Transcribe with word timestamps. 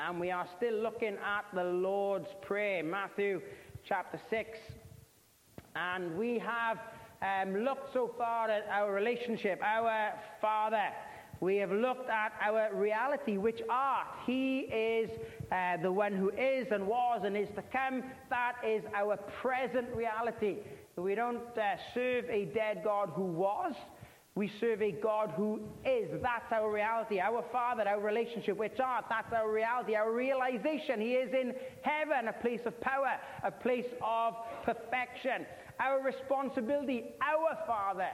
And 0.00 0.20
we 0.20 0.30
are 0.30 0.46
still 0.56 0.74
looking 0.74 1.16
at 1.16 1.44
the 1.52 1.64
Lord's 1.64 2.28
Prayer, 2.42 2.84
Matthew 2.84 3.40
chapter 3.84 4.20
6. 4.30 4.56
And 5.74 6.16
we 6.16 6.38
have 6.38 6.78
um, 7.20 7.64
looked 7.64 7.92
so 7.92 8.14
far 8.16 8.48
at 8.48 8.68
our 8.70 8.92
relationship, 8.92 9.60
our 9.60 10.12
Father. 10.40 10.90
We 11.40 11.56
have 11.56 11.72
looked 11.72 12.08
at 12.08 12.32
our 12.40 12.72
reality, 12.74 13.38
which 13.38 13.60
art. 13.68 14.06
He 14.24 14.60
is 14.60 15.10
uh, 15.50 15.78
the 15.82 15.90
one 15.90 16.12
who 16.12 16.30
is 16.30 16.68
and 16.70 16.86
was 16.86 17.22
and 17.24 17.36
is 17.36 17.48
to 17.56 17.62
come. 17.62 18.04
That 18.30 18.54
is 18.64 18.84
our 18.94 19.16
present 19.42 19.88
reality. 19.96 20.58
We 20.96 21.16
don't 21.16 21.58
uh, 21.58 21.76
serve 21.92 22.24
a 22.30 22.44
dead 22.44 22.82
God 22.84 23.10
who 23.14 23.24
was. 23.24 23.74
We 24.38 24.52
serve 24.60 24.82
a 24.82 24.92
God 24.92 25.32
who 25.36 25.58
is. 25.84 26.08
That's 26.22 26.52
our 26.52 26.72
reality. 26.72 27.18
Our 27.18 27.44
Father, 27.50 27.82
our 27.88 27.98
relationship 27.98 28.56
with 28.56 28.70
God, 28.78 29.02
that's 29.10 29.32
our 29.32 29.50
reality, 29.50 29.96
our 29.96 30.12
realization. 30.12 31.00
He 31.00 31.14
is 31.14 31.34
in 31.34 31.56
heaven, 31.82 32.28
a 32.28 32.32
place 32.32 32.60
of 32.64 32.80
power, 32.80 33.18
a 33.42 33.50
place 33.50 33.88
of 34.00 34.34
perfection. 34.64 35.44
Our 35.80 36.00
responsibility, 36.04 37.16
our 37.20 37.58
Father. 37.66 38.10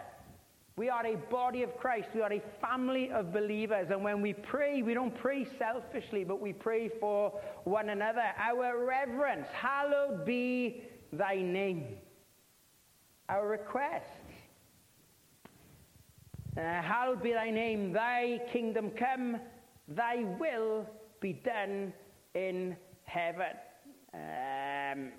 We 0.77 0.89
are 0.89 1.05
a 1.05 1.17
body 1.31 1.63
of 1.63 1.77
Christ. 1.77 2.09
We 2.15 2.23
are 2.23 2.33
a 2.33 2.43
family 2.59 3.11
of 3.11 3.31
believers. 3.31 3.89
And 3.91 4.03
when 4.03 4.23
we 4.23 4.33
pray, 4.33 4.81
we 4.81 4.95
don't 4.95 5.15
pray 5.15 5.47
selfishly, 5.59 6.25
but 6.25 6.41
we 6.41 6.55
pray 6.55 6.89
for 7.01 7.39
one 7.65 7.91
another. 7.91 8.25
Our 8.39 8.83
reverence, 8.83 9.49
hallowed 9.53 10.25
be 10.25 10.85
thy 11.13 11.35
name. 11.43 11.85
Our 13.29 13.47
request, 13.47 14.24
uh, 16.57 16.61
hallowed 16.61 17.23
be 17.23 17.33
thy 17.33 17.51
name, 17.51 17.93
thy 17.93 18.41
kingdom 18.53 18.91
come, 18.91 19.41
thy 19.89 20.25
will 20.39 20.87
be 21.21 21.33
done 21.33 21.93
in 22.35 22.77
heaven. 23.05 23.57
Um, 24.15 25.13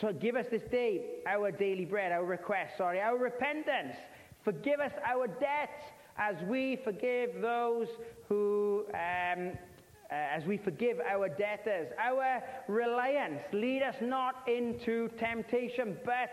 so 0.00 0.12
give 0.12 0.36
us 0.36 0.46
this 0.50 0.62
day 0.70 1.22
our 1.26 1.50
daily 1.50 1.84
bread, 1.84 2.12
our 2.12 2.24
request, 2.24 2.76
sorry, 2.76 3.00
our 3.00 3.16
repentance. 3.16 3.96
Forgive 4.44 4.80
us 4.80 4.92
our 5.04 5.26
debts 5.26 5.84
as 6.18 6.36
we 6.48 6.78
forgive 6.84 7.40
those 7.40 7.88
who, 8.28 8.84
um, 8.94 9.52
uh, 10.10 10.14
as 10.14 10.44
we 10.44 10.56
forgive 10.56 10.98
our 11.00 11.28
debtors. 11.28 11.88
Our 11.98 12.42
reliance, 12.68 13.42
lead 13.52 13.82
us 13.82 13.96
not 14.00 14.48
into 14.48 15.08
temptation, 15.18 15.96
but 16.04 16.30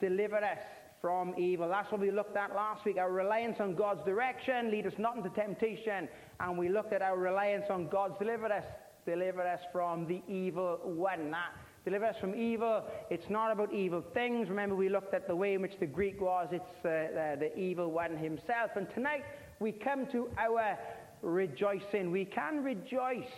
deliver 0.00 0.36
us 0.36 0.58
from 1.00 1.34
evil. 1.38 1.68
That's 1.68 1.90
what 1.92 2.00
we 2.00 2.10
looked 2.10 2.36
at 2.36 2.54
last 2.54 2.84
week. 2.84 2.98
Our 2.98 3.12
reliance 3.12 3.56
on 3.60 3.74
God's 3.74 4.04
direction, 4.04 4.70
lead 4.70 4.86
us 4.86 4.92
not 4.98 5.16
into 5.16 5.30
temptation. 5.30 6.08
And 6.40 6.58
we 6.58 6.68
looked 6.68 6.92
at 6.92 7.02
our 7.02 7.16
reliance 7.16 7.66
on 7.70 7.88
God's 7.88 8.14
deliver 8.18 8.46
us, 8.46 8.64
deliver 9.06 9.46
us 9.46 9.60
from 9.72 10.06
the 10.06 10.22
evil 10.28 10.80
one. 10.84 11.30
That 11.30 11.52
deliver 11.84 12.06
us 12.06 12.16
from 12.20 12.34
evil. 12.34 12.84
It's 13.10 13.30
not 13.30 13.50
about 13.50 13.72
evil 13.72 14.04
things. 14.12 14.48
Remember, 14.48 14.74
we 14.74 14.88
looked 14.88 15.14
at 15.14 15.26
the 15.26 15.34
way 15.34 15.54
in 15.54 15.62
which 15.62 15.78
the 15.80 15.86
Greek 15.86 16.20
was. 16.20 16.48
It's 16.52 16.84
uh, 16.84 17.14
the, 17.14 17.36
the 17.40 17.58
evil 17.58 17.90
one 17.90 18.16
himself. 18.16 18.72
And 18.76 18.86
tonight 18.94 19.24
we 19.58 19.72
come 19.72 20.06
to 20.12 20.28
our 20.36 20.78
rejoicing. 21.22 22.10
We 22.10 22.24
can 22.24 22.62
rejoice 22.62 23.32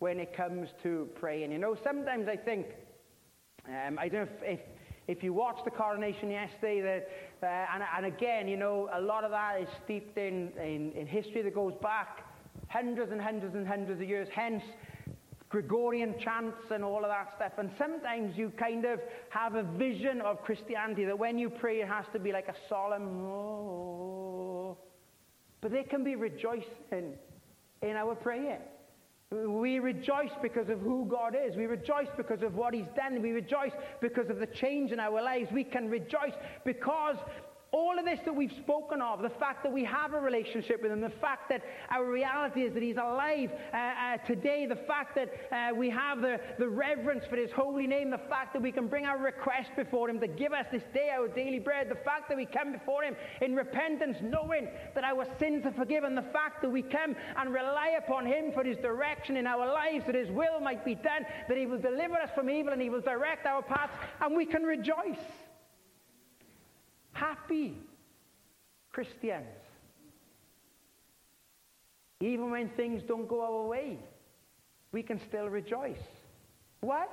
when 0.00 0.20
it 0.20 0.36
comes 0.36 0.68
to 0.82 1.08
praying. 1.18 1.52
You 1.52 1.58
know, 1.58 1.76
sometimes 1.82 2.28
I 2.28 2.36
think, 2.36 2.66
um, 3.66 3.98
I 3.98 4.08
don't 4.08 4.26
know 4.26 4.32
if, 4.42 4.60
if 4.60 4.60
if 5.08 5.22
you 5.22 5.32
watched 5.32 5.64
the 5.64 5.70
coronation 5.70 6.30
yesterday, 6.30 7.02
uh, 7.42 7.46
and, 7.46 7.82
and, 7.96 8.06
again, 8.06 8.46
you 8.46 8.58
know, 8.58 8.90
a 8.92 9.00
lot 9.00 9.24
of 9.24 9.30
that 9.30 9.60
is 9.60 9.68
steeped 9.84 10.18
in, 10.18 10.52
in, 10.62 10.92
in 10.92 11.06
history 11.06 11.40
that 11.42 11.54
goes 11.54 11.72
back 11.80 12.26
hundreds 12.68 13.10
and 13.10 13.20
hundreds 13.20 13.54
and 13.54 13.66
hundreds 13.66 14.02
of 14.02 14.08
years. 14.08 14.28
Hence, 14.30 14.62
Gregorian 15.48 16.14
chants 16.22 16.58
and 16.70 16.84
all 16.84 17.04
of 17.04 17.10
that 17.10 17.32
stuff. 17.36 17.52
And 17.56 17.70
sometimes 17.78 18.36
you 18.36 18.52
kind 18.58 18.84
of 18.84 19.00
have 19.30 19.54
a 19.54 19.62
vision 19.62 20.20
of 20.20 20.42
Christianity 20.42 21.06
that 21.06 21.18
when 21.18 21.38
you 21.38 21.48
pray, 21.48 21.80
it 21.80 21.88
has 21.88 22.04
to 22.12 22.18
be 22.18 22.30
like 22.30 22.48
a 22.48 22.54
solemn, 22.68 23.24
oh. 23.24 24.76
But 25.62 25.72
there 25.72 25.84
can 25.84 26.04
be 26.04 26.16
rejoicing 26.16 27.14
in 27.80 27.96
our 27.96 28.14
praying. 28.14 28.60
We 29.30 29.78
rejoice 29.78 30.30
because 30.40 30.70
of 30.70 30.80
who 30.80 31.04
God 31.04 31.36
is. 31.36 31.54
We 31.54 31.66
rejoice 31.66 32.08
because 32.16 32.42
of 32.42 32.54
what 32.54 32.72
He's 32.72 32.88
done. 32.96 33.20
We 33.20 33.32
rejoice 33.32 33.72
because 34.00 34.30
of 34.30 34.38
the 34.38 34.46
change 34.46 34.90
in 34.90 34.98
our 34.98 35.20
lives. 35.22 35.50
We 35.52 35.64
can 35.64 35.90
rejoice 35.90 36.32
because 36.64 37.16
all 37.70 37.98
of 37.98 38.04
this 38.06 38.18
that 38.24 38.34
we've 38.34 38.52
spoken 38.52 39.02
of, 39.02 39.20
the 39.20 39.28
fact 39.28 39.62
that 39.62 39.72
we 39.72 39.84
have 39.84 40.14
a 40.14 40.20
relationship 40.20 40.82
with 40.82 40.90
Him, 40.90 41.00
the 41.00 41.10
fact 41.10 41.50
that 41.50 41.62
our 41.90 42.10
reality 42.10 42.62
is 42.62 42.72
that 42.72 42.82
He's 42.82 42.96
alive 42.96 43.50
uh, 43.72 43.76
uh, 43.76 44.16
today, 44.26 44.64
the 44.66 44.76
fact 44.76 45.14
that 45.16 45.30
uh, 45.52 45.74
we 45.74 45.90
have 45.90 46.22
the, 46.22 46.40
the 46.58 46.68
reverence 46.68 47.24
for 47.28 47.36
His 47.36 47.50
holy 47.50 47.86
name, 47.86 48.10
the 48.10 48.20
fact 48.28 48.54
that 48.54 48.62
we 48.62 48.72
can 48.72 48.86
bring 48.86 49.04
our 49.04 49.18
request 49.18 49.70
before 49.76 50.08
Him 50.08 50.18
to 50.20 50.26
give 50.26 50.52
us 50.52 50.64
this 50.72 50.82
day 50.94 51.10
our 51.10 51.28
daily 51.28 51.58
bread, 51.58 51.90
the 51.90 52.04
fact 52.04 52.28
that 52.28 52.38
we 52.38 52.46
come 52.46 52.72
before 52.72 53.02
Him 53.02 53.14
in 53.42 53.54
repentance, 53.54 54.16
knowing 54.22 54.68
that 54.94 55.04
our 55.04 55.26
sins 55.38 55.66
are 55.66 55.72
forgiven, 55.72 56.14
the 56.14 56.22
fact 56.22 56.62
that 56.62 56.70
we 56.70 56.82
come 56.82 57.14
and 57.36 57.52
rely 57.52 57.98
upon 57.98 58.24
Him 58.24 58.50
for 58.52 58.64
His 58.64 58.78
direction 58.78 59.36
in 59.36 59.46
our 59.46 59.66
lives, 59.66 60.06
that 60.06 60.14
His 60.14 60.30
will 60.30 60.60
might 60.60 60.86
be 60.86 60.94
done, 60.94 61.26
that 61.48 61.56
He 61.56 61.66
will 61.66 61.80
deliver 61.80 62.14
us 62.14 62.30
from 62.34 62.48
evil 62.48 62.72
and 62.72 62.80
He 62.80 62.88
will 62.88 63.02
direct 63.02 63.46
our 63.46 63.62
paths, 63.62 63.92
and 64.22 64.34
we 64.34 64.46
can 64.46 64.62
rejoice 64.62 65.18
happy 67.18 67.74
Christians. 68.92 69.46
Even 72.20 72.50
when 72.50 72.68
things 72.70 73.02
don't 73.06 73.28
go 73.28 73.42
our 73.42 73.66
way, 73.68 73.98
we 74.92 75.02
can 75.02 75.20
still 75.28 75.48
rejoice. 75.48 75.96
Why? 76.80 77.06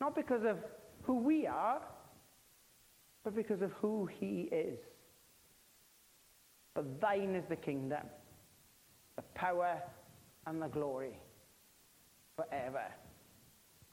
Not 0.00 0.14
because 0.14 0.44
of 0.44 0.58
who 1.02 1.18
we 1.18 1.46
are, 1.46 1.80
but 3.24 3.34
because 3.34 3.62
of 3.62 3.72
who 3.72 4.06
He 4.06 4.48
is. 4.52 4.78
But 6.74 7.00
thine 7.00 7.34
is 7.34 7.44
the 7.48 7.56
kingdom, 7.56 8.06
the 9.16 9.22
power, 9.34 9.80
and 10.46 10.62
the 10.62 10.68
glory 10.68 11.18
forever. 12.36 12.84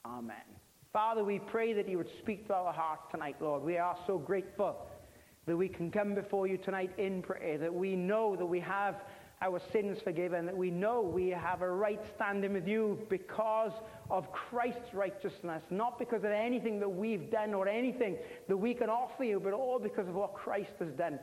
Amen. 0.04 0.59
Father, 0.92 1.22
we 1.22 1.38
pray 1.38 1.72
that 1.72 1.88
you 1.88 1.98
would 1.98 2.10
speak 2.18 2.48
to 2.48 2.54
our 2.54 2.72
hearts 2.72 3.04
tonight, 3.12 3.36
Lord. 3.40 3.62
We 3.62 3.78
are 3.78 3.96
so 4.08 4.18
grateful 4.18 4.76
that 5.46 5.56
we 5.56 5.68
can 5.68 5.88
come 5.88 6.16
before 6.16 6.48
you 6.48 6.56
tonight 6.58 6.90
in 6.98 7.22
prayer, 7.22 7.58
that 7.58 7.72
we 7.72 7.94
know 7.94 8.34
that 8.34 8.44
we 8.44 8.58
have 8.58 8.96
our 9.40 9.60
sins 9.72 9.98
forgiven, 10.02 10.46
that 10.46 10.56
we 10.56 10.68
know 10.72 11.00
we 11.00 11.28
have 11.28 11.62
a 11.62 11.70
right 11.70 12.00
standing 12.16 12.54
with 12.54 12.66
you 12.66 12.98
because 13.08 13.70
of 14.10 14.32
Christ's 14.32 14.92
righteousness, 14.92 15.62
not 15.70 15.96
because 15.96 16.24
of 16.24 16.32
anything 16.32 16.80
that 16.80 16.88
we've 16.88 17.30
done 17.30 17.54
or 17.54 17.68
anything 17.68 18.16
that 18.48 18.56
we 18.56 18.74
can 18.74 18.90
offer 18.90 19.22
you, 19.22 19.38
but 19.38 19.52
all 19.52 19.78
because 19.78 20.08
of 20.08 20.16
what 20.16 20.34
Christ 20.34 20.72
has 20.80 20.90
done. 20.98 21.20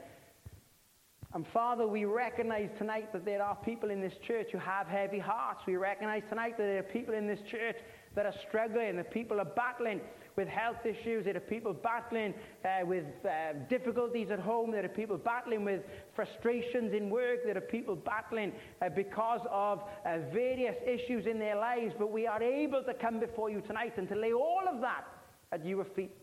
And 1.37 1.45
Father, 1.53 1.85
we 1.87 2.05
recognize 2.05 2.71
tonight 2.79 3.13
that 3.13 3.23
there 3.23 3.43
are 3.43 3.55
people 3.57 3.91
in 3.91 4.01
this 4.01 4.15
church 4.25 4.47
who 4.51 4.57
have 4.57 4.87
heavy 4.87 5.19
hearts. 5.19 5.61
We 5.67 5.75
recognize 5.75 6.23
tonight 6.29 6.57
that 6.57 6.63
there 6.63 6.79
are 6.79 6.91
people 6.91 7.13
in 7.13 7.27
this 7.27 7.37
church 7.51 7.75
that 8.15 8.25
are 8.25 8.33
struggling, 8.47 8.95
that 8.95 9.11
people 9.11 9.39
are 9.39 9.45
battling 9.45 10.01
with 10.35 10.47
health 10.47 10.83
issues, 10.83 11.25
there 11.25 11.37
are 11.37 11.39
people 11.39 11.73
battling 11.73 12.33
uh, 12.65 12.83
with 12.87 13.05
uh, 13.23 13.53
difficulties 13.69 14.31
at 14.31 14.39
home, 14.39 14.71
there 14.71 14.83
are 14.83 14.89
people 14.89 15.15
battling 15.15 15.63
with 15.63 15.81
frustrations 16.15 16.91
in 16.91 17.11
work, 17.11 17.41
there 17.45 17.55
are 17.55 17.61
people 17.61 17.95
battling 17.95 18.51
uh, 18.81 18.89
because 18.89 19.41
of 19.51 19.83
uh, 20.07 20.17
various 20.33 20.75
issues 20.87 21.27
in 21.27 21.37
their 21.37 21.55
lives. 21.55 21.93
But 21.99 22.11
we 22.11 22.25
are 22.25 22.41
able 22.41 22.81
to 22.81 22.95
come 22.95 23.19
before 23.19 23.51
you 23.51 23.61
tonight 23.61 23.93
and 23.97 24.09
to 24.09 24.15
lay 24.15 24.33
all 24.33 24.63
of 24.67 24.81
that 24.81 25.05
at 25.51 25.63
your 25.63 25.85
feet. 25.85 26.17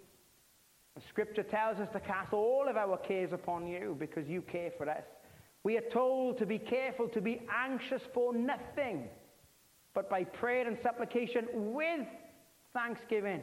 Scripture 1.09 1.43
tells 1.43 1.79
us 1.79 1.89
to 1.93 2.01
cast 2.01 2.33
all 2.33 2.67
of 2.69 2.77
our 2.77 2.97
cares 2.97 3.33
upon 3.33 3.67
you 3.67 3.97
because 3.99 4.29
you 4.29 4.43
care 4.43 4.71
for 4.77 4.89
us. 4.89 5.03
We 5.65 5.77
are 5.77 5.91
told 5.93 6.39
to 6.39 6.47
be 6.47 6.59
careful, 6.59 7.09
to 7.09 7.21
be 7.21 7.43
anxious 7.53 8.03
for 8.13 8.35
nothing 8.35 9.09
but 9.95 10.11
by 10.11 10.25
prayer 10.25 10.67
and 10.67 10.77
supplication 10.83 11.49
with 11.53 12.07
thanksgiving 12.73 13.41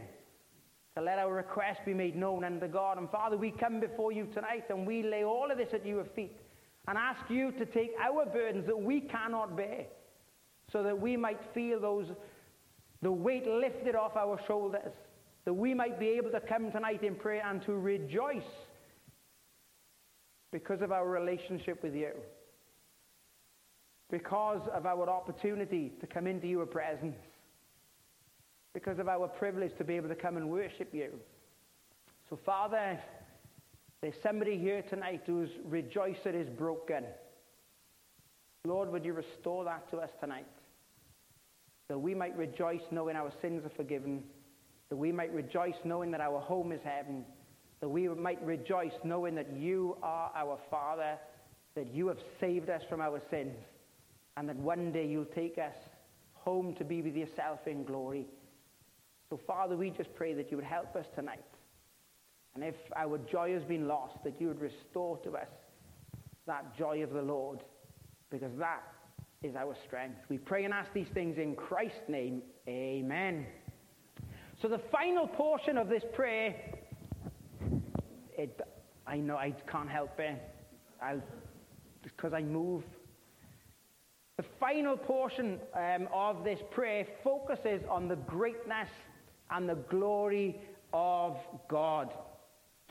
to 0.95 1.01
let 1.01 1.17
our 1.17 1.33
request 1.33 1.79
be 1.85 1.93
made 1.93 2.15
known 2.15 2.43
unto 2.43 2.67
God. 2.67 2.97
And 2.97 3.09
Father, 3.09 3.37
we 3.37 3.51
come 3.51 3.79
before 3.79 4.11
you 4.11 4.27
tonight 4.33 4.65
and 4.69 4.85
we 4.85 5.03
lay 5.03 5.23
all 5.23 5.49
of 5.49 5.57
this 5.57 5.73
at 5.73 5.85
your 5.85 6.03
feet 6.03 6.37
and 6.87 6.97
ask 6.97 7.21
you 7.29 7.51
to 7.53 7.65
take 7.65 7.91
our 8.01 8.25
burdens 8.25 8.65
that 8.67 8.79
we 8.79 9.01
cannot 9.01 9.55
bear 9.55 9.85
so 10.71 10.83
that 10.83 10.99
we 10.99 11.15
might 11.15 11.39
feel 11.53 11.79
those, 11.79 12.07
the 13.01 13.11
weight 13.11 13.47
lifted 13.47 13.95
off 13.95 14.15
our 14.15 14.39
shoulders, 14.47 14.91
that 15.45 15.53
we 15.53 15.73
might 15.73 15.99
be 15.99 16.09
able 16.09 16.31
to 16.31 16.39
come 16.39 16.71
tonight 16.71 17.03
in 17.03 17.15
prayer 17.15 17.43
and 17.45 17.61
to 17.63 17.73
rejoice 17.73 18.43
because 20.51 20.81
of 20.81 20.91
our 20.91 21.07
relationship 21.07 21.81
with 21.81 21.95
you 21.95 22.11
because 24.11 24.61
of 24.73 24.85
our 24.85 25.09
opportunity 25.09 25.93
to 26.01 26.05
come 26.05 26.27
into 26.27 26.45
your 26.45 26.65
presence, 26.65 27.15
because 28.73 28.99
of 28.99 29.07
our 29.07 29.27
privilege 29.27 29.71
to 29.77 29.85
be 29.85 29.95
able 29.95 30.09
to 30.09 30.15
come 30.15 30.35
and 30.35 30.49
worship 30.49 30.89
you. 30.93 31.13
So, 32.29 32.37
Father, 32.45 32.99
there's 34.01 34.13
somebody 34.21 34.57
here 34.57 34.83
tonight 34.83 35.21
who's 35.25 35.49
rejoiced 35.65 36.25
that 36.25 36.35
is 36.35 36.49
broken. 36.49 37.05
Lord, 38.65 38.91
would 38.91 39.05
you 39.05 39.13
restore 39.13 39.63
that 39.65 39.89
to 39.91 39.97
us 39.97 40.09
tonight? 40.19 40.47
That 41.87 41.97
we 41.97 42.13
might 42.13 42.37
rejoice 42.37 42.81
knowing 42.91 43.15
our 43.15 43.31
sins 43.41 43.65
are 43.65 43.71
forgiven, 43.75 44.23
that 44.91 44.97
we 44.97 45.13
might 45.13 45.33
rejoice 45.33 45.75
knowing 45.85 46.11
that 46.11 46.19
our 46.19 46.41
home 46.41 46.73
is 46.73 46.81
heaven, 46.83 47.23
that 47.79 47.87
we 47.87 48.09
might 48.09 48.43
rejoice 48.43 48.91
knowing 49.05 49.35
that 49.35 49.47
you 49.57 49.95
are 50.03 50.29
our 50.35 50.59
Father, 50.69 51.17
that 51.75 51.87
you 51.93 52.09
have 52.09 52.17
saved 52.41 52.69
us 52.69 52.81
from 52.89 52.99
our 52.99 53.21
sins, 53.31 53.55
and 54.35 54.49
that 54.49 54.57
one 54.57 54.91
day 54.91 55.07
you'll 55.07 55.23
take 55.23 55.57
us 55.57 55.75
home 56.33 56.75
to 56.75 56.83
be 56.83 57.01
with 57.01 57.15
yourself 57.15 57.59
in 57.67 57.85
glory. 57.85 58.25
So, 59.29 59.39
Father, 59.47 59.77
we 59.77 59.91
just 59.91 60.13
pray 60.13 60.33
that 60.33 60.51
you 60.51 60.57
would 60.57 60.65
help 60.65 60.93
us 60.97 61.05
tonight. 61.15 61.39
And 62.53 62.61
if 62.61 62.75
our 62.97 63.17
joy 63.17 63.53
has 63.53 63.63
been 63.63 63.87
lost, 63.87 64.21
that 64.25 64.41
you 64.41 64.49
would 64.49 64.59
restore 64.59 65.15
to 65.19 65.37
us 65.37 65.47
that 66.47 66.77
joy 66.77 67.01
of 67.01 67.13
the 67.13 67.21
Lord, 67.21 67.59
because 68.29 68.51
that 68.59 68.83
is 69.41 69.55
our 69.55 69.73
strength. 69.87 70.17
We 70.27 70.37
pray 70.37 70.65
and 70.65 70.73
ask 70.73 70.91
these 70.91 71.07
things 71.13 71.37
in 71.37 71.55
Christ's 71.55 72.09
name. 72.09 72.41
Amen. 72.67 73.45
So, 74.61 74.67
the 74.67 74.81
final 74.91 75.25
portion 75.25 75.75
of 75.75 75.89
this 75.89 76.03
prayer, 76.13 76.55
it, 78.37 78.61
I 79.07 79.17
know 79.17 79.35
I 79.35 79.55
can't 79.67 79.89
help 79.89 80.19
it. 80.19 80.39
I'll, 81.01 81.21
because 82.03 82.33
I 82.33 82.43
move. 82.43 82.83
The 84.37 84.45
final 84.59 84.97
portion 84.97 85.59
um, 85.73 86.07
of 86.13 86.43
this 86.43 86.59
prayer 86.69 87.07
focuses 87.23 87.81
on 87.89 88.07
the 88.07 88.15
greatness 88.15 88.89
and 89.49 89.67
the 89.67 89.75
glory 89.75 90.59
of 90.93 91.37
God. 91.67 92.13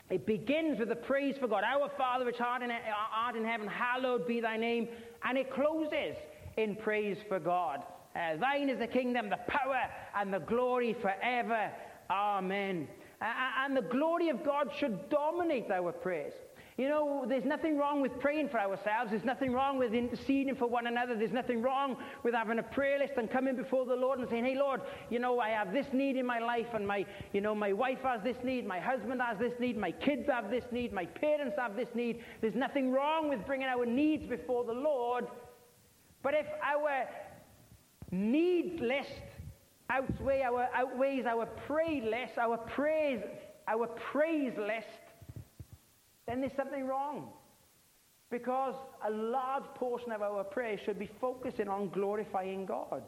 It 0.09 0.25
begins 0.25 0.77
with 0.77 0.89
the 0.89 0.95
praise 0.95 1.35
for 1.39 1.47
God. 1.47 1.63
Our 1.63 1.89
Father 1.97 2.25
which 2.25 2.41
art 2.41 2.63
in, 2.63 2.71
art 2.71 3.37
in 3.37 3.45
heaven, 3.45 3.67
hallowed 3.67 4.27
be 4.27 4.41
thy 4.41 4.57
name. 4.57 4.89
And 5.23 5.37
it 5.37 5.49
closes 5.53 6.17
in 6.57 6.75
praise 6.75 7.17
for 7.29 7.39
God. 7.39 7.85
Uh, 8.15 8.35
thine 8.37 8.69
is 8.69 8.79
the 8.79 8.87
kingdom, 8.87 9.29
the 9.29 9.39
power, 9.47 9.81
and 10.15 10.33
the 10.33 10.39
glory 10.39 10.93
forever. 10.93 11.71
Amen. 12.09 12.87
Uh, 13.21 13.25
and 13.63 13.77
the 13.77 13.81
glory 13.81 14.29
of 14.29 14.43
God 14.43 14.69
should 14.77 15.09
dominate 15.09 15.69
our 15.71 15.91
prayers. 15.91 16.33
You 16.77 16.89
know, 16.89 17.25
there's 17.27 17.45
nothing 17.45 17.77
wrong 17.77 18.01
with 18.01 18.17
praying 18.19 18.49
for 18.49 18.59
ourselves. 18.59 19.11
There's 19.11 19.23
nothing 19.23 19.51
wrong 19.51 19.77
with 19.77 19.93
interceding 19.93 20.55
for 20.55 20.67
one 20.67 20.87
another. 20.87 21.15
There's 21.15 21.31
nothing 21.31 21.61
wrong 21.61 21.97
with 22.23 22.33
having 22.33 22.59
a 22.59 22.63
prayer 22.63 22.97
list 22.97 23.13
and 23.17 23.29
coming 23.29 23.55
before 23.55 23.85
the 23.85 23.95
Lord 23.95 24.19
and 24.19 24.27
saying, 24.29 24.45
hey, 24.45 24.55
Lord, 24.55 24.81
you 25.09 25.19
know, 25.19 25.39
I 25.39 25.49
have 25.49 25.73
this 25.73 25.85
need 25.93 26.15
in 26.15 26.25
my 26.25 26.39
life 26.39 26.67
and 26.73 26.87
my, 26.87 27.05
you 27.33 27.41
know, 27.41 27.53
my 27.53 27.71
wife 27.73 27.99
has 28.03 28.23
this 28.23 28.37
need, 28.43 28.65
my 28.65 28.79
husband 28.79 29.21
has 29.21 29.37
this 29.37 29.53
need, 29.59 29.77
my 29.77 29.91
kids 29.91 30.27
have 30.27 30.49
this 30.49 30.63
need, 30.71 30.91
my 30.91 31.05
parents 31.05 31.55
have 31.59 31.75
this 31.75 31.89
need. 31.93 32.23
There's 32.39 32.55
nothing 32.55 32.91
wrong 32.91 33.29
with 33.29 33.45
bringing 33.45 33.67
our 33.67 33.85
needs 33.85 34.25
before 34.25 34.63
the 34.63 34.73
Lord. 34.73 35.27
But 36.23 36.33
if 36.33 36.47
our 36.63 37.07
need 38.11 38.79
list 38.79 39.09
outweigh 39.91 40.41
our, 40.41 40.69
outweighs 40.73 41.25
our 41.25 41.45
pray 41.67 42.01
list, 42.01 42.37
our 42.37 42.57
praise, 42.57 43.21
our 43.67 43.87
praise 44.11 44.53
list, 44.57 44.87
then 46.27 46.41
there's 46.41 46.55
something 46.55 46.85
wrong. 46.85 47.29
Because 48.29 48.75
a 49.05 49.11
large 49.11 49.65
portion 49.75 50.11
of 50.13 50.21
our 50.21 50.43
prayer 50.43 50.79
should 50.85 50.97
be 50.97 51.09
focusing 51.19 51.67
on 51.67 51.89
glorifying 51.89 52.65
God. 52.65 53.03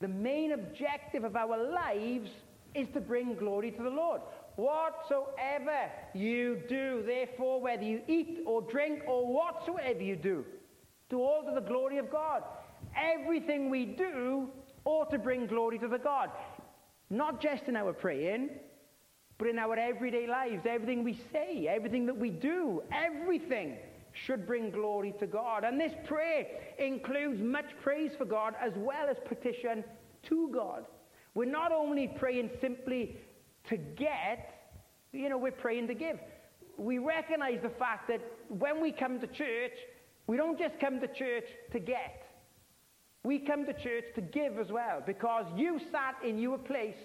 The 0.00 0.08
main 0.08 0.52
objective 0.52 1.24
of 1.24 1.34
our 1.34 1.72
lives 1.72 2.30
is 2.74 2.86
to 2.92 3.00
bring 3.00 3.34
glory 3.34 3.70
to 3.70 3.82
the 3.82 3.90
Lord. 3.90 4.20
Whatsoever 4.56 5.90
you 6.14 6.60
do, 6.68 7.02
therefore, 7.06 7.60
whether 7.60 7.82
you 7.82 8.02
eat 8.06 8.40
or 8.46 8.60
drink 8.62 9.02
or 9.06 9.26
whatsoever 9.26 10.02
you 10.02 10.16
do, 10.16 10.44
do 11.08 11.20
all 11.20 11.42
to 11.44 11.54
the 11.54 11.66
glory 11.66 11.98
of 11.98 12.10
God. 12.10 12.42
Everything 12.96 13.70
we 13.70 13.84
do 13.84 14.48
ought 14.84 15.10
to 15.10 15.18
bring 15.18 15.46
glory 15.46 15.78
to 15.78 15.88
the 15.88 15.98
God. 15.98 16.30
Not 17.10 17.40
just 17.40 17.64
in 17.64 17.76
our 17.76 17.92
praying, 17.92 18.50
but 19.38 19.48
in 19.48 19.58
our 19.58 19.76
everyday 19.76 20.26
lives, 20.26 20.66
everything 20.68 21.04
we 21.04 21.20
say, 21.32 21.68
everything 21.68 22.06
that 22.06 22.16
we 22.16 22.30
do, 22.30 22.82
everything 22.92 23.76
should 24.12 24.46
bring 24.46 24.70
glory 24.70 25.14
to 25.20 25.26
God. 25.26 25.64
And 25.64 25.80
this 25.80 25.92
prayer 26.06 26.46
includes 26.78 27.40
much 27.40 27.66
praise 27.82 28.12
for 28.18 28.24
God 28.24 28.54
as 28.60 28.72
well 28.76 29.08
as 29.08 29.16
petition 29.26 29.84
to 30.24 30.50
God. 30.52 30.86
We're 31.34 31.44
not 31.44 31.72
only 31.72 32.08
praying 32.08 32.50
simply 32.60 33.16
to 33.68 33.76
get, 33.76 34.54
you 35.12 35.28
know, 35.28 35.38
we're 35.38 35.52
praying 35.52 35.86
to 35.88 35.94
give. 35.94 36.18
We 36.76 36.98
recognize 36.98 37.60
the 37.62 37.70
fact 37.70 38.08
that 38.08 38.20
when 38.48 38.80
we 38.80 38.92
come 38.92 39.20
to 39.20 39.26
church, 39.26 39.72
we 40.26 40.36
don't 40.36 40.58
just 40.58 40.80
come 40.80 41.00
to 41.00 41.06
church 41.06 41.44
to 41.72 41.78
get. 41.78 42.27
We 43.24 43.38
come 43.38 43.66
to 43.66 43.72
church 43.72 44.04
to 44.14 44.20
give 44.20 44.58
as 44.58 44.68
well 44.70 45.02
because 45.04 45.44
you 45.56 45.80
sat 45.90 46.16
in 46.26 46.38
your 46.38 46.58
place 46.58 46.96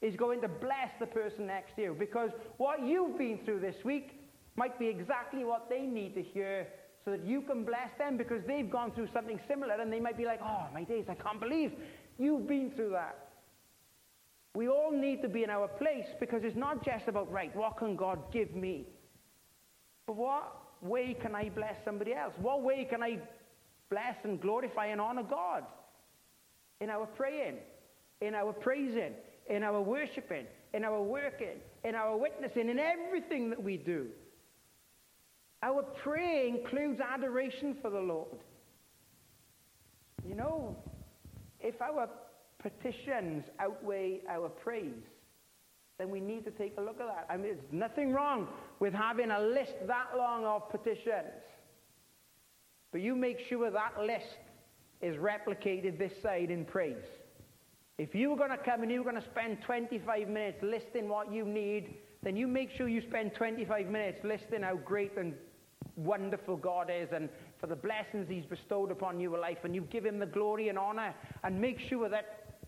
is 0.00 0.16
going 0.16 0.40
to 0.40 0.48
bless 0.48 0.90
the 1.00 1.06
person 1.06 1.46
next 1.46 1.76
to 1.76 1.82
you 1.82 1.96
because 1.98 2.30
what 2.56 2.84
you've 2.84 3.18
been 3.18 3.38
through 3.44 3.60
this 3.60 3.76
week 3.84 4.20
might 4.56 4.78
be 4.78 4.86
exactly 4.86 5.44
what 5.44 5.68
they 5.68 5.82
need 5.82 6.14
to 6.14 6.22
hear 6.22 6.66
so 7.04 7.12
that 7.12 7.24
you 7.24 7.42
can 7.42 7.64
bless 7.64 7.90
them 7.98 8.16
because 8.16 8.42
they've 8.46 8.70
gone 8.70 8.92
through 8.92 9.08
something 9.12 9.38
similar 9.48 9.74
and 9.74 9.92
they 9.92 10.00
might 10.00 10.16
be 10.16 10.24
like, 10.24 10.40
oh, 10.42 10.66
my 10.74 10.84
days, 10.84 11.06
I 11.08 11.14
can't 11.14 11.40
believe 11.40 11.72
you've 12.18 12.46
been 12.46 12.72
through 12.74 12.90
that. 12.90 13.28
We 14.54 14.68
all 14.68 14.90
need 14.90 15.22
to 15.22 15.28
be 15.28 15.44
in 15.44 15.50
our 15.50 15.68
place 15.68 16.06
because 16.18 16.42
it's 16.42 16.56
not 16.56 16.84
just 16.84 17.06
about, 17.06 17.30
right, 17.30 17.54
what 17.54 17.76
can 17.76 17.94
God 17.94 18.18
give 18.32 18.54
me? 18.54 18.86
But 20.06 20.16
what 20.16 20.56
way 20.82 21.16
can 21.20 21.34
I 21.34 21.48
bless 21.48 21.76
somebody 21.84 22.14
else? 22.14 22.32
What 22.40 22.62
way 22.62 22.86
can 22.88 23.02
I 23.02 23.18
bless 23.90 24.16
and 24.24 24.40
glorify 24.40 24.86
and 24.86 25.00
honor 25.00 25.22
God? 25.22 25.64
In 26.80 26.90
our 26.90 27.06
praying, 27.06 27.56
in 28.20 28.34
our 28.34 28.52
praising, 28.52 29.14
in 29.48 29.62
our 29.62 29.80
worshiping, 29.80 30.46
in 30.74 30.84
our 30.84 31.02
working, 31.02 31.60
in 31.84 31.94
our 31.94 32.16
witnessing, 32.16 32.68
in 32.68 32.78
everything 32.78 33.50
that 33.50 33.62
we 33.62 33.76
do. 33.76 34.06
Our 35.62 35.82
prayer 35.82 36.46
includes 36.46 37.00
adoration 37.00 37.76
for 37.82 37.90
the 37.90 37.98
Lord. 37.98 38.38
You 40.26 40.34
know, 40.34 40.76
if 41.60 41.80
our 41.80 42.08
petitions 42.58 43.44
outweigh 43.58 44.20
our 44.28 44.48
praise, 44.48 45.04
then 45.98 46.10
we 46.10 46.20
need 46.20 46.44
to 46.44 46.50
take 46.52 46.74
a 46.78 46.80
look 46.80 47.00
at 47.00 47.06
that. 47.06 47.26
I 47.28 47.36
mean, 47.36 47.54
there's 47.54 47.72
nothing 47.72 48.12
wrong 48.12 48.46
with 48.78 48.94
having 48.94 49.30
a 49.30 49.40
list 49.40 49.74
that 49.86 50.16
long 50.16 50.44
of 50.44 50.70
petitions. 50.70 51.42
But 52.92 53.00
you 53.00 53.14
make 53.14 53.38
sure 53.48 53.70
that 53.70 54.00
list 54.00 54.38
is 55.00 55.16
replicated 55.16 55.98
this 55.98 56.12
side 56.22 56.50
in 56.50 56.64
praise. 56.64 57.04
If 57.98 58.14
you 58.14 58.30
were 58.30 58.36
going 58.36 58.50
to 58.50 58.56
come 58.56 58.82
and 58.82 58.90
you 58.90 59.02
were 59.02 59.10
going 59.10 59.22
to 59.22 59.28
spend 59.28 59.60
25 59.62 60.28
minutes 60.28 60.62
listing 60.62 61.08
what 61.08 61.32
you 61.32 61.44
need, 61.44 61.94
then 62.22 62.36
you 62.36 62.46
make 62.46 62.70
sure 62.70 62.88
you 62.88 63.00
spend 63.00 63.34
25 63.34 63.86
minutes 63.88 64.24
listing 64.24 64.62
how 64.62 64.76
great 64.76 65.16
and 65.16 65.34
wonderful 65.96 66.56
God 66.56 66.90
is 66.94 67.08
and 67.12 67.28
for 67.60 67.66
the 67.66 67.76
blessings 67.76 68.28
He's 68.28 68.46
bestowed 68.46 68.90
upon 68.90 69.20
your 69.20 69.38
life, 69.38 69.58
and 69.64 69.74
you 69.74 69.82
give 69.82 70.04
Him 70.04 70.18
the 70.18 70.26
glory 70.26 70.68
and 70.68 70.78
honor, 70.78 71.14
and 71.42 71.60
make 71.60 71.80
sure 71.80 72.08
that 72.08 72.58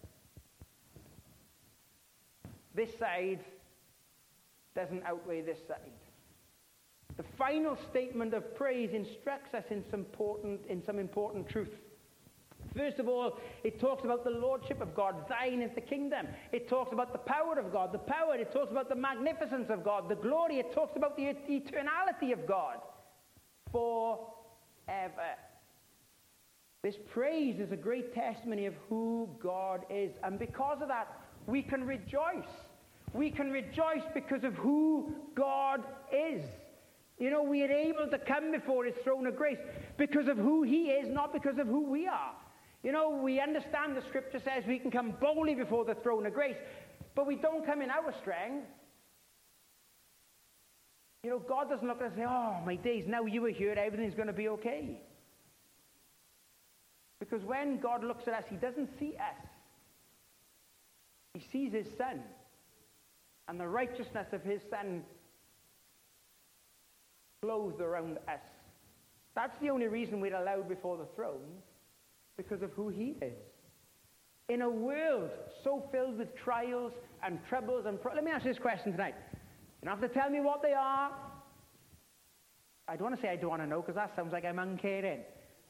this 2.74 2.90
side 2.98 3.40
doesn't 4.74 5.02
outweigh 5.04 5.42
this 5.42 5.58
side. 5.66 5.99
The 7.16 7.24
final 7.36 7.76
statement 7.90 8.34
of 8.34 8.54
praise 8.54 8.90
instructs 8.92 9.54
us 9.54 9.64
in 9.70 9.84
some 9.90 10.00
important, 10.00 10.60
in 10.68 10.82
some 10.84 10.98
important 10.98 11.48
truth. 11.48 11.70
First 12.76 12.98
of 12.98 13.08
all, 13.08 13.38
it 13.64 13.80
talks 13.80 14.04
about 14.04 14.22
the 14.24 14.30
lordship 14.30 14.80
of 14.80 14.94
God. 14.94 15.28
Thine 15.28 15.60
is 15.60 15.70
the 15.74 15.80
kingdom. 15.80 16.26
It 16.52 16.68
talks 16.68 16.92
about 16.92 17.12
the 17.12 17.18
power 17.18 17.58
of 17.58 17.72
God, 17.72 17.92
the 17.92 17.98
power. 17.98 18.36
It 18.36 18.52
talks 18.52 18.70
about 18.70 18.88
the 18.88 18.94
magnificence 18.94 19.70
of 19.70 19.84
God, 19.84 20.08
the 20.08 20.14
glory. 20.14 20.58
It 20.58 20.72
talks 20.72 20.96
about 20.96 21.16
the 21.16 21.34
eternality 21.48 22.32
of 22.32 22.46
God 22.46 22.76
forever. 23.72 24.28
This 26.82 26.94
praise 27.12 27.60
is 27.60 27.72
a 27.72 27.76
great 27.76 28.14
testimony 28.14 28.66
of 28.66 28.74
who 28.88 29.28
God 29.42 29.84
is. 29.90 30.12
And 30.22 30.38
because 30.38 30.80
of 30.80 30.88
that, 30.88 31.08
we 31.46 31.62
can 31.62 31.84
rejoice. 31.84 32.48
We 33.12 33.30
can 33.30 33.50
rejoice 33.50 34.04
because 34.14 34.44
of 34.44 34.54
who 34.54 35.12
God 35.34 35.84
is. 36.12 36.44
You 37.20 37.28
know, 37.28 37.42
we 37.42 37.62
are 37.62 37.70
able 37.70 38.08
to 38.10 38.18
come 38.18 38.50
before 38.50 38.86
his 38.86 38.94
throne 39.04 39.26
of 39.26 39.36
grace 39.36 39.58
because 39.98 40.26
of 40.26 40.38
who 40.38 40.62
he 40.62 40.86
is, 40.86 41.06
not 41.08 41.34
because 41.34 41.58
of 41.58 41.66
who 41.66 41.84
we 41.88 42.06
are. 42.06 42.32
You 42.82 42.92
know, 42.92 43.10
we 43.22 43.38
understand 43.38 43.94
the 43.94 44.02
scripture 44.08 44.40
says 44.42 44.64
we 44.66 44.78
can 44.78 44.90
come 44.90 45.12
boldly 45.20 45.54
before 45.54 45.84
the 45.84 45.94
throne 45.96 46.24
of 46.24 46.32
grace, 46.32 46.56
but 47.14 47.26
we 47.26 47.36
don't 47.36 47.64
come 47.66 47.82
in 47.82 47.90
our 47.90 48.14
strength. 48.22 48.66
You 51.22 51.28
know, 51.28 51.38
God 51.38 51.68
doesn't 51.68 51.86
look 51.86 52.00
at 52.00 52.06
us 52.06 52.12
and 52.12 52.22
say, 52.22 52.26
oh, 52.26 52.56
my 52.64 52.76
days, 52.76 53.04
now 53.06 53.26
you 53.26 53.44
are 53.44 53.50
here, 53.50 53.74
everything's 53.76 54.14
going 54.14 54.28
to 54.28 54.32
be 54.32 54.48
okay. 54.48 55.02
Because 57.18 57.44
when 57.44 57.80
God 57.80 58.02
looks 58.02 58.26
at 58.28 58.32
us, 58.32 58.44
he 58.48 58.56
doesn't 58.56 58.88
see 58.98 59.14
us. 59.16 59.46
He 61.34 61.44
sees 61.52 61.74
his 61.74 61.86
son. 61.98 62.22
And 63.46 63.60
the 63.60 63.68
righteousness 63.68 64.28
of 64.32 64.42
his 64.42 64.62
son 64.70 65.02
flows 67.40 67.74
around 67.80 68.18
us. 68.28 68.40
That's 69.34 69.58
the 69.62 69.70
only 69.70 69.86
reason 69.86 70.20
we're 70.20 70.36
allowed 70.36 70.68
before 70.68 70.98
the 70.98 71.06
throne, 71.16 71.62
because 72.36 72.60
of 72.62 72.70
who 72.72 72.88
he 72.90 73.16
is. 73.22 73.32
In 74.50 74.62
a 74.62 74.68
world 74.68 75.30
so 75.64 75.84
filled 75.90 76.18
with 76.18 76.28
trials 76.36 76.92
and 77.24 77.38
troubles 77.48 77.86
and... 77.86 78.00
Pro- 78.00 78.14
Let 78.14 78.24
me 78.24 78.30
ask 78.30 78.44
this 78.44 78.58
question 78.58 78.92
tonight. 78.92 79.14
You 79.32 79.88
don't 79.88 79.98
have 79.98 80.12
to 80.12 80.14
tell 80.14 80.28
me 80.28 80.40
what 80.40 80.60
they 80.60 80.72
are. 80.72 81.12
I 82.88 82.96
don't 82.96 83.04
want 83.04 83.16
to 83.16 83.22
say 83.22 83.30
I 83.30 83.36
don't 83.36 83.50
want 83.50 83.62
to 83.62 83.68
know, 83.68 83.80
because 83.80 83.94
that 83.94 84.12
sounds 84.16 84.32
like 84.32 84.44
I'm 84.44 84.58
uncaring. 84.58 85.20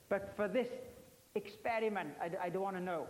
But 0.08 0.32
for 0.36 0.48
this 0.48 0.66
experiment, 1.36 2.08
I, 2.20 2.46
I 2.46 2.48
don't 2.48 2.62
want 2.62 2.76
to 2.76 2.82
know. 2.82 3.06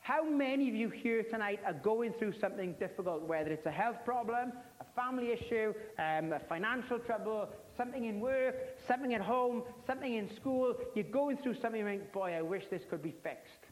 How 0.00 0.22
many 0.22 0.68
of 0.68 0.74
you 0.76 0.90
here 0.90 1.24
tonight 1.24 1.58
are 1.66 1.72
going 1.72 2.12
through 2.18 2.34
something 2.40 2.74
difficult, 2.78 3.22
whether 3.22 3.50
it's 3.50 3.66
a 3.66 3.72
health 3.72 3.96
problem, 4.04 4.52
a 4.80 4.84
family 4.94 5.32
issue, 5.32 5.72
um, 5.98 6.32
a 6.32 6.40
financial 6.48 7.00
trouble, 7.00 7.48
something 7.78 8.04
in 8.04 8.20
work, 8.20 8.54
something 8.86 9.14
at 9.14 9.22
home, 9.22 9.62
something 9.86 10.14
in 10.14 10.28
school? 10.36 10.74
You're 10.94 11.04
going 11.04 11.38
through 11.38 11.54
something 11.62 11.80
and 11.80 12.00
think, 12.00 12.12
boy, 12.12 12.34
I 12.36 12.42
wish 12.42 12.64
this 12.70 12.82
could 12.90 13.02
be 13.02 13.14
fixed. 13.22 13.64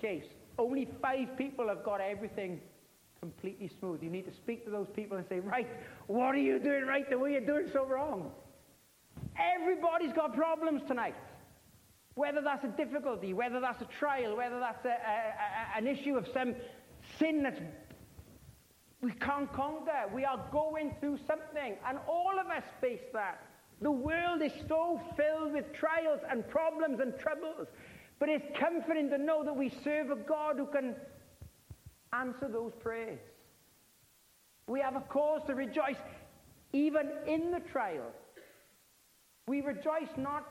Case. 0.00 0.24
Only 0.58 0.88
five 1.02 1.36
people 1.36 1.68
have 1.68 1.84
got 1.84 2.00
everything 2.00 2.60
completely 3.20 3.70
smooth. 3.80 4.02
You 4.02 4.10
need 4.10 4.26
to 4.26 4.34
speak 4.34 4.64
to 4.64 4.70
those 4.70 4.88
people 4.94 5.16
and 5.16 5.26
say, 5.28 5.40
right, 5.40 5.68
what 6.06 6.34
are 6.34 6.38
you 6.38 6.58
doing 6.58 6.84
right 6.86 7.08
the 7.10 7.18
way 7.18 7.32
you're 7.32 7.40
doing 7.40 7.68
so 7.72 7.84
wrong? 7.84 8.30
Everybody's 9.36 10.12
got 10.12 10.34
problems 10.34 10.82
tonight. 10.86 11.14
Whether 12.14 12.40
that's 12.40 12.64
a 12.64 12.68
difficulty, 12.68 13.34
whether 13.34 13.60
that's 13.60 13.82
a 13.82 13.88
trial, 13.98 14.36
whether 14.36 14.58
that's 14.58 14.84
a, 14.84 14.88
a, 14.88 14.92
a, 14.92 15.78
an 15.78 15.86
issue 15.86 16.16
of 16.16 16.26
some 16.32 16.54
sin 17.18 17.42
that 17.42 17.58
we 19.02 19.12
can't 19.12 19.52
conquer. 19.52 20.10
We 20.14 20.24
are 20.24 20.40
going 20.50 20.94
through 21.00 21.18
something, 21.26 21.76
and 21.86 21.98
all 22.08 22.38
of 22.40 22.46
us 22.48 22.64
face 22.80 23.04
that. 23.12 23.42
The 23.80 23.90
world 23.90 24.40
is 24.42 24.52
so 24.68 25.00
filled 25.16 25.52
with 25.52 25.72
trials 25.74 26.20
and 26.30 26.48
problems 26.48 27.00
and 27.00 27.18
troubles, 27.18 27.68
but 28.18 28.28
it's 28.28 28.46
comforting 28.58 29.10
to 29.10 29.18
know 29.18 29.44
that 29.44 29.54
we 29.54 29.70
serve 29.84 30.10
a 30.10 30.16
God 30.16 30.56
who 30.56 30.66
can 30.66 30.94
answer 32.12 32.48
those 32.50 32.72
prayers. 32.80 33.20
We 34.66 34.80
have 34.80 34.96
a 34.96 35.00
cause 35.00 35.42
to 35.46 35.54
rejoice 35.54 35.96
even 36.72 37.10
in 37.26 37.50
the 37.50 37.60
trial. 37.60 38.10
We 39.46 39.60
rejoice 39.60 40.10
not 40.16 40.44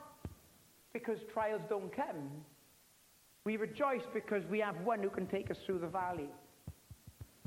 because 0.94 1.20
trials 1.34 1.62
don't 1.68 1.94
come. 1.94 2.30
We 3.44 3.58
rejoice 3.58 4.04
because 4.14 4.44
we 4.50 4.60
have 4.60 4.80
one 4.82 5.04
who 5.04 5.10
can 5.10 5.28
take 5.28 5.52
us 5.52 5.58
through 5.66 5.80
the 5.80 5.88
valley. 5.88 6.30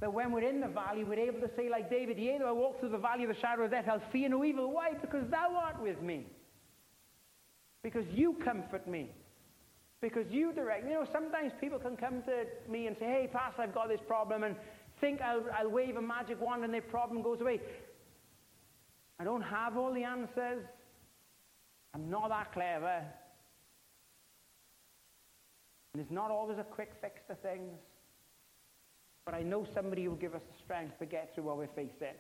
That 0.01 0.13
when 0.13 0.31
we're 0.31 0.49
in 0.49 0.61
the 0.61 0.69
valley, 0.69 1.03
we're 1.03 1.19
able 1.19 1.41
to 1.41 1.51
say, 1.57 1.69
like 1.69 1.91
David, 1.91 2.19
Yea, 2.19 2.39
though 2.39 2.49
I 2.49 2.53
walk 2.53 2.79
through 2.79 2.91
the 2.91 2.99
valley 2.99 3.25
of 3.25 3.31
the 3.35 3.41
shadow 3.41 3.65
of 3.65 3.71
death, 3.71 3.87
I'll 3.91 4.03
fear 4.13 4.29
no 4.29 4.45
evil. 4.45 4.71
Why? 4.73 4.93
Because 5.01 5.29
thou 5.31 5.57
art 5.57 5.83
with 5.83 6.01
me. 6.01 6.27
Because 7.83 8.05
you 8.13 8.37
comfort 8.45 8.87
me. 8.87 9.11
Because 10.01 10.27
you 10.31 10.53
direct. 10.53 10.85
You 10.87 10.93
know, 10.93 11.07
sometimes 11.13 11.53
people 11.61 11.81
can 11.81 11.97
come 11.97 12.23
to 12.23 12.45
me 12.71 12.87
and 12.87 12.97
say, 13.01 13.07
hey, 13.07 13.29
Pastor, 13.33 13.63
I've 13.63 13.75
got 13.75 13.89
this 13.89 14.01
problem, 14.07 14.45
and 14.45 14.55
think 15.01 15.21
I'll, 15.21 15.45
I'll 15.57 15.71
wave 15.71 15.97
a 15.97 16.03
magic 16.03 16.41
wand 16.41 16.65
and 16.65 16.73
their 16.73 16.83
problem 16.83 17.23
goes 17.23 17.41
away. 17.41 17.61
I 19.21 19.25
don't 19.25 19.43
have 19.43 19.77
all 19.77 19.93
the 19.93 20.05
answers. 20.05 20.65
I'm 21.95 22.09
not 22.11 22.29
that 22.29 22.53
clever. 22.53 23.03
And 25.93 26.03
there's 26.03 26.11
not 26.11 26.31
always 26.31 26.59
a 26.59 26.65
quick 26.65 26.93
fix 27.01 27.21
to 27.29 27.35
things. 27.37 27.79
But 29.29 29.35
I 29.35 29.43
know 29.43 29.67
somebody 29.75 30.09
will 30.09 30.17
give 30.17 30.35
us 30.35 30.41
the 30.41 30.59
strength 30.65 30.99
to 31.01 31.05
get 31.05 31.35
through 31.35 31.45
what 31.45 31.59
we're 31.59 31.67
facing. 31.77 32.17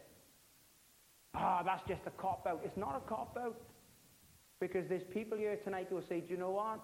Ah, 1.35 1.61
oh, 1.61 1.65
that's 1.65 1.81
just 1.89 2.03
a 2.07 2.11
cop 2.11 2.47
out. 2.47 2.61
It's 2.63 2.77
not 2.77 3.03
a 3.03 3.09
cop 3.09 3.35
out. 3.41 3.57
Because 4.61 4.87
there's 4.91 5.05
people 5.15 5.39
here 5.39 5.57
tonight 5.65 5.87
who 5.89 5.95
will 5.95 6.05
say, 6.07 6.21
Do 6.21 6.35
you 6.35 6.37
know 6.37 6.51
what? 6.51 6.81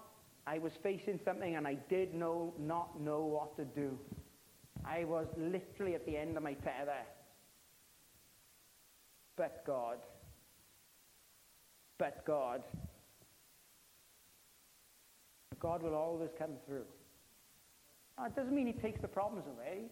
I 0.47 0.57
was 0.57 0.71
facing 0.81 1.19
something 1.23 1.55
and 1.55 1.67
I 1.67 1.75
did 1.89 2.15
know, 2.15 2.55
not 2.57 2.99
know 2.99 3.21
what 3.21 3.55
to 3.57 3.65
do. 3.65 3.99
I 4.83 5.03
was 5.03 5.27
literally 5.37 5.93
at 5.93 6.07
the 6.07 6.17
end 6.17 6.37
of 6.37 6.41
my 6.41 6.53
tether. 6.53 7.03
But 9.37 9.63
God 9.67 9.99
but 11.97 12.25
God. 12.25 12.63
God 15.59 15.81
will 15.81 15.95
always 15.95 16.29
come 16.37 16.51
through. 16.67 16.85
Now, 18.17 18.25
it 18.25 18.35
doesn't 18.35 18.53
mean 18.53 18.67
he 18.67 18.73
takes 18.73 19.01
the 19.01 19.07
problems 19.07 19.45
away. 19.47 19.85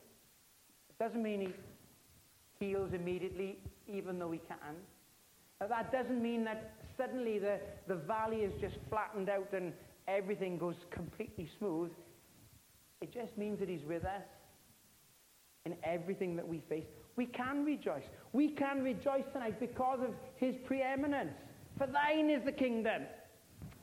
It 1.00 1.04
doesn't 1.04 1.24
mean 1.24 1.42
he 1.42 2.66
heals 2.66 2.94
immediately, 2.94 3.58
even 3.88 4.20
though 4.20 4.32
he 4.32 4.40
can. 4.40 4.76
That 5.60 5.92
doesn't 5.92 6.22
mean 6.22 6.44
that 6.46 6.74
suddenly 6.98 7.40
the, 7.40 7.60
the 7.88 7.96
valley 7.96 8.38
is 8.38 8.54
just 8.62 8.76
flattened 8.90 9.30
out 9.30 9.52
and 9.54 9.74
everything 10.08 10.58
goes 10.58 10.76
completely 10.92 11.50
smooth. 11.58 11.92
It 13.02 13.14
just 13.14 13.38
means 13.38 13.60
that 13.60 13.70
he's 13.70 13.84
with 13.88 14.04
us 14.04 14.24
in 15.66 15.76
everything 15.84 16.36
that 16.36 16.48
we 16.48 16.62
face. 16.70 16.86
We 17.16 17.26
can 17.26 17.64
rejoice. 17.64 18.04
We 18.34 18.50
can 18.50 18.84
rejoice 18.84 19.24
tonight 19.34 19.60
because 19.60 20.00
of 20.02 20.10
his 20.38 20.56
preeminence. 20.66 21.34
For 21.78 21.88
thine 21.88 22.30
is 22.30 22.44
the 22.44 22.52
kingdom. 22.52 23.04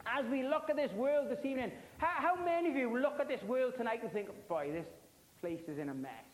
As 0.06 0.24
we 0.30 0.42
look 0.42 0.70
at 0.70 0.76
this 0.76 0.92
world 0.92 1.30
this 1.30 1.44
evening, 1.44 1.70
how, 1.98 2.34
how 2.36 2.44
many 2.44 2.70
of 2.70 2.76
you 2.76 2.98
look 2.98 3.20
at 3.20 3.28
this 3.28 3.42
world 3.42 3.74
tonight 3.76 4.02
and 4.02 4.12
think, 4.12 4.28
boy, 4.48 4.70
this 4.72 4.86
place 5.40 5.60
is 5.68 5.78
in 5.78 5.88
a 5.88 5.94
mess? 5.94 6.29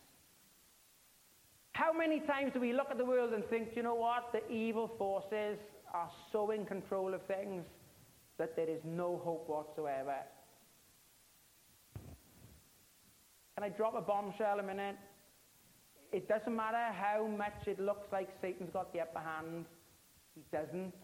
How 1.76 1.92
many 1.92 2.20
times 2.20 2.52
do 2.54 2.60
we 2.60 2.72
look 2.72 2.86
at 2.90 2.96
the 2.96 3.04
world 3.04 3.34
and 3.34 3.44
think, 3.50 3.76
you 3.76 3.82
know 3.82 3.94
what? 3.94 4.32
The 4.32 4.50
evil 4.50 4.90
forces 4.96 5.58
are 5.92 6.10
so 6.32 6.50
in 6.50 6.64
control 6.64 7.12
of 7.12 7.20
things 7.26 7.64
that 8.38 8.56
there 8.56 8.66
is 8.66 8.80
no 8.82 9.20
hope 9.22 9.46
whatsoever. 9.46 10.16
Can 13.54 13.64
I 13.64 13.68
drop 13.68 13.94
a 13.94 14.00
bombshell 14.00 14.58
a 14.58 14.62
minute? 14.62 14.96
It 16.12 16.26
doesn't 16.28 16.56
matter 16.56 16.92
how 16.94 17.26
much 17.26 17.66
it 17.66 17.78
looks 17.78 18.10
like 18.10 18.30
Satan's 18.40 18.70
got 18.72 18.90
the 18.94 19.00
upper 19.00 19.20
hand. 19.20 19.66
He 20.34 20.44
doesn't. 20.50 20.94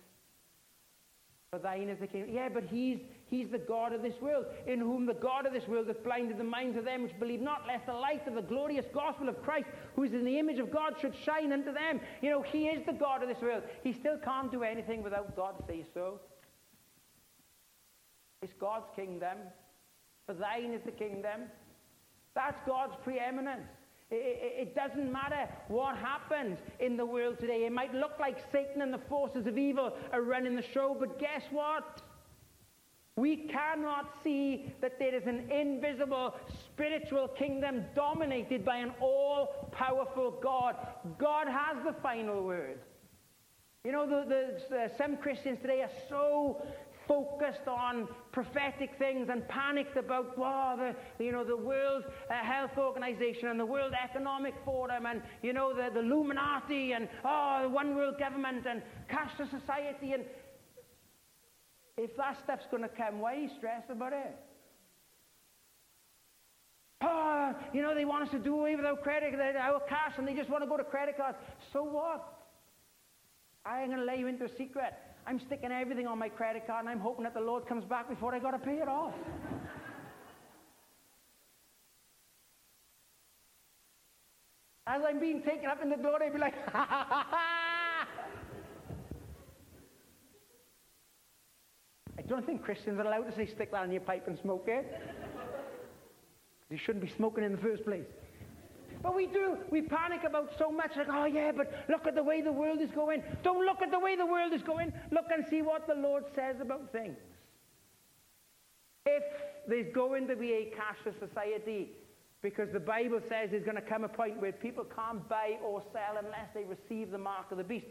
For 1.52 1.58
thine 1.58 1.90
is 1.90 1.98
the 1.98 2.06
kingdom. 2.06 2.34
Yeah, 2.34 2.48
but 2.48 2.64
he's, 2.64 2.98
he's 3.26 3.50
the 3.50 3.58
God 3.58 3.92
of 3.92 4.00
this 4.00 4.18
world, 4.22 4.46
in 4.66 4.78
whom 4.78 5.04
the 5.04 5.12
God 5.12 5.44
of 5.44 5.52
this 5.52 5.68
world 5.68 5.86
hath 5.88 6.02
blinded 6.02 6.38
the 6.38 6.44
minds 6.44 6.78
of 6.78 6.86
them 6.86 7.02
which 7.02 7.18
believe 7.20 7.42
not, 7.42 7.66
lest 7.66 7.84
the 7.84 7.92
light 7.92 8.26
of 8.26 8.34
the 8.34 8.40
glorious 8.40 8.86
gospel 8.94 9.28
of 9.28 9.42
Christ, 9.42 9.66
who 9.94 10.02
is 10.02 10.14
in 10.14 10.24
the 10.24 10.38
image 10.38 10.58
of 10.58 10.72
God, 10.72 10.94
should 10.98 11.14
shine 11.14 11.52
unto 11.52 11.70
them. 11.70 12.00
You 12.22 12.30
know, 12.30 12.40
he 12.40 12.68
is 12.68 12.86
the 12.86 12.94
God 12.94 13.22
of 13.22 13.28
this 13.28 13.42
world. 13.42 13.64
He 13.84 13.92
still 13.92 14.16
can't 14.16 14.50
do 14.50 14.62
anything 14.62 15.02
without 15.02 15.36
God 15.36 15.62
say 15.68 15.84
so. 15.92 16.20
It's 18.40 18.54
God's 18.58 18.86
kingdom. 18.96 19.36
For 20.24 20.32
thine 20.32 20.72
is 20.72 20.80
the 20.86 20.90
kingdom. 20.90 21.42
That's 22.34 22.60
God's 22.66 22.94
preeminence. 23.04 23.68
It, 24.14 24.74
doesn't 24.74 25.10
matter 25.10 25.48
what 25.68 25.96
happens 25.96 26.58
in 26.80 26.96
the 26.98 27.06
world 27.06 27.38
today. 27.38 27.64
It 27.64 27.72
might 27.72 27.94
look 27.94 28.12
like 28.20 28.36
Satan 28.52 28.82
and 28.82 28.92
the 28.92 29.00
forces 29.08 29.46
of 29.46 29.56
evil 29.56 29.92
are 30.12 30.20
running 30.20 30.54
the 30.54 30.62
show, 30.74 30.94
but 30.98 31.18
guess 31.18 31.42
what? 31.50 32.02
We 33.16 33.48
cannot 33.48 34.10
see 34.22 34.72
that 34.80 34.98
there 34.98 35.14
is 35.14 35.26
an 35.26 35.50
invisible 35.50 36.34
spiritual 36.64 37.28
kingdom 37.28 37.84
dominated 37.94 38.64
by 38.64 38.76
an 38.78 38.92
all 39.00 39.68
powerful 39.72 40.30
God. 40.42 40.76
God 41.18 41.48
has 41.48 41.82
the 41.84 41.94
final 42.02 42.42
word. 42.42 42.80
You 43.84 43.92
know, 43.92 44.06
the, 44.06 44.62
the, 44.70 44.76
uh, 44.76 44.88
some 44.96 45.16
Christians 45.16 45.58
today 45.60 45.82
are 45.82 45.90
so 46.08 46.64
focused 47.06 47.66
on 47.68 48.08
prophetic 48.32 48.90
things 48.98 49.28
and 49.30 49.46
panicked 49.48 49.96
about 49.96 50.36
wow, 50.38 50.76
the, 50.76 51.24
you 51.24 51.32
know, 51.32 51.44
the 51.44 51.56
World 51.56 52.04
uh, 52.30 52.34
Health 52.44 52.78
Organization 52.78 53.48
and 53.48 53.58
the 53.58 53.66
World 53.66 53.92
Economic 54.02 54.54
Forum 54.64 55.06
and 55.06 55.22
you 55.42 55.52
know, 55.52 55.74
the, 55.74 55.90
the 55.92 56.00
Illuminati 56.00 56.92
and 56.92 57.08
oh, 57.24 57.60
the 57.62 57.68
One 57.68 57.94
World 57.96 58.18
Government 58.18 58.66
and 58.68 58.82
cashless 59.10 59.50
society. 59.50 60.12
And 60.12 60.24
if 61.96 62.16
that 62.16 62.38
stuff's 62.44 62.66
going 62.70 62.82
to 62.82 62.88
come, 62.88 63.20
why 63.20 63.34
are 63.34 63.38
you 63.38 63.50
stressed 63.58 63.90
about 63.90 64.12
it? 64.12 64.36
Oh, 67.04 67.54
you 67.72 67.82
know, 67.82 67.94
they 67.94 68.04
want 68.04 68.24
us 68.24 68.30
to 68.30 68.38
do 68.38 68.54
away 68.58 68.76
with 68.76 68.84
our 68.84 68.96
credit, 68.96 69.34
our 69.34 69.80
cash, 69.88 70.12
and 70.18 70.26
they 70.26 70.34
just 70.34 70.48
want 70.48 70.62
to 70.62 70.68
go 70.68 70.76
to 70.76 70.84
credit 70.84 71.16
cards. 71.16 71.36
So 71.72 71.82
what? 71.82 72.38
I 73.64 73.80
am 73.80 73.88
going 73.88 73.98
to 73.98 74.04
let 74.04 74.18
you 74.18 74.26
into 74.28 74.44
a 74.44 74.56
secret. 74.56 74.94
I'm 75.26 75.38
sticking 75.40 75.70
everything 75.70 76.06
on 76.06 76.18
my 76.18 76.28
credit 76.28 76.66
card 76.66 76.80
and 76.80 76.88
I'm 76.88 77.00
hoping 77.00 77.24
that 77.24 77.34
the 77.34 77.40
Lord 77.40 77.66
comes 77.66 77.84
back 77.84 78.08
before 78.08 78.34
I 78.34 78.38
got 78.38 78.52
to 78.52 78.58
pay 78.58 78.76
it 78.76 78.88
off. 78.88 79.14
As 84.86 85.00
I'm 85.06 85.20
being 85.20 85.42
taken 85.42 85.66
up 85.66 85.80
in 85.80 85.90
the 85.90 85.96
door, 85.96 86.22
I'd 86.22 86.32
be 86.32 86.38
like, 86.38 86.54
ha 86.72 86.86
ha 86.88 87.06
ha 87.08 87.26
ha! 87.30 88.08
I 92.18 92.22
don't 92.22 92.44
think 92.44 92.62
Christians 92.64 92.98
are 92.98 93.06
allowed 93.06 93.30
to 93.30 93.34
say, 93.34 93.46
stick 93.46 93.70
that 93.72 93.84
in 93.84 93.92
your 93.92 94.00
pipe 94.00 94.26
and 94.26 94.38
smoke 94.38 94.64
it. 94.66 95.00
You 96.68 96.76
shouldn't 96.78 97.04
be 97.04 97.10
smoking 97.10 97.44
in 97.44 97.52
the 97.52 97.58
first 97.58 97.84
place. 97.84 98.06
But 99.02 99.16
we 99.16 99.26
do. 99.26 99.56
We 99.70 99.82
panic 99.82 100.20
about 100.24 100.50
so 100.58 100.70
much. 100.70 100.92
Like, 100.96 101.08
oh, 101.10 101.24
yeah, 101.24 101.50
but 101.56 101.72
look 101.88 102.06
at 102.06 102.14
the 102.14 102.22
way 102.22 102.40
the 102.40 102.52
world 102.52 102.80
is 102.80 102.90
going. 102.92 103.22
Don't 103.42 103.64
look 103.66 103.82
at 103.82 103.90
the 103.90 103.98
way 103.98 104.16
the 104.16 104.26
world 104.26 104.52
is 104.52 104.62
going. 104.62 104.92
Look 105.10 105.26
and 105.34 105.44
see 105.50 105.62
what 105.62 105.86
the 105.88 105.94
Lord 105.94 106.24
says 106.34 106.56
about 106.60 106.92
things. 106.92 107.16
If 109.04 109.24
there's 109.66 109.92
going 109.92 110.28
to 110.28 110.36
be 110.36 110.52
a 110.52 110.72
cashless 110.76 111.18
society, 111.18 111.90
because 112.42 112.68
the 112.72 112.80
Bible 112.80 113.20
says 113.28 113.50
there's 113.50 113.64
going 113.64 113.76
to 113.76 113.82
come 113.82 114.04
a 114.04 114.08
point 114.08 114.40
where 114.40 114.52
people 114.52 114.84
can't 114.84 115.28
buy 115.28 115.58
or 115.64 115.82
sell 115.92 116.18
unless 116.22 116.48
they 116.54 116.64
receive 116.64 117.10
the 117.10 117.18
mark 117.18 117.50
of 117.50 117.58
the 117.58 117.64
beast. 117.64 117.86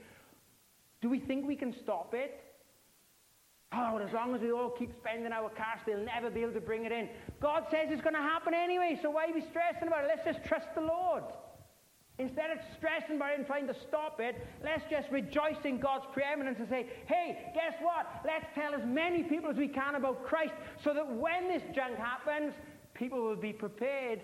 Do 1.02 1.10
we 1.10 1.20
think 1.20 1.48
we 1.48 1.56
can 1.56 1.74
stop 1.84 2.14
it? 2.14 2.51
Oh, 3.74 3.98
as 3.98 4.12
long 4.12 4.36
as 4.36 4.42
we 4.42 4.52
all 4.52 4.70
keep 4.70 4.92
spending 5.00 5.32
our 5.32 5.50
cash, 5.50 5.80
they'll 5.86 6.04
never 6.04 6.30
be 6.30 6.42
able 6.42 6.54
to 6.54 6.62
bring 6.62 6.84
it 6.84 6.92
in. 6.92 7.08
God 7.42 7.64
says 7.72 7.88
it's 7.90 8.02
going 8.02 8.16
to 8.16 8.22
happen 8.22 8.54
anyway, 8.54 9.00
so 9.02 9.10
why 9.10 9.28
are 9.28 9.34
we 9.34 9.44
stressing 9.50 9.88
about 9.88 10.04
it? 10.04 10.12
Let's 10.14 10.26
just 10.26 10.46
trust 10.46 10.68
the 10.76 10.82
Lord. 10.82 11.24
Instead 12.20 12.52
of 12.52 12.58
stressing 12.78 13.16
about 13.16 13.32
it 13.32 13.38
and 13.40 13.48
trying 13.48 13.68
to 13.68 13.76
stop 13.88 14.20
it, 14.20 14.36
let's 14.62 14.84
just 14.92 15.10
rejoice 15.10 15.64
in 15.64 15.80
God's 15.80 16.06
preeminence 16.14 16.58
and 16.60 16.68
say, 16.68 16.86
hey, 17.08 17.52
guess 17.56 17.74
what? 17.82 18.08
Let's 18.26 18.46
tell 18.54 18.76
as 18.76 18.86
many 18.86 19.24
people 19.24 19.50
as 19.50 19.56
we 19.56 19.70
can 19.70 19.96
about 19.96 20.26
Christ 20.26 20.54
so 20.84 20.94
that 20.94 21.10
when 21.10 21.48
this 21.48 21.64
junk 21.74 21.98
happens, 21.98 22.54
people 22.94 23.24
will 23.24 23.38
be 23.38 23.54
prepared 23.54 24.22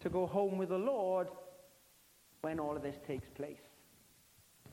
to 0.00 0.08
go 0.08 0.26
home 0.26 0.56
with 0.56 0.70
the 0.70 0.78
Lord 0.78 1.28
when 2.40 2.58
all 2.58 2.74
of 2.74 2.82
this 2.82 2.96
takes 3.06 3.28
place. 3.36 3.60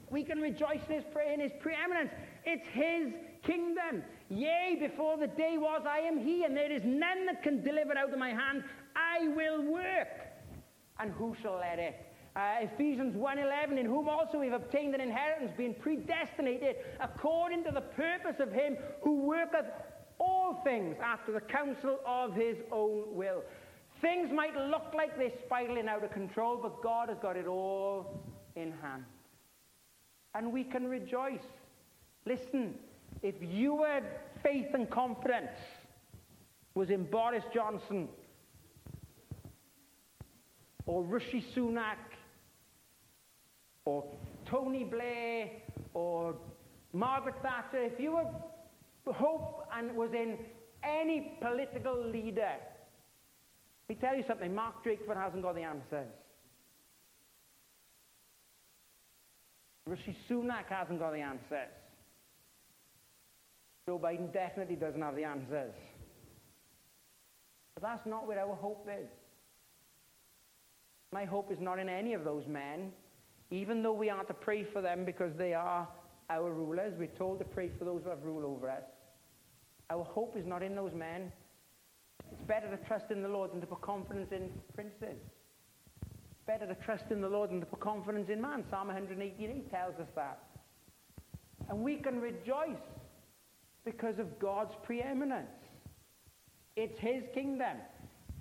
We 0.10 0.24
can 0.24 0.40
rejoice 0.40 0.82
in 0.88 0.96
his, 0.96 1.04
in 1.34 1.40
his 1.40 1.52
preeminence. 1.60 2.12
It's 2.46 2.68
his 2.74 3.14
kingdom. 3.46 4.04
Yea, 4.30 4.78
before 4.80 5.18
the 5.18 5.28
day 5.28 5.58
was, 5.58 5.84
I 5.88 6.00
am 6.00 6.20
he, 6.20 6.44
and 6.44 6.56
there 6.56 6.72
is 6.72 6.82
none 6.84 7.26
that 7.28 7.44
can 7.44 7.64
deliver 7.64 7.98
out 7.98 8.12
of 8.12 8.20
my 8.20 8.30
hand. 8.30 8.64
I 8.96 9.28
will 9.30 9.64
work. 9.72 10.08
And 11.00 11.12
who 11.12 11.36
shall 11.42 11.58
let 11.58 11.80
it? 11.80 11.96
Uh, 12.36 12.56
Ephesians 12.62 13.16
1.11, 13.16 13.80
in 13.80 13.86
whom 13.86 14.10
also 14.10 14.40
we've 14.40 14.54
obtained 14.54 14.96
an 14.96 15.02
inheritance, 15.02 15.52
being 15.56 15.76
predestinated 15.76 16.78
according 17.00 17.64
to 17.64 17.72
the 17.72 17.82
purpose 17.82 18.36
of 18.40 18.52
him 18.52 18.76
who 19.04 19.22
worketh 19.22 19.68
all 20.20 20.62
things 20.64 20.96
after 21.04 21.32
the 21.32 21.42
counsel 21.42 22.00
of 22.06 22.34
his 22.34 22.58
own 22.72 23.04
will. 23.12 23.44
Things 24.02 24.30
might 24.34 24.56
look 24.56 24.94
like 24.96 25.18
they're 25.18 25.32
spiraling 25.46 25.88
out 25.88 26.04
of 26.04 26.12
control, 26.12 26.60
but 26.62 26.82
God 26.82 27.10
has 27.10 27.18
got 27.22 27.38
it 27.38 27.46
all 27.46 28.24
in 28.56 28.72
hand. 28.82 29.04
And 30.34 30.52
we 30.52 30.64
can 30.64 30.88
rejoice. 30.88 31.40
Listen, 32.26 32.76
if 33.22 33.36
your 33.42 34.02
faith 34.42 34.68
and 34.74 34.90
confidence 34.90 35.58
was 36.74 36.90
in 36.90 37.04
Boris 37.04 37.44
Johnson 37.54 38.08
or 40.86 41.04
Rishi 41.04 41.44
Sunak 41.56 41.98
or 43.86 44.06
Tony 44.46 44.84
Blair 44.84 45.50
or 45.94 46.36
Margaret 46.94 47.36
Thatcher, 47.42 47.84
if 47.86 48.00
your 48.00 48.30
hope 49.06 49.68
and 49.78 49.96
was 49.96 50.12
in 50.14 50.38
any 50.84 51.38
political 51.42 52.10
leader, 52.10 52.54
let 53.90 53.90
me 53.90 53.96
tell 54.00 54.16
you 54.16 54.24
something, 54.28 54.54
Mark 54.56 54.84
Drakeford 54.84 55.18
hasn't 55.18 55.44
got 55.44 55.56
the 55.56 55.62
answers. 55.62 56.08
Rishi 59.86 60.16
Sunak 60.30 60.68
hasn't 60.70 61.00
got 61.00 61.12
the 61.12 61.20
answers. 61.20 61.70
Joe 63.86 64.00
Biden 64.00 64.32
definitely 64.32 64.76
doesn't 64.76 65.02
have 65.02 65.16
the 65.16 65.26
answers. 65.26 65.74
But 67.74 67.84
that's 67.84 68.06
not 68.06 68.28
where 68.28 68.40
our 68.40 68.56
hope 68.56 68.88
is. 68.90 69.10
My 71.12 71.26
hope 71.26 71.52
is 71.52 71.60
not 71.60 71.80
in 71.80 71.90
any 71.90 72.14
of 72.14 72.24
those 72.24 72.48
men, 72.48 72.92
even 73.52 73.84
though 73.84 73.94
we 73.94 74.10
are 74.10 74.24
to 74.24 74.34
pray 74.34 74.64
for 74.64 74.82
them 74.82 75.04
because 75.04 75.34
they 75.38 75.54
are 75.54 75.88
our 76.30 76.52
rulers. 76.52 76.94
We're 76.98 77.08
told 77.08 77.40
to 77.40 77.46
pray 77.46 77.72
for 77.78 77.84
those 77.84 78.02
who 78.04 78.10
have 78.10 78.24
rule 78.24 78.46
over 78.46 78.70
us. 78.70 78.84
Our 79.90 80.04
hope 80.06 80.38
is 80.38 80.46
not 80.46 80.64
in 80.64 80.76
those 80.76 80.94
men. 80.94 81.32
It's 82.32 82.42
better 82.48 82.70
to 82.70 82.78
trust 82.88 83.12
in 83.12 83.22
the 83.22 83.28
Lord 83.28 83.52
than 83.52 83.60
to 83.62 83.68
put 83.68 83.82
confidence 83.82 84.32
in 84.32 84.50
princes. 84.74 85.20
It's 86.02 86.48
better 86.48 86.66
to 86.66 86.76
trust 86.86 87.06
in 87.12 87.22
the 87.22 87.30
Lord 87.30 87.52
than 87.52 87.60
to 87.60 87.66
put 87.66 87.82
confidence 87.82 88.30
in 88.30 88.42
man. 88.42 88.64
Psalm 88.72 88.88
188 88.88 89.70
tells 89.70 89.96
us 90.00 90.08
that. 90.16 90.40
And 91.70 91.80
we 91.80 91.98
can 91.98 92.22
rejoice 92.22 92.82
because 93.86 94.20
of 94.20 94.40
God's 94.40 94.74
preeminence. 94.84 95.48
It's 96.76 96.98
his 97.00 97.24
kingdom. 97.34 97.78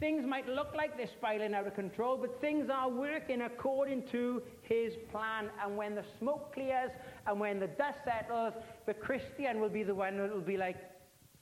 Things 0.01 0.25
might 0.27 0.49
look 0.49 0.75
like 0.75 0.97
they're 0.97 1.07
spiraling 1.07 1.55
out 1.55 1.67
of 1.67 1.75
control, 1.75 2.17
but 2.17 2.41
things 2.41 2.69
are 2.73 2.89
working 2.89 3.43
according 3.43 4.03
to 4.11 4.43
his 4.63 4.95
plan. 5.13 5.49
And 5.63 5.77
when 5.77 5.95
the 5.95 6.05
smoke 6.19 6.53
clears 6.53 6.91
and 7.27 7.39
when 7.39 7.61
the 7.61 7.69
dust 7.69 7.99
settles, 8.05 8.55
the 8.87 8.95
Christian 8.95 9.61
will 9.61 9.69
be 9.69 9.85
the 9.85 9.95
one 9.95 10.17
that 10.17 10.33
will 10.33 10.41
be 10.41 10.57
like, 10.57 10.77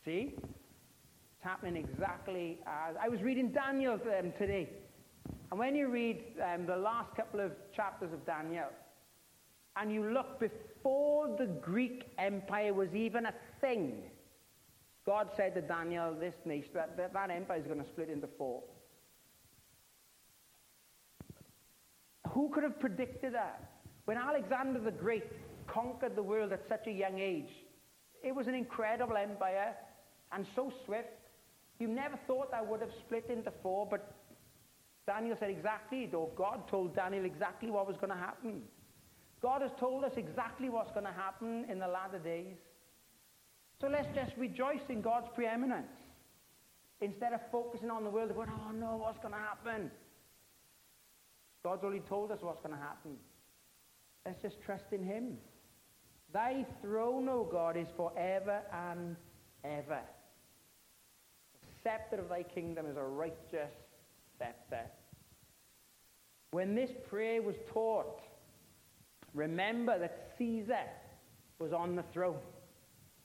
see? 0.05 0.35
It's 0.37 1.43
happening 1.43 1.77
exactly 1.77 2.59
as. 2.67 2.97
I 3.03 3.09
was 3.09 3.23
reading 3.23 3.51
Daniel 3.51 3.95
um, 3.95 4.33
today. 4.39 4.69
And 5.51 5.59
when 5.59 5.75
you 5.75 5.89
read 5.89 6.23
um, 6.53 6.67
the 6.67 6.77
last 6.77 7.15
couple 7.17 7.41
of 7.41 7.53
chapters 7.75 8.13
of 8.13 8.27
Daniel, 8.27 8.67
and 9.77 9.93
you 9.93 10.05
look 10.13 10.41
before 10.41 11.37
the 11.39 11.47
Greek 11.47 12.05
Empire 12.19 12.75
was 12.75 12.95
even 12.95 13.27
a 13.27 13.35
thing, 13.61 14.03
God 15.07 15.29
said 15.37 15.55
to 15.55 15.63
Daniel, 15.63 16.15
this 16.19 16.35
nation, 16.45 16.71
that, 16.75 16.97
that, 16.97 17.13
that 17.13 17.31
empire 17.31 17.59
is 17.59 17.67
going 17.67 17.83
to 17.83 17.89
split 17.89 18.11
into 18.11 18.29
four. 18.39 18.63
Who 22.31 22.51
could 22.51 22.63
have 22.63 22.79
predicted 22.79 23.35
that? 23.35 23.71
When 24.05 24.17
Alexander 24.17 24.81
the 24.81 24.91
Great 24.91 25.25
conquered 25.67 26.17
the 26.17 26.23
world 26.23 26.53
at 26.53 26.63
such 26.69 26.87
a 26.87 26.93
young 26.93 27.19
age, 27.19 27.51
it 28.23 28.35
was 28.35 28.47
an 28.47 28.55
incredible 28.55 29.17
empire 29.17 29.75
and 30.33 30.47
so 30.55 30.73
swift. 30.85 31.09
You 31.79 31.89
never 31.89 32.19
thought 32.27 32.51
that 32.51 32.67
would 32.67 32.81
have 32.81 32.91
split 33.07 33.27
into 33.31 33.51
four, 33.63 33.87
but 33.91 34.15
Daniel 35.07 35.37
said 35.41 35.51
exactly, 35.51 36.09
or 36.13 36.29
God 36.37 36.69
told 36.69 36.95
Daniel 36.95 37.25
exactly 37.25 37.71
what 37.71 37.87
was 37.87 37.97
going 37.97 38.11
to 38.11 38.19
happen. 38.19 38.63
God 39.43 39.63
has 39.63 39.71
told 39.79 40.05
us 40.05 40.13
exactly 40.17 40.69
what's 40.69 40.91
going 40.91 41.07
to 41.07 41.13
happen 41.13 41.65
in 41.71 41.79
the 41.79 41.89
latter 41.89 42.19
days. 42.19 42.57
So 43.81 43.89
let's 43.89 44.09
just 44.15 44.33
rejoice 44.37 44.83
in 44.89 45.01
God's 45.01 45.29
preeminence. 45.35 45.93
Instead 47.01 47.33
of 47.33 47.41
focusing 47.51 47.91
on 47.91 48.05
the 48.05 48.11
world, 48.11 48.35
going, 48.35 48.51
oh 48.51 48.73
no, 48.73 48.97
what's 48.97 49.19
going 49.19 49.33
to 49.33 49.41
happen? 49.41 49.91
God's 51.65 51.83
already 51.83 52.03
told 52.07 52.31
us 52.31 52.39
what's 52.43 52.61
going 52.61 52.75
to 52.75 52.81
happen. 52.81 53.13
Let's 54.27 54.41
just 54.43 54.61
trust 54.61 54.85
in 54.93 55.03
Him. 55.03 55.39
Thy 56.33 56.67
throne, 56.83 57.29
O 57.29 57.49
God, 57.51 57.77
is 57.77 57.89
forever 57.97 58.61
and 58.73 59.17
ever. 59.65 60.01
The 61.63 61.69
scepter 61.83 62.21
of 62.21 62.29
thy 62.29 62.43
kingdom 62.43 62.87
is 62.87 62.97
a 62.97 63.03
righteous 63.03 63.73
scepter. 64.39 64.85
When 66.53 66.75
this 66.75 66.91
prayer 67.09 67.43
was 67.43 67.57
taught, 67.73 68.21
remember 69.35 69.99
that 69.99 70.33
Caesar 70.39 70.85
was 71.59 71.73
on 71.73 71.97
the 71.97 72.05
throne 72.13 72.39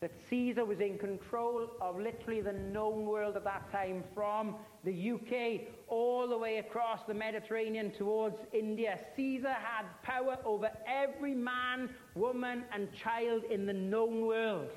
that 0.01 0.11
Caesar 0.29 0.65
was 0.65 0.81
in 0.81 0.97
control 0.97 1.67
of 1.81 1.99
literally 1.99 2.41
the 2.41 2.53
known 2.53 3.05
world 3.05 3.35
at 3.35 3.43
that 3.43 3.71
time, 3.71 4.03
from 4.13 4.55
the 4.83 5.11
UK 5.11 5.61
all 5.87 6.27
the 6.27 6.37
way 6.37 6.57
across 6.57 6.99
the 7.07 7.13
Mediterranean 7.13 7.91
towards 7.91 8.37
India. 8.53 8.99
Caesar 9.15 9.53
had 9.53 9.85
power 10.03 10.37
over 10.45 10.69
every 10.85 11.33
man, 11.33 11.89
woman, 12.13 12.65
and 12.71 12.93
child 12.93 13.45
in 13.49 13.65
the 13.65 13.73
known 13.73 14.27
world. 14.27 14.69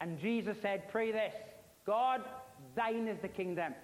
And 0.00 0.18
Jesus 0.18 0.58
said, 0.60 0.90
Pray 0.90 1.12
this 1.12 1.34
God, 1.86 2.20
thine 2.76 3.08
is 3.08 3.18
the 3.22 3.28
kingdom. 3.28 3.74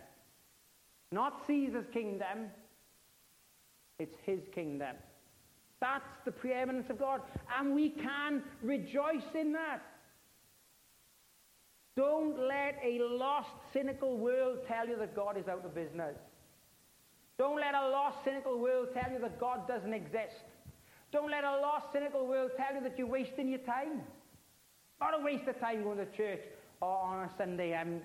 Not 1.13 1.47
Caesar's 1.47 1.87
kingdom, 1.95 2.51
it's 3.99 4.17
his 4.27 4.41
kingdom. 4.55 4.97
That's 5.81 6.05
the 6.25 6.33
preeminence 6.33 6.91
of 6.91 6.99
God. 6.99 7.23
And 7.59 7.75
we 7.75 7.91
can 7.91 8.43
rejoice 8.63 9.35
in 9.35 9.53
that. 9.53 9.81
Don't 11.97 12.39
let 12.39 12.79
a 12.85 12.99
lost, 13.03 13.51
cynical 13.73 14.17
world 14.17 14.59
tell 14.69 14.87
you 14.87 14.97
that 14.99 15.17
God 15.17 15.37
is 15.37 15.49
out 15.49 15.65
of 15.65 15.75
business. 15.75 16.17
Don't 17.39 17.59
let 17.59 17.75
a 17.75 17.89
lost, 17.89 18.19
cynical 18.25 18.59
world 18.59 18.89
tell 18.95 19.11
you 19.11 19.19
that 19.21 19.41
God 19.41 19.67
doesn't 19.67 19.93
exist. 19.93 20.45
Don't 21.13 21.31
let 21.31 21.43
a 21.43 21.59
lost, 21.61 21.87
cynical 21.93 22.27
world 22.27 22.51
tell 22.57 22.75
you 22.75 22.83
that 22.89 22.99
you're 22.99 23.07
wasting 23.07 23.49
your 23.49 23.59
time. 23.61 24.03
Not 25.01 25.19
a 25.19 25.25
waste 25.25 25.49
of 25.49 25.59
time 25.59 25.83
going 25.83 25.99
to 25.99 26.07
church 26.17 26.43
on 26.81 27.25
a 27.25 27.31
Sunday. 27.37 27.75
Um, 27.75 28.01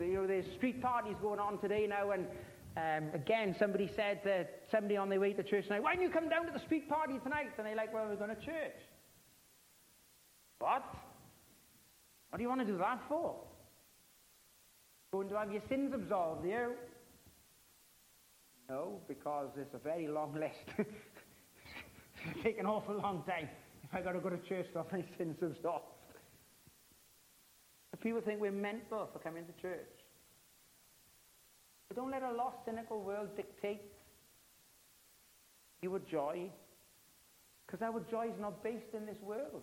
you 0.00 0.14
know, 0.14 0.26
there's 0.26 0.44
street 0.56 0.82
parties 0.82 1.16
going 1.22 1.38
on 1.38 1.58
today 1.60 1.86
now, 1.88 2.10
and 2.10 2.26
um, 2.76 3.10
again, 3.12 3.54
somebody 3.58 3.90
said 3.94 4.20
that 4.24 4.62
somebody 4.70 4.96
on 4.96 5.08
their 5.08 5.20
way 5.20 5.32
to 5.32 5.42
church 5.42 5.66
tonight, 5.66 5.82
why 5.82 5.94
don't 5.94 6.02
you 6.02 6.10
come 6.10 6.28
down 6.28 6.46
to 6.46 6.52
the 6.52 6.60
street 6.60 6.88
party 6.88 7.18
tonight? 7.22 7.50
And 7.58 7.66
they're 7.66 7.76
like, 7.76 7.92
well, 7.92 8.06
we're 8.08 8.16
going 8.16 8.34
to 8.34 8.42
church. 8.42 8.80
What? 10.58 10.82
What 12.30 12.38
do 12.38 12.42
you 12.42 12.48
want 12.48 12.60
to 12.60 12.66
do 12.66 12.78
that 12.78 13.00
for? 13.08 13.36
Going 15.12 15.28
to 15.28 15.36
have 15.36 15.52
your 15.52 15.60
sins 15.68 15.92
absolved 15.94 16.46
here? 16.46 16.76
No, 18.70 19.00
because 19.06 19.50
it's 19.58 19.74
a 19.74 19.78
very 19.78 20.08
long 20.08 20.34
list. 20.34 20.64
It'll 20.78 22.42
take 22.42 22.58
an 22.58 22.64
awful 22.64 22.94
long 22.94 23.22
time 23.24 23.48
if 23.84 23.94
I've 23.94 24.04
got 24.04 24.12
to 24.12 24.20
go 24.20 24.30
to 24.30 24.38
church 24.48 24.66
to 24.72 24.78
have 24.78 24.92
my 24.92 25.04
sins 25.18 25.36
absolved. 25.42 25.84
People 28.02 28.20
think 28.20 28.40
we're 28.40 28.50
mental 28.50 29.08
for 29.12 29.18
coming 29.20 29.44
to 29.44 29.62
church. 29.62 30.01
But 31.92 32.00
don't 32.00 32.10
let 32.10 32.22
a 32.22 32.32
lost, 32.32 32.56
cynical 32.64 33.02
world 33.02 33.36
dictate 33.36 33.82
your 35.82 35.98
joy, 35.98 36.48
because 37.66 37.82
our 37.82 38.00
joy 38.10 38.28
is 38.28 38.40
not 38.40 38.62
based 38.64 38.94
in 38.96 39.04
this 39.04 39.20
world. 39.20 39.62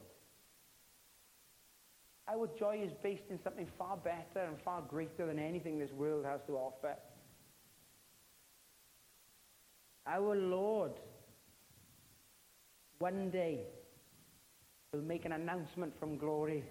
Our 2.27 2.47
joy 2.59 2.81
is 2.85 2.91
based 3.01 3.23
in 3.31 3.39
something 3.43 3.65
far 3.79 3.97
better 3.97 4.45
and 4.45 4.57
far 4.63 4.83
greater 4.83 5.25
than 5.25 5.39
anything 5.39 5.79
this 5.79 5.89
world 5.91 6.23
has 6.23 6.39
to 6.45 6.53
offer. 6.53 6.95
Our 10.05 10.35
Lord 10.35 10.91
one 12.99 13.31
day 13.31 13.61
will 14.93 15.01
make 15.01 15.25
an 15.25 15.31
announcement 15.31 15.99
from 15.99 16.19
glory. 16.19 16.63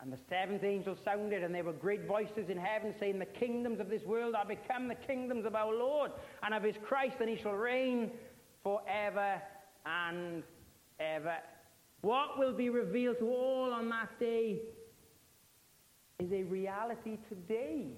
And 0.00 0.12
the 0.12 0.18
seventh 0.28 0.62
angel 0.62 0.96
sounded, 1.04 1.42
and 1.42 1.52
there 1.54 1.64
were 1.64 1.72
great 1.72 2.06
voices 2.06 2.48
in 2.48 2.56
heaven 2.56 2.94
saying, 3.00 3.18
The 3.18 3.26
kingdoms 3.26 3.80
of 3.80 3.88
this 3.88 4.02
world 4.04 4.34
are 4.34 4.46
become 4.46 4.86
the 4.86 4.94
kingdoms 4.94 5.44
of 5.44 5.56
our 5.56 5.74
Lord 5.74 6.12
and 6.42 6.54
of 6.54 6.62
his 6.62 6.76
Christ, 6.86 7.16
and 7.20 7.28
he 7.28 7.36
shall 7.36 7.52
reign 7.52 8.12
forever 8.62 9.42
and 9.84 10.44
ever. 11.00 11.36
What 12.02 12.38
will 12.38 12.52
be 12.52 12.70
revealed 12.70 13.18
to 13.18 13.28
all 13.28 13.72
on 13.72 13.88
that 13.88 14.10
day 14.20 14.60
is 16.20 16.30
a 16.32 16.44
reality 16.44 17.18
today. 17.28 17.88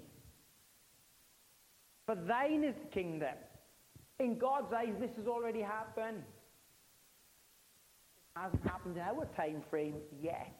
For 2.07 2.15
thine 2.15 2.65
is 2.65 2.75
the 2.83 2.91
kingdom. 2.95 3.35
In 4.19 4.39
God's 4.39 4.73
eyes, 4.73 4.95
this 4.99 5.11
has 5.17 5.27
already 5.27 5.61
happened. 5.61 6.23
It 8.37 8.41
hasn't 8.41 8.67
happened 8.67 8.97
in 8.97 9.03
our 9.03 9.27
time 9.37 9.63
frame 9.71 9.97
yet. 10.23 10.60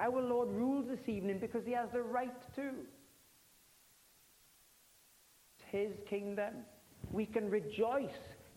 Our 0.00 0.20
Lord 0.20 0.48
rules 0.48 0.86
this 0.88 1.08
evening 1.08 1.38
because 1.38 1.64
he 1.64 1.72
has 1.72 1.88
the 1.92 2.02
right 2.02 2.34
to. 2.56 2.70
It's 5.56 5.64
his 5.70 5.92
kingdom. 6.08 6.54
We 7.10 7.26
can 7.26 7.50
rejoice 7.50 8.10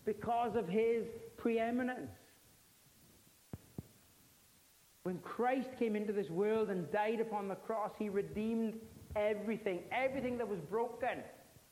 because 0.06 0.56
of 0.56 0.68
his 0.68 1.06
preeminence. 1.38 2.12
When 5.04 5.20
Christ 5.20 5.70
came 5.78 5.96
into 5.96 6.14
this 6.14 6.30
world 6.30 6.70
and 6.70 6.92
died 6.92 7.20
upon 7.20 7.48
the 7.48 7.56
cross, 7.56 7.92
he 8.00 8.10
redeemed 8.10 8.76
everything. 9.16 9.82
Everything 9.92 10.38
that 10.40 10.48
was 10.48 10.60
broken. 10.60 11.20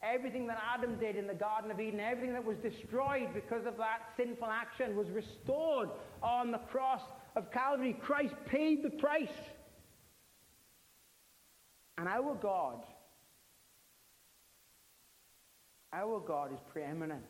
Everything 0.03 0.45
that 0.47 0.61
Adam 0.75 0.99
did 0.99 1.15
in 1.15 1.25
the 1.25 1.33
Garden 1.33 1.71
of 1.71 1.79
Eden, 1.79 1.99
everything 1.99 2.33
that 2.33 2.45
was 2.45 2.57
destroyed 2.57 3.29
because 3.33 3.65
of 3.65 3.77
that 3.77 4.01
sinful 4.17 4.47
action 4.47 4.95
was 4.97 5.09
restored 5.09 5.89
on 6.21 6.51
the 6.51 6.57
cross 6.57 7.01
of 7.35 7.51
Calvary. 7.51 7.95
Christ 8.01 8.35
paid 8.45 8.83
the 8.83 8.89
price. 8.89 9.27
And 11.97 12.07
our 12.07 12.35
God, 12.35 12.83
our 15.91 16.19
God 16.19 16.51
is 16.51 16.59
preeminent. 16.71 17.23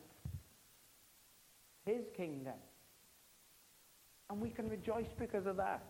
His 1.85 2.05
kingdom. 2.15 2.53
And 4.29 4.39
we 4.39 4.49
can 4.49 4.69
rejoice 4.69 5.09
because 5.19 5.45
of 5.45 5.57
that. 5.57 5.83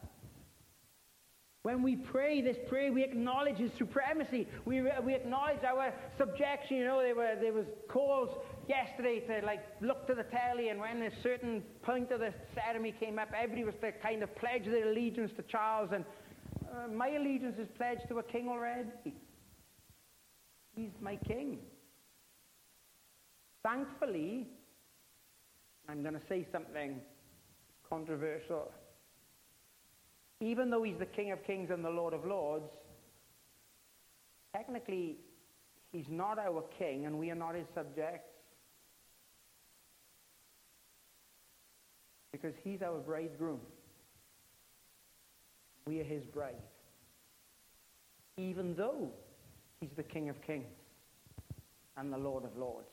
When 1.62 1.82
we 1.82 1.96
pray 1.96 2.42
this 2.42 2.58
prayer, 2.68 2.92
we 2.92 3.04
acknowledge 3.04 3.58
His 3.58 3.72
supremacy. 3.78 4.48
We, 4.66 4.82
we 5.04 5.14
acknowledge 5.14 5.64
our 5.64 5.94
subjection. 6.18 6.78
You 6.78 6.86
know, 6.86 7.02
there, 7.02 7.16
were, 7.16 7.36
there 7.40 7.54
was 7.54 7.68
calls 7.88 8.30
yesterday 8.68 9.20
to 9.22 9.46
like 9.46 9.64
look 9.82 10.08
to 10.08 10.16
the 10.16 10.24
telly, 10.24 10.70
and 10.70 10.80
when 10.80 11.02
a 11.04 11.12
certain 11.22 11.64
point 11.82 12.12
of 12.12 12.20
the 12.20 12.34
ceremony 12.56 12.94
came 13.00 13.20
up, 13.20 13.30
everybody 13.36 13.64
was 13.64 13.76
to 13.82 13.92
kind 13.92 14.24
of 14.24 14.36
pledge 14.36 14.66
their 14.66 14.90
allegiance 14.90 15.32
to 15.38 15.44
Charles. 15.44 15.90
And 15.94 16.06
uh, 16.72 16.88
my 16.88 17.10
allegiance 17.10 17.58
is 17.60 17.68
pledged 17.78 18.08
to 18.10 18.20
a 18.20 18.24
king 18.24 18.48
already. 18.50 18.90
He's 20.76 20.92
my 21.02 21.18
king. 21.18 21.60
Thankfully, 23.64 24.48
I'm 25.88 26.02
going 26.02 26.16
to 26.16 26.22
say 26.28 26.48
something 26.52 27.00
controversial. 27.90 28.72
Even 30.40 30.70
though 30.70 30.84
he's 30.84 30.98
the 31.00 31.06
King 31.06 31.32
of 31.32 31.44
Kings 31.46 31.70
and 31.72 31.86
the 31.86 31.90
Lord 31.90 32.14
of 32.14 32.26
Lords, 32.26 32.70
technically, 34.54 35.18
he's 35.92 36.08
not 36.10 36.40
our 36.40 36.64
king 36.78 37.06
and 37.06 37.18
we 37.18 37.30
are 37.30 37.36
not 37.36 37.56
his 37.56 37.68
subjects. 37.74 38.33
Because 42.34 42.54
he's 42.64 42.82
our 42.82 43.00
bridegroom. 43.00 43.62
We 45.88 46.02
are 46.02 46.04
his 46.04 46.26
bride. 46.26 46.56
Even 48.38 48.76
though 48.76 49.12
he's 49.80 49.92
the 49.96 50.04
King 50.04 50.28
of 50.28 50.42
Kings 50.42 50.66
and 51.96 52.12
the 52.12 52.18
Lord 52.18 52.44
of 52.44 52.58
Lords. 52.58 52.90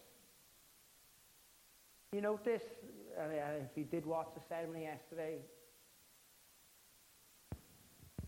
You 2.12 2.20
notice, 2.20 2.62
uh, 3.18 3.22
if 3.62 3.76
you 3.76 3.84
did 3.84 4.04
watch 4.04 4.28
the 4.34 4.42
ceremony 4.48 4.82
yesterday, 4.82 5.38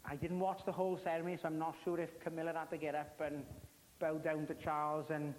I 0.05 0.17
didn't 0.17 0.41
watch 0.41 0.61
the 0.65 0.73
whole 0.73 0.99
ceremony, 1.03 1.39
so 1.41 1.49
I'm 1.49 1.59
not 1.59 1.75
sure 1.85 2.01
if 2.01 2.09
Camilla 2.21 2.53
had 2.57 2.71
to 2.71 2.77
get 2.77 2.95
up 2.95 3.21
and 3.21 3.45
bow 4.01 4.19
down 4.19 4.47
to 4.47 4.55
Charles 4.55 5.07
and 5.11 5.35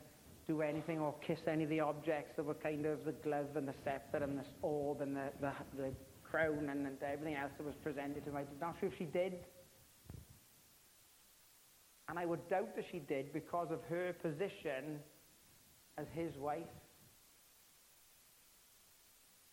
do 0.48 0.62
anything 0.62 1.00
or 1.00 1.16
kiss 1.26 1.40
any 1.48 1.64
of 1.64 1.70
the 1.70 1.80
objects 1.80 2.34
that 2.36 2.44
were 2.44 2.54
kind 2.54 2.86
of 2.86 3.06
the 3.06 3.12
glove 3.12 3.56
and 3.56 3.68
the 3.68 3.74
scepter 3.84 4.18
and 4.18 4.38
the 4.38 4.44
orb 4.62 5.02
and 5.02 5.16
the, 5.16 5.30
the, 5.40 5.52
the 5.78 5.92
crown 6.24 6.70
and, 6.70 6.86
and 6.86 6.98
everything 7.02 7.36
else 7.36 7.52
that 7.58 7.66
was 7.66 7.76
presented 7.84 8.26
to 8.26 8.32
him. 8.32 8.38
I'm 8.38 8.48
not 8.60 8.76
sure 8.80 8.90
if 8.90 8.98
she 8.98 9.06
did. 9.06 9.34
And 12.10 12.20
I 12.20 12.26
would 12.26 12.48
doubt 12.50 12.76
that 12.76 12.86
she 12.92 13.00
did 13.00 13.32
because 13.32 13.70
of 13.72 13.80
her 13.90 14.14
position 14.22 15.00
as 15.98 16.06
his 16.14 16.36
wife. 16.38 16.64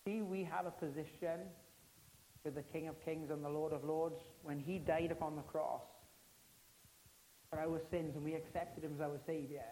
See, 0.05 0.22
we 0.22 0.48
have 0.50 0.66
a 0.66 0.70
position 0.70 1.46
with 2.44 2.55
the 2.55 2.62
King 2.72 2.88
of 2.88 2.96
Kings 3.05 3.31
and 3.31 3.44
the 3.44 3.48
Lord 3.48 3.72
of 3.72 3.85
Lords 3.85 4.16
when 4.42 4.59
he 4.59 4.79
died 4.79 5.12
upon 5.12 5.37
the 5.37 5.42
cross 5.42 5.83
for 7.50 7.61
our 7.61 7.81
sins 7.90 8.12
and 8.14 8.24
we 8.24 8.35
accepted 8.35 8.85
him 8.85 8.94
as 8.96 9.03
our 9.03 9.18
Savior. 9.26 9.64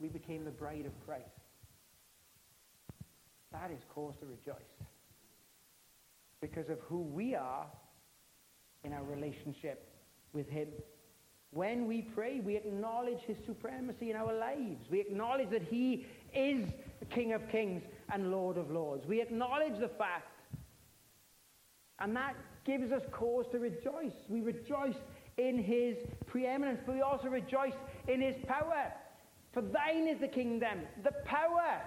We 0.00 0.08
became 0.08 0.44
the 0.44 0.50
bride 0.50 0.86
of 0.86 0.92
Christ. 1.06 1.24
That 3.52 3.70
is 3.70 3.80
cause 3.94 4.14
to 4.20 4.26
rejoice 4.26 4.56
because 6.40 6.70
of 6.70 6.78
who 6.80 7.00
we 7.00 7.34
are 7.34 7.66
in 8.84 8.92
our 8.92 9.04
relationship 9.04 9.86
with 10.32 10.48
him. 10.48 10.68
When 11.52 11.86
we 11.86 12.02
pray, 12.02 12.40
we 12.40 12.56
acknowledge 12.56 13.20
his 13.26 13.36
supremacy 13.44 14.10
in 14.10 14.16
our 14.16 14.32
lives. 14.32 14.86
We 14.88 15.00
acknowledge 15.00 15.50
that 15.50 15.62
he 15.62 16.06
is 16.32 16.68
King 17.10 17.32
of 17.32 17.48
kings 17.50 17.82
and 18.12 18.30
Lord 18.30 18.56
of 18.56 18.70
lords. 18.70 19.04
We 19.06 19.20
acknowledge 19.20 19.78
the 19.80 19.88
fact. 19.88 20.28
And 21.98 22.14
that 22.16 22.36
gives 22.64 22.92
us 22.92 23.02
cause 23.10 23.46
to 23.52 23.58
rejoice. 23.58 24.14
We 24.28 24.40
rejoice 24.40 24.94
in 25.36 25.58
his 25.58 25.96
preeminence, 26.26 26.80
but 26.86 26.94
we 26.94 27.02
also 27.02 27.28
rejoice 27.28 27.74
in 28.06 28.20
his 28.20 28.36
power. 28.46 28.92
For 29.52 29.62
thine 29.62 30.06
is 30.06 30.20
the 30.20 30.28
kingdom, 30.28 30.80
the 31.02 31.12
power, 31.24 31.82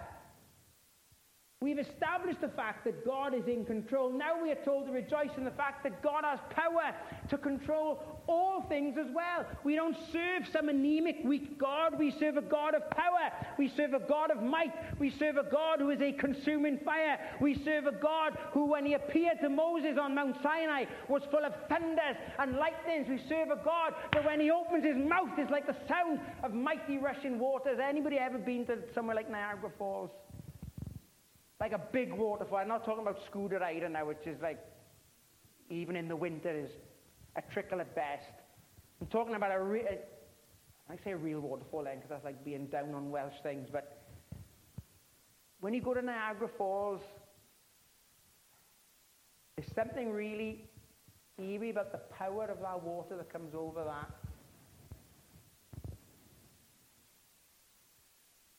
We've 1.63 1.79
established 1.79 2.41
the 2.41 2.49
fact 2.49 2.83
that 2.83 3.05
God 3.05 3.33
is 3.33 3.47
in 3.47 3.63
control. 3.63 4.11
Now 4.11 4.33
we 4.43 4.51
are 4.51 4.63
told 4.65 4.85
to 4.87 4.91
rejoice 4.91 5.29
in 5.37 5.45
the 5.45 5.51
fact 5.51 5.81
that 5.83 6.03
God 6.03 6.25
has 6.25 6.37
power 6.49 6.93
to 7.29 7.37
control 7.37 8.01
all 8.27 8.63
things 8.67 8.97
as 8.97 9.07
well. 9.13 9.45
We 9.63 9.75
don't 9.75 9.95
serve 10.11 10.45
some 10.51 10.67
anemic, 10.67 11.19
weak 11.23 11.57
God. 11.57 11.97
We 11.97 12.11
serve 12.19 12.35
a 12.35 12.41
God 12.41 12.75
of 12.75 12.89
power. 12.89 13.31
We 13.57 13.69
serve 13.77 13.93
a 13.93 14.01
God 14.01 14.29
of 14.29 14.43
might. 14.43 14.73
We 14.99 15.09
serve 15.09 15.37
a 15.37 15.49
God 15.49 15.79
who 15.79 15.91
is 15.91 16.01
a 16.01 16.11
consuming 16.11 16.79
fire. 16.79 17.17
We 17.39 17.55
serve 17.63 17.87
a 17.87 17.93
God 17.93 18.37
who, 18.51 18.65
when 18.65 18.85
he 18.85 18.95
appeared 18.95 19.39
to 19.39 19.47
Moses 19.47 19.97
on 19.97 20.15
Mount 20.15 20.35
Sinai, 20.43 20.83
was 21.07 21.23
full 21.31 21.45
of 21.45 21.53
thunders 21.69 22.17
and 22.39 22.57
lightnings. 22.57 23.07
We 23.07 23.21
serve 23.29 23.51
a 23.51 23.63
God 23.63 23.93
that 24.11 24.25
when 24.25 24.41
he 24.41 24.51
opens 24.51 24.83
his 24.83 24.97
mouth 24.97 25.39
is 25.39 25.49
like 25.49 25.67
the 25.67 25.77
sound 25.87 26.19
of 26.43 26.53
mighty 26.53 26.97
rushing 26.97 27.39
waters. 27.39 27.79
Anybody 27.81 28.17
ever 28.17 28.37
been 28.37 28.65
to 28.65 28.79
somewhere 28.93 29.15
like 29.15 29.31
Niagara 29.31 29.71
Falls? 29.77 30.09
Like 31.63 31.71
a 31.71 31.81
big 31.93 32.11
waterfall. 32.11 32.57
I'm 32.57 32.67
not 32.67 32.83
talking 32.83 33.03
about 33.03 33.19
scooter 33.25 33.57
riding 33.57 33.93
now, 33.93 34.05
which 34.05 34.27
is 34.27 34.35
like, 34.41 34.59
even 35.69 35.95
in 35.95 36.09
the 36.09 36.15
winter, 36.15 36.53
is 36.53 36.69
a 37.37 37.41
trickle 37.53 37.79
at 37.79 37.95
best. 37.95 38.33
I'm 38.99 39.07
talking 39.07 39.33
about 39.33 39.55
a 39.55 39.61
real, 39.61 39.85
I 40.89 40.97
say 41.05 41.11
a 41.11 41.17
real 41.17 41.39
waterfall 41.39 41.85
then, 41.85 41.95
because 41.95 42.09
that's 42.09 42.25
like 42.25 42.43
being 42.43 42.65
down 42.65 42.93
on 42.93 43.09
Welsh 43.11 43.35
things, 43.43 43.69
but 43.71 44.03
when 45.61 45.73
you 45.73 45.79
go 45.79 45.93
to 45.93 46.01
Niagara 46.01 46.49
Falls, 46.57 46.99
there's 49.55 49.73
something 49.73 50.11
really 50.11 50.67
eerie 51.39 51.69
about 51.69 51.93
the 51.93 52.01
power 52.13 52.43
of 52.43 52.59
that 52.59 52.83
water 52.83 53.15
that 53.15 53.31
comes 53.31 53.55
over 53.55 53.85
that. 53.85 54.09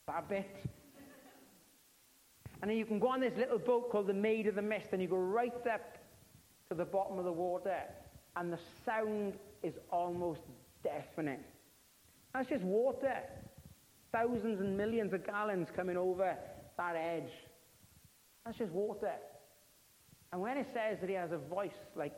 that 0.07 0.27
bit. 0.27 0.65
And 2.65 2.71
then 2.71 2.79
you 2.79 2.85
can 2.87 2.97
go 2.97 3.09
on 3.09 3.19
this 3.19 3.37
little 3.37 3.59
boat 3.59 3.91
called 3.91 4.07
the 4.07 4.13
Maid 4.15 4.47
of 4.47 4.55
the 4.55 4.61
Mist, 4.63 4.87
and 4.91 4.99
you 4.99 5.07
go 5.07 5.17
right 5.17 5.53
up 5.71 5.99
to 6.67 6.73
the 6.73 6.83
bottom 6.83 7.19
of 7.19 7.23
the 7.23 7.31
water, 7.31 7.77
and 8.35 8.51
the 8.51 8.57
sound 8.83 9.35
is 9.61 9.75
almost 9.91 10.41
deafening. 10.83 11.41
That's 12.33 12.49
just 12.49 12.63
water. 12.63 13.17
Thousands 14.11 14.59
and 14.61 14.75
millions 14.75 15.13
of 15.13 15.23
gallons 15.27 15.67
coming 15.75 15.95
over 15.95 16.35
that 16.75 16.95
edge. 16.95 17.29
That's 18.43 18.57
just 18.57 18.71
water. 18.71 19.13
And 20.31 20.41
when 20.41 20.57
it 20.57 20.65
says 20.73 20.97
that 21.01 21.07
he 21.07 21.13
has 21.13 21.31
a 21.33 21.37
voice 21.37 21.69
like, 21.95 22.15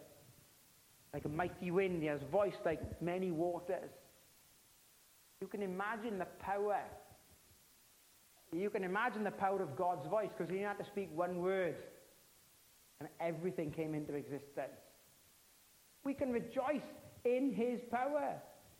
like 1.14 1.26
a 1.26 1.30
mighty 1.30 1.72
wind, 1.72 2.02
he 2.02 2.08
has 2.08 2.22
a 2.22 2.32
voice 2.32 2.56
like 2.64 3.02
many 3.02 3.32
waters, 3.32 3.92
you 5.42 5.48
can 5.48 5.62
imagine 5.62 6.18
the 6.18 6.28
power. 6.40 6.80
You 8.54 8.70
can 8.70 8.84
imagine 8.84 9.24
the 9.24 9.32
power 9.32 9.62
of 9.62 9.76
God's 9.76 10.08
voice 10.08 10.30
because 10.38 10.52
he 10.52 10.62
had 10.62 10.78
to 10.78 10.86
speak 10.86 11.10
one 11.14 11.40
word 11.42 11.76
and 13.00 13.10
everything 13.20 13.72
came 13.72 13.94
into 13.94 14.14
existence. 14.14 14.80
We 16.04 16.14
can 16.14 16.32
rejoice 16.32 16.88
in 17.26 17.52
his 17.54 17.82
power. 17.92 18.36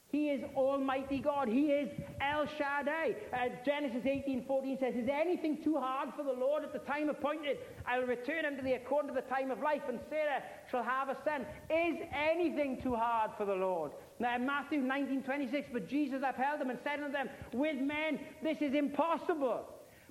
He 0.10 0.30
is 0.30 0.42
Almighty 0.56 1.20
God. 1.20 1.50
He 1.50 1.66
is 1.66 1.90
El 2.22 2.48
Shaddai. 2.58 3.16
Uh, 3.34 3.50
Genesis 3.66 4.06
18 4.06 4.46
14 4.46 4.78
says, 4.80 4.96
Is 4.96 5.10
anything 5.12 5.62
too 5.64 5.76
hard 5.78 6.10
for 6.16 6.24
the 6.24 6.32
Lord 6.32 6.64
at 6.64 6.72
the 6.72 6.80
time 6.80 7.10
appointed? 7.10 7.58
I 7.86 8.00
will 8.00 8.08
return 8.08 8.46
unto 8.46 8.64
thee 8.64 8.74
according 8.74 9.14
to 9.14 9.16
the 9.16 9.28
time 9.28 9.52
of 9.52 9.60
life, 9.60 9.82
and 9.90 10.00
Sarah 10.10 10.42
shall 10.72 10.84
have 10.84 11.10
a 11.10 11.18
son. 11.26 11.46
Is 11.70 11.98
anything 12.14 12.82
too 12.82 12.96
hard 12.96 13.32
for 13.38 13.46
the 13.46 13.56
Lord? 13.56 13.92
Now, 14.20 14.36
in 14.36 14.46
Matthew 14.46 14.80
19 14.80 15.24
26, 15.24 15.70
but 15.74 15.90
Jesus 15.90 16.22
upheld 16.26 16.62
them 16.62 16.70
and 16.70 16.80
said 16.86 17.02
unto 17.02 17.12
them, 17.12 17.30
With 17.54 17.76
men 17.76 18.20
this 18.42 18.58
is 18.62 18.74
impossible, 18.74 19.66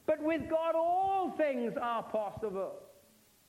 but 0.06 0.22
with 0.22 0.42
God 0.50 0.74
all 0.74 1.32
things 1.38 1.72
are 1.80 2.02
possible. 2.02 2.74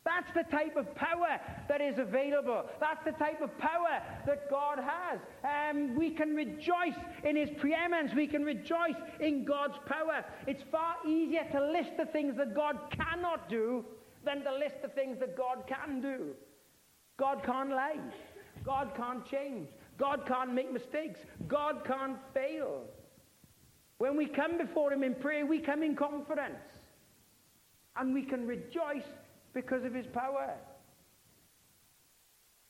That's 0.08 0.32
the 0.34 0.56
type 0.56 0.78
of 0.78 0.96
power 0.96 1.38
that 1.67 1.82
is 1.82 2.00
available. 2.00 2.63
That's 2.80 3.04
the 3.04 3.12
type 3.12 3.41
of 3.41 3.56
power 3.58 4.02
that 4.26 4.50
God 4.50 4.80
has. 4.80 5.20
Um, 5.43 5.98
we 5.98 6.12
can 6.12 6.34
rejoice 6.34 6.96
in 7.26 7.36
His 7.36 7.50
preeminence. 7.60 8.13
We 8.15 8.26
can 8.26 8.46
rejoice 8.46 8.96
in 9.20 9.43
God's 9.43 9.78
power. 9.86 10.24
It's 10.48 10.63
far 10.72 10.96
easier 11.06 11.46
to 11.52 11.72
list 11.72 11.98
the 11.98 12.06
things 12.06 12.38
that 12.38 12.56
God 12.56 12.78
cannot 12.89 13.50
do 13.50 13.84
than 14.24 14.46
to 14.46 14.56
list 14.56 14.76
the 14.82 14.88
things 14.88 15.20
that 15.20 15.36
God 15.36 15.63
can 15.67 16.00
do. 16.00 16.36
God 17.17 17.43
can't 17.43 17.72
lie. 17.72 18.00
God 18.63 18.93
can't 18.96 19.26
change. 19.26 19.67
God 19.98 20.26
can't 20.26 20.54
make 20.54 20.72
mistakes. 20.72 21.20
God 21.50 21.84
can't 21.86 22.17
fail. 22.34 22.84
When 23.98 24.15
we 24.15 24.26
come 24.26 24.58
before 24.58 24.93
Him 24.93 25.04
in 25.04 25.15
prayer, 25.15 25.46
we 25.46 25.60
come 25.60 25.84
in 25.84 25.98
confidence. 25.98 26.63
And 27.98 28.13
we 28.13 28.24
can 28.24 28.48
rejoice 28.48 29.04
because 29.54 29.84
of 29.84 29.94
his 29.94 30.06
power. 30.08 30.54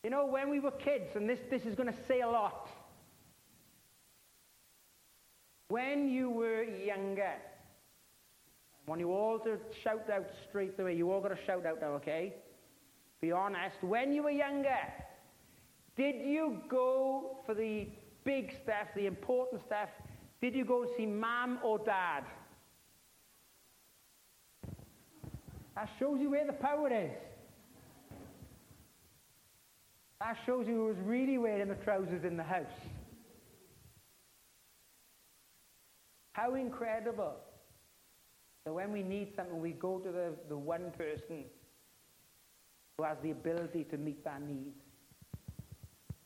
You 0.04 0.10
know, 0.10 0.26
when 0.26 0.50
we 0.50 0.60
were 0.60 0.72
kids, 0.72 1.16
and 1.16 1.30
this, 1.30 1.40
this 1.50 1.64
is 1.64 1.76
going 1.76 1.92
to 1.92 2.00
say 2.08 2.22
a 2.22 2.28
lot. 2.28 2.70
When 5.70 6.08
you 6.08 6.30
were 6.30 6.64
younger, 6.64 7.34
I 8.88 8.90
want 8.90 9.02
you 9.02 9.12
all 9.12 9.40
to 9.40 9.58
shout 9.84 10.10
out 10.10 10.28
straight 10.48 10.80
away. 10.80 10.96
You 10.96 11.12
all 11.12 11.20
got 11.20 11.30
to 11.30 11.46
shout 11.46 11.66
out 11.66 11.82
now, 11.82 11.90
okay? 11.96 12.36
Be 13.20 13.32
honest. 13.32 13.76
When 13.82 14.14
you 14.14 14.24
were 14.24 14.30
younger, 14.30 14.78
did 15.98 16.16
you 16.26 16.62
go 16.70 17.40
for 17.46 17.54
the 17.54 17.90
big 18.24 18.54
stuff, 18.64 18.88
the 18.96 19.08
important 19.08 19.62
stuff? 19.66 19.90
Did 20.42 20.54
you 20.54 20.64
go 20.64 20.86
see 20.96 21.06
mom 21.06 21.60
or 21.64 21.80
dad? 21.80 22.24
That 25.78 25.90
shows 26.00 26.18
you 26.20 26.32
where 26.32 26.44
the 26.44 26.54
power 26.54 26.92
is. 26.92 27.12
That 30.20 30.36
shows 30.44 30.68
you 30.68 30.88
who's 30.88 30.98
really 31.06 31.38
wearing 31.38 31.68
the 31.68 31.76
trousers 31.76 32.24
in 32.24 32.36
the 32.36 32.42
house. 32.42 32.66
How 36.34 36.56
incredible 36.56 37.36
that 38.66 38.74
when 38.74 38.92
we 38.92 39.04
need 39.04 39.34
something, 39.36 39.62
we 39.62 39.74
go 39.74 40.00
to 40.00 40.12
the, 40.12 40.34
the 40.50 40.58
one 40.58 40.92
person 40.98 41.44
who 42.98 43.04
has 43.04 43.18
the 43.22 43.30
ability 43.30 43.84
to 43.92 43.98
meet 43.98 44.24
that 44.24 44.42
need. 44.42 44.74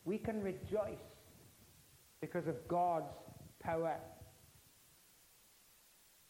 We 0.06 0.18
can 0.18 0.42
rejoice 0.42 0.96
because 2.22 2.48
of 2.48 2.56
God's 2.70 3.12
power. 3.62 3.98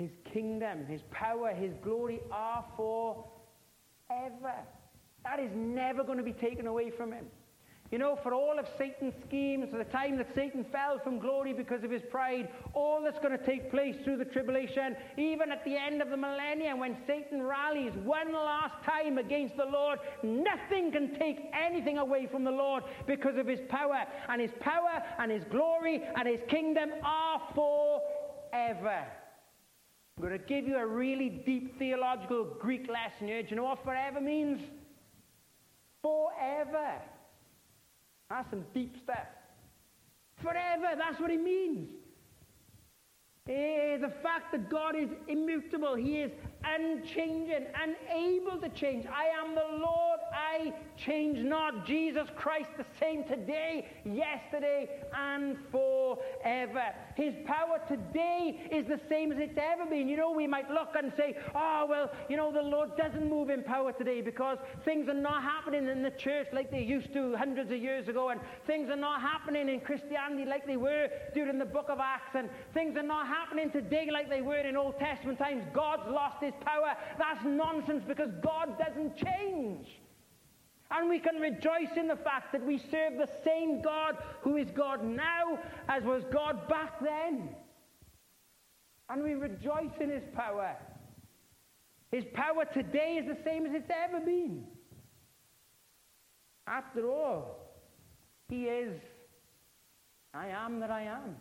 His 0.02 0.10
kingdom, 0.34 0.88
His 0.88 1.02
power, 1.12 1.54
His 1.54 1.74
glory 1.84 2.22
are 2.32 2.66
forever. 2.76 4.56
That 5.24 5.40
is 5.40 5.52
never 5.56 6.04
going 6.04 6.18
to 6.18 6.24
be 6.24 6.34
taken 6.34 6.66
away 6.66 6.90
from 6.90 7.12
Him. 7.12 7.28
You 7.92 8.00
know, 8.00 8.18
for 8.24 8.34
all 8.34 8.58
of 8.58 8.66
Satan's 8.80 9.14
schemes, 9.28 9.68
for 9.70 9.78
the 9.78 9.84
time 9.84 10.18
that 10.18 10.34
Satan 10.34 10.66
fell 10.72 10.98
from 11.04 11.20
glory 11.20 11.54
because 11.54 11.84
of 11.84 11.92
his 11.92 12.02
pride, 12.10 12.48
all 12.74 13.04
that's 13.04 13.20
going 13.20 13.38
to 13.38 13.46
take 13.46 13.70
place 13.70 13.98
through 14.04 14.16
the 14.16 14.26
tribulation, 14.26 14.96
even 15.18 15.52
at 15.52 15.64
the 15.66 15.76
end 15.76 16.02
of 16.02 16.10
the 16.10 16.16
millennium 16.16 16.80
when 16.80 16.96
Satan 17.06 17.44
rallies 17.44 17.92
one 18.06 18.32
last 18.32 18.82
time 18.86 19.18
against 19.18 19.58
the 19.58 19.66
Lord, 19.66 20.00
nothing 20.24 20.94
can 20.94 21.14
take 21.20 21.52
anything 21.54 21.98
away 21.98 22.28
from 22.32 22.46
the 22.46 22.52
Lord 22.52 22.86
because 23.06 23.38
of 23.38 23.46
his 23.46 23.60
power. 23.68 24.06
And 24.30 24.40
his 24.42 24.52
power 24.62 25.04
and 25.20 25.30
his 25.30 25.44
glory 25.52 26.02
and 26.16 26.26
his 26.26 26.40
kingdom 26.48 26.92
are 27.04 27.42
forever. 27.54 29.06
I'm 30.22 30.28
going 30.28 30.40
to 30.40 30.46
give 30.46 30.68
you 30.68 30.78
a 30.78 30.86
really 30.86 31.30
deep 31.30 31.80
theological 31.80 32.46
Greek 32.60 32.88
lesson 32.88 33.28
here. 33.28 33.42
Do 33.42 33.50
you 33.50 33.56
know 33.56 33.64
what 33.64 33.84
forever 33.84 34.22
means? 34.22 34.62
Forever. 36.04 37.02
That's 38.30 38.48
some 38.52 38.64
deep 38.72 38.98
stuff. 39.04 39.26
Forever, 40.44 40.90
that's 40.96 41.20
what 41.20 41.32
it 41.32 41.42
means. 41.42 41.90
Eh, 43.50 43.98
the 43.98 44.14
fact 44.22 44.52
that 44.52 44.70
God 44.70 44.96
is 44.96 45.10
immutable, 45.28 45.96
He 45.96 46.18
is 46.18 46.32
unchanging, 46.64 47.66
unable 47.82 48.58
to 48.62 48.70
change. 48.70 49.06
I 49.06 49.26
am 49.26 49.56
the 49.56 49.78
Lord, 49.78 50.20
I 50.34 50.74
change 50.98 51.40
not. 51.40 51.86
Jesus 51.86 52.28
Christ, 52.36 52.70
the 52.78 52.86
same 53.00 53.24
today, 53.24 53.88
yesterday, 54.06 54.90
and 55.16 55.58
forever. 55.72 56.84
His 57.16 57.34
power 57.46 57.82
today 57.88 58.68
is 58.72 58.88
the 58.88 59.00
same 59.10 59.32
as 59.32 59.40
it's 59.40 59.58
ever 59.58 59.86
been. 59.86 60.08
You 60.08 60.18
know, 60.18 60.32
we 60.32 60.48
might 60.48 60.70
look 60.70 60.96
and 60.98 61.12
say, 61.18 61.38
oh, 61.56 61.86
well, 61.90 62.12
you 62.30 62.38
know, 62.38 62.52
the 62.52 62.62
Lord 62.62 62.96
doesn't 62.98 63.30
move 63.30 63.50
in 63.50 63.64
power 63.64 63.92
today 63.92 64.22
because 64.22 64.58
things 64.86 65.10
are 65.10 65.14
not 65.14 65.44
happening 65.44 65.88
in 65.88 66.04
the 66.04 66.12
church 66.12 66.48
like 66.54 66.72
they 66.72 66.84
used 66.84 67.14
to 67.14 67.36
hundreds 67.36 67.72
of 67.72 67.78
years 67.78 68.08
ago, 68.08 68.30
and 68.30 68.40
things 68.68 68.90
are 68.90 68.96
not 68.96 69.22
happening 69.22 69.70
in 69.70 69.80
Christianity 69.80 70.46
like 70.46 70.66
they 70.66 70.78
were 70.78 71.10
during 71.34 71.58
the 71.58 71.66
book 71.66 71.90
of 71.90 72.00
Acts, 72.00 72.36
and 72.36 72.50
things 72.74 72.96
are 72.98 73.04
not 73.04 73.28
happening 73.28 73.72
today 73.72 74.10
like 74.12 74.30
they 74.30 74.42
were 74.42 74.58
in 74.58 74.76
Old 74.78 74.98
Testament 75.00 75.40
times. 75.40 75.64
God's 75.74 76.08
lost 76.10 76.42
his 76.42 76.51
power. 76.62 76.96
That's 77.18 77.44
nonsense 77.46 78.04
because 78.08 78.32
God 78.44 78.78
doesn't 78.78 79.18
change. 79.18 79.88
And 80.92 81.10
we 81.10 81.20
can 81.20 81.36
rejoice 81.36 81.96
in 81.96 82.08
the 82.08 82.18
fact 82.18 82.52
that 82.52 82.66
we 82.66 82.78
serve 82.78 83.14
the 83.18 83.30
same 83.46 83.82
God 83.82 84.18
who 84.42 84.58
is 84.58 84.68
God 84.72 85.04
now 85.04 85.58
as 85.88 86.04
was 86.04 86.24
God 86.32 86.68
back 86.68 87.00
then. 87.02 87.50
And 89.10 89.24
we 89.24 89.34
rejoice 89.34 89.96
in 90.00 90.10
his 90.10 90.24
power. 90.36 90.76
His 92.12 92.26
power 92.34 92.66
today 92.66 93.22
is 93.22 93.26
the 93.26 93.42
same 93.44 93.66
as 93.66 93.74
it's 93.74 93.90
ever 93.90 94.20
been. 94.20 94.66
After 96.68 97.10
all, 97.10 97.58
he 98.50 98.66
is 98.66 99.00
I 100.34 100.48
am 100.48 100.80
that 100.80 100.92
I 100.92 101.04
am. 101.04 101.36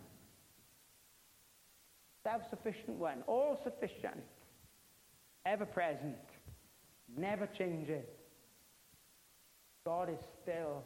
Self 2.23 2.43
sufficient 2.49 2.97
one, 2.97 3.23
all 3.25 3.59
sufficient, 3.63 4.23
ever 5.45 5.65
present, 5.65 6.15
never 7.17 7.47
changing. 7.57 8.03
God 9.85 10.09
is 10.09 10.19
still 10.41 10.83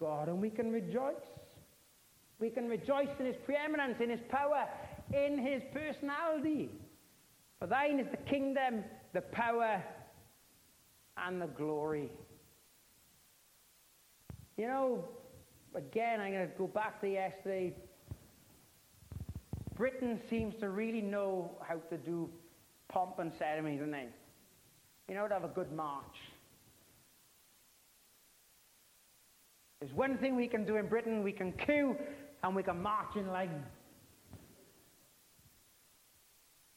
God, 0.00 0.28
and 0.28 0.40
we 0.40 0.50
can 0.50 0.72
rejoice. 0.72 1.14
We 2.40 2.50
can 2.50 2.68
rejoice 2.68 3.08
in 3.18 3.26
his 3.26 3.36
preeminence, 3.44 3.96
in 4.00 4.10
his 4.10 4.20
power, 4.28 4.66
in 5.12 5.38
his 5.38 5.62
personality. 5.72 6.70
For 7.58 7.66
thine 7.66 7.98
is 7.98 8.06
the 8.10 8.30
kingdom, 8.30 8.84
the 9.12 9.22
power, 9.22 9.82
and 11.16 11.42
the 11.42 11.46
glory. 11.46 12.10
You 14.56 14.68
know, 14.68 15.04
again, 15.74 16.20
I'm 16.20 16.32
going 16.32 16.48
to 16.48 16.54
go 16.56 16.68
back 16.68 17.00
to 17.00 17.08
yesterday. 17.08 17.74
Britain 19.76 20.20
seems 20.30 20.54
to 20.60 20.70
really 20.70 21.00
know 21.00 21.52
how 21.66 21.76
to 21.90 21.96
do 21.96 22.28
pomp 22.88 23.18
and 23.18 23.32
ceremony, 23.38 23.76
don't 23.76 23.90
they? 23.90 24.08
You 25.08 25.14
know, 25.14 25.28
to 25.28 25.34
have 25.34 25.44
a 25.44 25.48
good 25.48 25.72
march. 25.72 26.04
There's 29.80 29.92
one 29.92 30.18
thing 30.18 30.36
we 30.36 30.48
can 30.48 30.64
do 30.64 30.76
in 30.76 30.88
Britain 30.88 31.22
we 31.22 31.32
can 31.32 31.52
queue 31.52 31.96
and 32.42 32.54
we 32.54 32.62
can 32.62 32.82
march 32.82 33.14
in 33.16 33.28
line. 33.28 33.62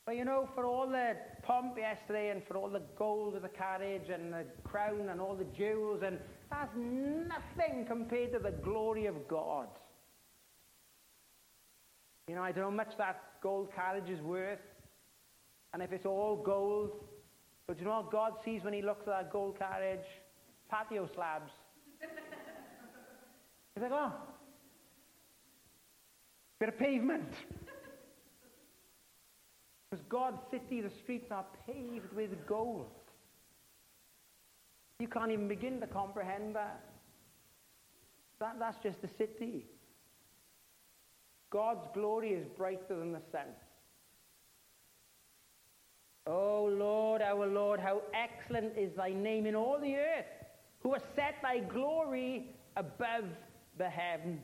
But 0.06 0.18
you 0.18 0.26
know, 0.26 0.50
for 0.56 0.66
all 0.66 0.88
the 0.88 1.16
pomp 1.44 1.78
yesterday 1.78 2.30
and 2.30 2.44
for 2.48 2.58
all 2.58 2.70
the 2.70 2.82
gold 2.98 3.36
of 3.36 3.44
the 3.44 3.50
carriage 3.50 4.10
and 4.14 4.34
the 4.34 4.46
crown 4.64 5.10
and 5.10 5.22
all 5.22 5.36
the 5.36 5.46
jewels, 5.58 6.02
and 6.06 6.20
that's 6.50 6.76
nothing 6.76 7.86
compared 7.88 8.34
to 8.34 8.40
the 8.40 8.52
glory 8.52 9.06
of 9.06 9.28
God. 9.28 9.68
You 12.28 12.36
know, 12.36 12.44
I 12.44 12.52
don't 12.52 12.64
know 12.64 12.70
how 12.70 12.76
much 12.76 12.98
that 12.98 13.22
gold 13.42 13.70
carriage 13.76 14.10
is 14.10 14.22
worth, 14.22 14.60
and 15.74 15.82
if 15.82 15.92
it's 15.92 16.06
all 16.06 16.36
gold, 16.36 16.92
but 17.68 17.80
you 17.80 17.86
know 17.86 18.02
what 18.02 18.12
God 18.12 18.34
sees 18.44 18.64
when 18.64 18.74
he 18.74 18.82
looks 18.82 19.08
at 19.08 19.14
that 19.14 19.32
gold 19.32 19.58
carriage? 19.58 20.06
Patio 20.70 21.10
slabs. 21.14 21.52
He's 23.76 23.82
like, 23.82 23.92
oh, 23.94 24.14
bit 26.60 26.70
of 26.70 26.78
pavement. 26.78 27.34
Because 29.90 30.06
God's 30.08 30.40
city, 30.50 30.80
the 30.80 30.92
streets 31.04 31.32
are 31.32 31.46
paved 31.68 32.14
with 32.16 32.30
gold. 32.48 32.88
You 35.00 35.08
can't 35.10 35.32
even 35.32 35.50
begin 35.50 35.82
to 35.82 35.88
comprehend 35.88 36.56
that. 36.56 36.82
that 38.40 38.56
that's 38.58 38.78
just 38.82 39.02
the 39.02 39.10
city. 39.18 39.66
God's 41.50 41.86
glory 41.94 42.30
is 42.30 42.48
brighter 42.56 43.00
than 43.00 43.12
the 43.12 43.22
sun. 43.34 43.48
Oh 46.32 46.70
Lord, 46.72 47.22
our 47.22 47.46
Lord, 47.46 47.82
how 47.82 48.04
excellent 48.14 48.78
is 48.78 48.96
thy 48.96 49.10
name 49.10 49.46
in 49.46 49.54
all 49.54 49.78
the 49.82 49.96
earth, 49.96 50.26
who 50.82 50.94
has 50.94 51.02
set 51.14 51.36
thy 51.44 51.60
glory 51.60 52.56
above 52.78 53.26
the 53.78 53.90
heavens. 53.90 54.40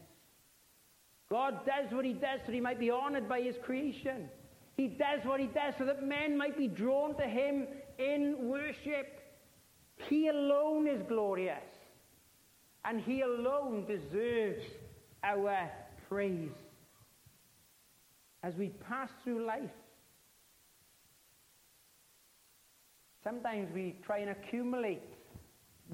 God 1.29 1.65
does 1.65 1.89
what 1.91 2.03
he 2.03 2.11
does 2.11 2.39
so 2.41 2.47
that 2.47 2.53
he 2.53 2.59
might 2.59 2.79
be 2.79 2.89
honored 2.89 3.29
by 3.29 3.39
his 3.39 3.55
creation. 3.63 4.29
He 4.75 4.87
does 4.87 5.21
what 5.23 5.39
he 5.39 5.47
does 5.47 5.75
so 5.77 5.85
that 5.85 6.03
men 6.03 6.37
might 6.37 6.57
be 6.57 6.67
drawn 6.67 7.15
to 7.15 7.23
him 7.23 7.67
in 7.97 8.49
worship. 8.49 9.21
He 10.09 10.27
alone 10.27 10.87
is 10.89 11.01
glorious. 11.07 11.63
And 12.83 12.99
he 13.01 13.21
alone 13.21 13.85
deserves 13.85 14.63
our 15.23 15.69
praise. 16.09 16.51
As 18.43 18.53
we 18.55 18.69
pass 18.87 19.09
through 19.23 19.45
life, 19.45 19.71
sometimes 23.27 23.67
we 23.73 23.95
try 24.05 24.19
and 24.19 24.29
accumulate 24.29 25.03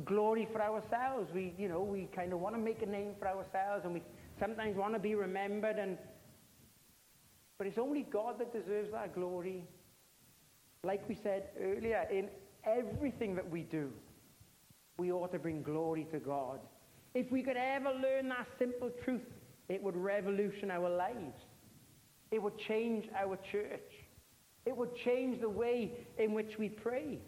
glory 0.06 0.48
for 0.52 0.62
ourselves. 0.62 1.32
We, 1.34 1.54
you 1.58 1.68
know, 1.68 1.82
we 1.82 2.08
kind 2.16 2.32
of 2.32 2.40
want 2.40 2.54
to 2.56 2.62
make 2.62 2.84
a 2.84 2.86
name 2.86 3.14
for 3.18 3.28
ourselves 3.28 3.86
and 3.86 3.94
we 3.94 4.04
sometimes 4.40 4.78
want 4.78 4.94
to 4.94 5.00
be 5.00 5.16
remembered 5.16 5.78
and 5.78 5.98
but 7.58 7.68
it's 7.68 7.78
only 7.78 8.02
God 8.12 8.40
that 8.40 8.52
deserves 8.52 8.92
that 8.92 9.16
glory. 9.16 9.64
Like 10.84 11.08
we 11.08 11.18
said 11.24 11.50
earlier, 11.60 12.06
in 12.12 12.28
everything 12.66 13.36
that 13.36 13.50
we 13.50 13.62
do, 13.62 13.90
we 14.98 15.12
ought 15.12 15.32
to 15.32 15.40
bring 15.40 15.64
glory 15.64 16.08
to 16.12 16.20
God. 16.20 16.60
If 17.14 17.32
we 17.32 17.42
could 17.42 17.56
ever 17.56 17.92
learn 17.92 18.30
that 18.30 18.48
simple 18.60 18.92
truth, 19.06 19.22
it 19.70 19.82
would 19.82 19.96
revolution 19.96 20.72
our 20.72 20.90
lives. 20.90 21.40
It 22.32 22.42
would 22.42 22.58
change 22.68 23.06
our 23.16 23.38
church. 23.52 23.93
It 24.66 24.76
would 24.76 24.96
change 24.96 25.42
the 25.42 25.50
way 25.50 25.92
in 26.18 26.34
which 26.34 26.58
we 26.58 26.70
pray. 26.70 27.20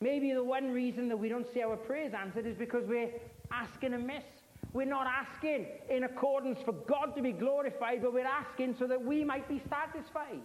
Maybe 0.00 0.32
the 0.32 0.44
one 0.44 0.70
reason 0.70 1.08
that 1.08 1.16
we 1.16 1.28
don't 1.28 1.46
see 1.52 1.62
our 1.62 1.76
prayers 1.76 2.12
answered 2.14 2.46
is 2.46 2.56
because 2.56 2.84
we're 2.86 3.10
asking 3.50 3.94
amiss. 3.94 4.24
We're 4.72 4.86
not 4.86 5.06
asking 5.06 5.66
in 5.90 6.04
accordance 6.04 6.60
for 6.64 6.72
God 6.72 7.16
to 7.16 7.22
be 7.22 7.32
glorified, 7.32 8.02
but 8.02 8.12
we're 8.12 8.26
asking 8.26 8.76
so 8.78 8.86
that 8.86 9.02
we 9.02 9.24
might 9.24 9.48
be 9.48 9.62
satisfied. 9.68 10.42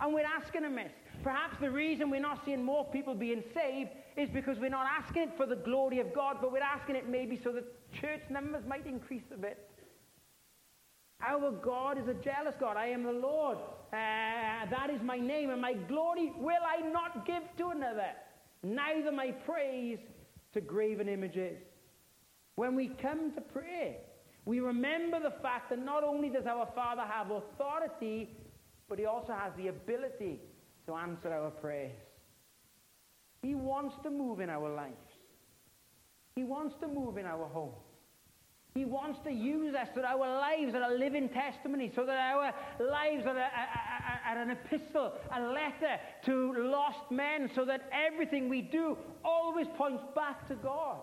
And 0.00 0.12
we're 0.12 0.26
asking 0.26 0.64
amiss. 0.64 0.90
Perhaps 1.22 1.56
the 1.60 1.70
reason 1.70 2.10
we're 2.10 2.20
not 2.20 2.44
seeing 2.44 2.64
more 2.64 2.84
people 2.84 3.14
being 3.14 3.44
saved 3.54 3.90
is 4.16 4.28
because 4.28 4.58
we're 4.58 4.68
not 4.68 4.86
asking 4.86 5.22
it 5.22 5.36
for 5.36 5.46
the 5.46 5.56
glory 5.56 6.00
of 6.00 6.12
God, 6.12 6.38
but 6.40 6.50
we're 6.50 6.60
asking 6.60 6.96
it 6.96 7.08
maybe 7.08 7.40
so 7.42 7.52
that 7.52 7.64
church 7.92 8.22
numbers 8.28 8.64
might 8.66 8.86
increase 8.86 9.22
a 9.32 9.36
bit. 9.36 9.70
Our 11.26 11.52
God 11.52 11.98
is 11.98 12.08
a 12.08 12.14
jealous 12.14 12.54
God. 12.58 12.76
I 12.76 12.88
am 12.88 13.04
the 13.04 13.12
Lord. 13.12 13.58
Uh, 13.92 14.66
that 14.70 14.88
is 14.92 15.00
my 15.02 15.18
name, 15.18 15.50
and 15.50 15.60
my 15.60 15.74
glory 15.74 16.32
will 16.38 16.62
I 16.66 16.80
not 16.88 17.26
give 17.26 17.42
to 17.58 17.68
another, 17.68 18.10
neither 18.62 19.12
my 19.12 19.30
praise 19.30 19.98
to 20.54 20.60
graven 20.60 21.08
images. 21.08 21.58
When 22.56 22.74
we 22.74 22.88
come 23.00 23.32
to 23.34 23.40
pray, 23.40 23.98
we 24.44 24.60
remember 24.60 25.20
the 25.20 25.34
fact 25.42 25.70
that 25.70 25.78
not 25.78 26.04
only 26.04 26.28
does 26.28 26.46
our 26.46 26.68
Father 26.74 27.02
have 27.02 27.30
authority, 27.30 28.30
but 28.88 28.98
he 28.98 29.04
also 29.04 29.32
has 29.32 29.52
the 29.56 29.68
ability 29.68 30.40
to 30.86 30.94
answer 30.94 31.32
our 31.32 31.50
prayers. 31.50 31.92
He 33.42 33.54
wants 33.54 33.94
to 34.02 34.10
move 34.10 34.40
in 34.40 34.50
our 34.50 34.74
lives. 34.74 34.96
He 36.34 36.44
wants 36.44 36.74
to 36.80 36.88
move 36.88 37.18
in 37.18 37.26
our 37.26 37.46
homes. 37.46 37.91
He 38.74 38.86
wants 38.86 39.18
to 39.24 39.30
use 39.30 39.74
us 39.74 39.88
so 39.94 40.00
that 40.00 40.08
our 40.08 40.40
lives 40.40 40.74
are 40.74 40.94
a 40.94 40.96
living 40.96 41.28
testimony, 41.28 41.92
so 41.94 42.06
that 42.06 42.16
our 42.16 42.54
lives 42.80 43.26
are, 43.26 43.36
a, 43.36 43.40
a, 43.40 44.38
a, 44.38 44.42
an 44.42 44.50
epistle, 44.50 45.12
a 45.30 45.40
letter 45.40 46.00
to 46.24 46.54
lost 46.56 47.10
men, 47.10 47.50
so 47.54 47.66
that 47.66 47.90
everything 47.92 48.48
we 48.48 48.62
do 48.62 48.96
always 49.24 49.66
points 49.76 50.02
back 50.14 50.48
to 50.48 50.54
God. 50.54 51.00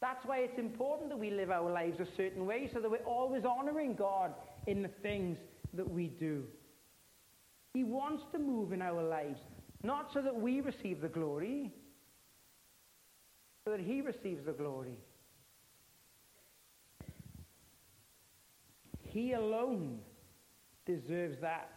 That's 0.00 0.24
why 0.24 0.38
it's 0.38 0.58
important 0.58 1.10
that 1.10 1.18
we 1.18 1.30
live 1.30 1.50
our 1.50 1.70
lives 1.70 2.00
a 2.00 2.06
certain 2.16 2.46
way 2.46 2.70
so 2.72 2.80
that 2.80 2.90
we're 2.90 2.98
always 2.98 3.44
honoring 3.44 3.94
God 3.94 4.32
in 4.66 4.82
the 4.82 4.90
things 5.02 5.36
that 5.74 5.88
we 5.88 6.06
do. 6.06 6.44
He 7.74 7.84
wants 7.84 8.22
to 8.32 8.38
move 8.38 8.72
in 8.72 8.80
our 8.80 9.02
lives, 9.02 9.40
not 9.82 10.10
so 10.14 10.22
that 10.22 10.34
we 10.34 10.62
receive 10.62 11.02
the 11.02 11.08
glory, 11.08 11.70
so 13.64 13.72
that 13.72 13.80
He 13.80 14.00
receives 14.00 14.46
the 14.46 14.52
glory. 14.52 14.98
He 19.10 19.32
alone 19.32 19.98
deserves 20.86 21.36
that. 21.40 21.70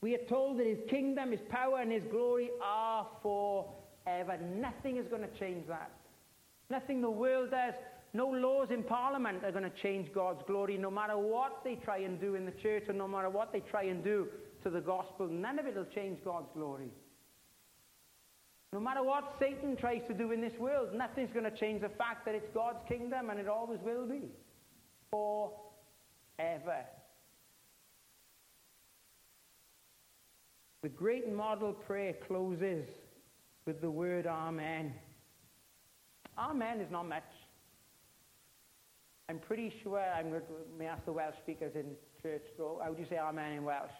We 0.00 0.14
are 0.14 0.24
told 0.28 0.58
that 0.58 0.66
His 0.66 0.78
kingdom, 0.90 1.30
His 1.30 1.40
power, 1.48 1.80
and 1.80 1.90
His 1.90 2.04
glory 2.10 2.50
are 2.62 3.06
forever. 3.22 4.38
Nothing 4.56 4.96
is 4.96 5.06
going 5.08 5.22
to 5.22 5.38
change 5.38 5.66
that. 5.68 5.90
Nothing 6.70 7.00
the 7.00 7.10
world 7.10 7.50
does, 7.50 7.74
no 8.12 8.28
laws 8.28 8.68
in 8.70 8.82
Parliament 8.82 9.44
are 9.44 9.52
going 9.52 9.64
to 9.64 9.82
change 9.82 10.12
God's 10.14 10.42
glory, 10.46 10.78
no 10.78 10.90
matter 10.90 11.18
what 11.18 11.62
they 11.64 11.74
try 11.74 11.98
and 11.98 12.20
do 12.20 12.34
in 12.34 12.44
the 12.46 12.52
church, 12.62 12.84
or 12.88 12.92
no 12.92 13.08
matter 13.08 13.28
what 13.28 13.52
they 13.52 13.60
try 13.60 13.84
and 13.84 14.04
do 14.04 14.28
to 14.62 14.70
the 14.70 14.80
gospel. 14.80 15.26
None 15.26 15.58
of 15.58 15.66
it 15.66 15.74
will 15.74 15.86
change 15.94 16.18
God's 16.24 16.48
glory. 16.54 16.90
No 18.72 18.80
matter 18.80 19.02
what 19.02 19.36
Satan 19.38 19.76
tries 19.76 20.02
to 20.08 20.14
do 20.14 20.32
in 20.32 20.40
this 20.40 20.52
world, 20.58 20.88
nothing's 20.94 21.32
going 21.32 21.44
to 21.44 21.56
change 21.56 21.82
the 21.82 21.90
fact 21.90 22.24
that 22.26 22.34
it's 22.34 22.48
God's 22.52 22.80
kingdom 22.88 23.30
and 23.30 23.38
it 23.38 23.48
always 23.48 23.78
will 23.84 24.06
be. 24.06 24.30
Forever. 26.36 26.84
The 30.82 30.88
great 30.88 31.32
model 31.32 31.72
prayer 31.72 32.14
closes 32.26 32.86
with 33.66 33.80
the 33.80 33.90
word 33.90 34.26
Amen. 34.26 34.92
Amen 36.36 36.80
is 36.80 36.90
not 36.90 37.08
much. 37.08 37.22
I'm 39.28 39.38
pretty 39.38 39.72
sure, 39.82 39.98
I'm 39.98 40.28
going 40.28 40.42
to 40.42 40.46
may 40.78 40.86
ask 40.86 41.04
the 41.06 41.12
Welsh 41.12 41.36
speakers 41.42 41.72
in 41.74 41.92
church, 42.22 42.42
how 42.58 42.92
do 42.94 43.00
you 43.00 43.08
say 43.08 43.16
Amen 43.16 43.52
in 43.52 43.64
Welsh? 43.64 43.90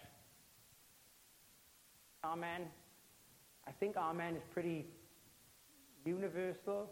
Amen. 2.24 2.62
I 3.66 3.70
think 3.80 3.96
Amen 3.96 4.36
is 4.36 4.42
pretty 4.52 4.86
universal 6.04 6.90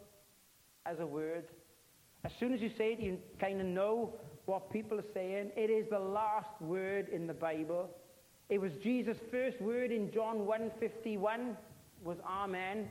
as 0.87 0.99
a 1.01 1.07
word. 1.07 1.45
As 2.25 2.33
soon 2.41 2.55
as 2.55 2.61
you 2.61 2.71
say 2.79 2.93
it, 2.93 3.01
you 3.01 3.19
kind 3.41 3.61
of 3.61 3.67
know 3.67 4.15
what 4.47 4.71
people 4.71 4.99
are 4.99 5.13
saying. 5.15 5.51
It 5.57 5.71
is 5.71 5.87
the 5.91 5.99
last 5.99 6.61
word 6.61 7.09
in 7.09 7.27
the 7.27 7.35
Bible. 7.35 7.90
It 8.49 8.61
was 8.61 8.73
Jesus' 8.83 9.17
first 9.31 9.61
word 9.61 9.90
in 9.90 10.13
John 10.13 10.40
1.51 10.40 11.57
was 12.05 12.19
Amen. 12.27 12.88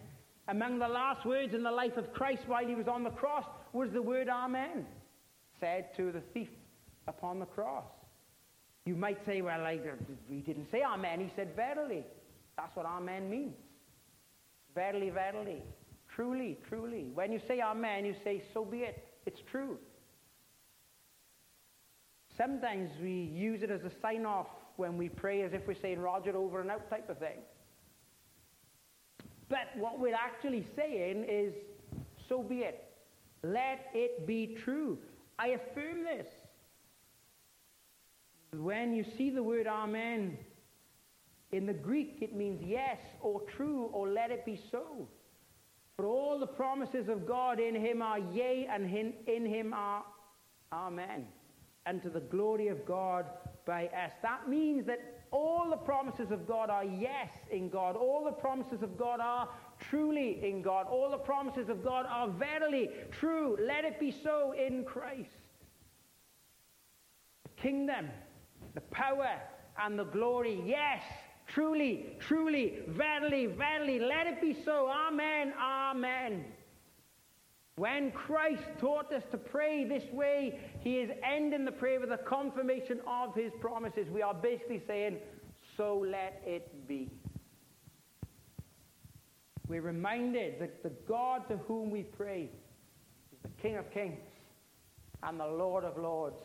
Among 0.48 0.80
the 0.80 0.88
last 0.88 1.26
words 1.26 1.54
in 1.54 1.64
the 1.64 1.72
life 1.72 1.98
of 1.98 2.12
Christ 2.14 2.44
while 2.48 2.66
he 2.66 2.76
was 2.76 2.88
on 2.88 3.04
the 3.04 3.10
cross 3.12 3.46
was 3.74 3.90
the 3.92 4.02
word 4.02 4.28
Amen, 4.28 4.86
said 5.60 5.96
to 5.98 6.12
the 6.12 6.22
thief 6.34 6.50
upon 7.08 7.40
the 7.40 7.46
cross. 7.46 7.86
You 8.86 8.96
might 8.96 9.24
say, 9.26 9.42
well, 9.42 9.62
like, 9.62 9.86
he 10.28 10.38
didn't 10.38 10.68
say 10.72 10.82
Amen, 10.82 11.20
he 11.20 11.32
said 11.36 11.56
verily. 11.56 12.04
That's 12.58 12.76
what 12.76 12.86
Amen 12.86 13.30
means. 13.30 13.54
Verily, 14.74 15.10
verily. 15.10 15.62
Truly, 16.16 16.58
truly. 16.68 17.12
When 17.14 17.32
you 17.32 17.40
say 17.48 17.62
Amen, 17.62 18.06
you 18.06 18.16
say, 18.24 18.44
so 18.54 18.66
be 18.66 18.80
it. 18.80 19.06
It's 19.26 19.40
true. 19.52 19.78
Sometimes 22.38 22.90
we 23.02 23.12
use 23.12 23.62
it 23.64 23.72
as 23.72 23.82
a 23.84 23.92
sign 24.02 24.26
off 24.26 24.48
when 24.78 24.98
we 24.98 25.10
pray 25.10 25.44
as 25.44 25.54
if 25.54 25.68
we're 25.68 25.76
saying 25.82 26.00
Roger 26.00 26.36
over 26.36 26.62
and 26.62 26.72
out 26.72 26.90
type 26.90 27.10
of 27.10 27.18
thing. 27.18 27.38
But 29.50 29.68
what 29.76 30.00
we're 30.00 30.16
actually 30.16 30.66
saying 30.76 31.26
is, 31.28 31.54
so 32.30 32.42
be 32.42 32.60
it. 32.60 32.86
Let 33.44 33.88
it 33.94 34.26
be 34.26 34.58
true. 34.64 34.98
I 35.38 35.48
affirm 35.50 36.04
this. 36.04 36.28
When 38.54 38.94
you 38.94 39.06
see 39.18 39.30
the 39.30 39.44
word 39.44 39.68
Amen, 39.68 40.38
In 41.52 41.66
the 41.66 41.74
Greek, 41.74 42.20
it 42.22 42.34
means 42.34 42.62
yes 42.66 42.98
or 43.22 43.42
true 43.58 43.90
or 43.92 44.08
let 44.08 44.32
it 44.32 44.46
be 44.46 44.60
so. 44.72 45.08
For 45.98 46.06
all 46.06 46.40
the 46.40 46.48
promises 46.48 47.10
of 47.10 47.28
God 47.28 47.60
in 47.60 47.76
him 47.76 48.02
are 48.02 48.20
yea, 48.20 48.68
and 48.72 48.86
in 49.28 49.46
him 49.46 49.74
are 49.74 50.04
amen. 50.72 51.28
And 51.86 52.02
to 52.04 52.10
the 52.10 52.20
glory 52.20 52.68
of 52.68 52.86
God 52.86 53.26
by 53.66 53.88
us. 53.88 54.12
That 54.22 54.48
means 54.48 54.86
that 54.86 55.00
all 55.32 55.70
the 55.70 55.78
promises 55.78 56.30
of 56.32 56.48
God 56.48 56.70
are 56.70 56.84
yes 56.84 57.30
in 57.50 57.70
God. 57.70 57.96
All 57.96 58.24
the 58.26 58.32
promises 58.32 58.84
of 58.84 58.98
God 58.98 59.20
are 59.20 59.50
truly 59.80 60.40
in 60.44 60.62
God. 60.62 60.88
All 60.88 61.10
the 61.10 61.18
promises 61.18 61.70
of 61.70 61.84
God 61.84 62.06
are 62.08 62.30
verily 62.30 62.90
true. 63.12 63.58
Let 63.60 63.86
it 63.86 64.00
be 64.00 64.14
so 64.24 64.54
in 64.54 64.84
Christ. 64.84 65.30
The 67.44 67.62
kingdom, 67.62 68.10
the 68.76 68.82
power, 68.82 69.40
and 69.82 69.98
the 69.98 70.04
glory, 70.04 70.62
yes, 70.66 71.02
truly, 71.48 72.18
truly, 72.20 72.80
verily, 72.90 73.46
verily, 73.46 74.00
let 74.00 74.28
it 74.28 74.42
be 74.42 74.56
so. 74.66 74.90
Amen, 74.90 75.54
amen. 75.60 76.46
When 77.78 78.12
Christ 78.12 78.64
taught 78.80 79.12
us 79.14 79.24
to 79.32 79.38
pray 79.38 79.86
this 79.86 80.04
way, 80.12 80.60
he 80.82 80.98
is 80.98 81.10
ending 81.24 81.66
the 81.66 81.72
prayer 81.72 82.00
with 82.00 82.12
a 82.12 82.18
confirmation 82.18 83.00
of 83.08 83.34
his 83.34 83.52
promises. 83.60 84.08
We 84.10 84.22
are 84.22 84.34
basically 84.34 84.82
saying, 84.86 85.18
so 85.78 86.06
let 86.06 86.42
it 86.46 86.88
be. 86.88 87.10
We're 89.68 89.82
reminded 89.82 90.60
that 90.60 90.84
the 90.84 90.92
God 91.08 91.48
to 91.48 91.58
whom 91.58 91.92
we 91.92 92.04
pray 92.04 92.50
is 93.32 93.40
the 93.42 93.62
King 93.62 93.78
of 93.78 93.90
kings 93.92 94.20
and 95.24 95.40
the 95.40 95.48
Lord 95.48 95.86
of 95.86 95.98
lords. 95.98 96.44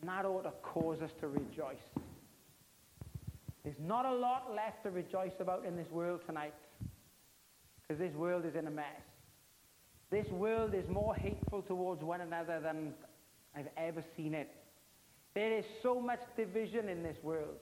And 0.00 0.08
that 0.08 0.24
ought 0.24 0.42
to 0.42 0.52
cause 0.62 1.00
us 1.02 1.10
to 1.20 1.28
rejoice. 1.28 1.76
There's 3.62 3.76
not 3.78 4.06
a 4.06 4.14
lot 4.14 4.52
left 4.54 4.82
to 4.84 4.90
rejoice 4.90 5.34
about 5.38 5.64
in 5.64 5.76
this 5.76 5.90
world 5.90 6.20
tonight 6.26 6.54
because 7.80 8.00
this 8.00 8.14
world 8.14 8.44
is 8.44 8.56
in 8.56 8.66
a 8.66 8.70
mess. 8.70 8.86
This 10.10 10.26
world 10.28 10.74
is 10.74 10.88
more 10.88 11.14
hateful 11.14 11.62
towards 11.62 12.02
one 12.02 12.20
another 12.20 12.60
than 12.60 12.94
I've 13.56 13.68
ever 13.76 14.02
seen 14.16 14.34
it. 14.34 14.50
There 15.34 15.56
is 15.56 15.64
so 15.82 16.00
much 16.00 16.20
division 16.36 16.88
in 16.88 17.02
this 17.02 17.16
world. 17.22 17.58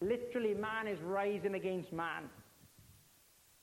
Literally, 0.00 0.54
man 0.54 0.86
is 0.86 1.00
rising 1.00 1.54
against 1.54 1.92
man. 1.92 2.24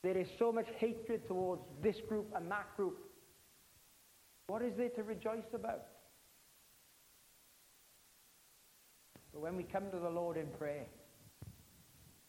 There 0.02 0.16
is 0.16 0.26
so 0.38 0.52
much 0.52 0.66
hatred 0.76 1.26
towards 1.26 1.62
this 1.82 1.96
group 2.08 2.26
and 2.34 2.50
that 2.50 2.76
group. 2.76 2.98
What 4.48 4.60
is 4.60 4.72
there 4.76 4.90
to 4.90 5.02
rejoice 5.02 5.54
about? 5.54 5.86
But 9.32 9.40
when 9.40 9.56
we 9.56 9.62
come 9.62 9.90
to 9.90 9.98
the 9.98 10.10
Lord 10.10 10.36
in 10.36 10.48
prayer, 10.58 10.84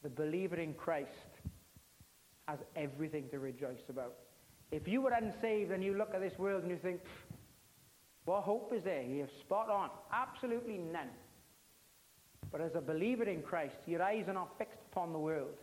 the 0.03 0.09
believer 0.09 0.55
in 0.55 0.73
Christ 0.73 1.09
has 2.47 2.59
everything 2.75 3.27
to 3.31 3.39
rejoice 3.39 3.83
about. 3.89 4.13
If 4.73 4.87
you 4.87 5.01
were 5.01 5.11
unsaved 5.11 5.71
and 5.71 5.83
you 5.83 5.93
look 5.93 6.15
at 6.15 6.19
this 6.19 6.33
world 6.39 6.63
and 6.63 6.71
you 6.71 6.79
think, 6.81 6.99
what 8.25 8.41
hope 8.41 8.73
is 8.75 8.83
there? 8.83 9.03
You're 9.03 9.27
spot 9.41 9.69
on. 9.69 9.91
Absolutely 10.11 10.79
none. 10.79 11.09
But 12.51 12.59
as 12.59 12.71
a 12.73 12.81
believer 12.81 13.25
in 13.25 13.43
Christ, 13.43 13.75
your 13.85 14.01
eyes 14.01 14.25
are 14.27 14.33
not 14.33 14.57
fixed 14.57 14.79
upon 14.91 15.13
the 15.13 15.19
world. 15.19 15.59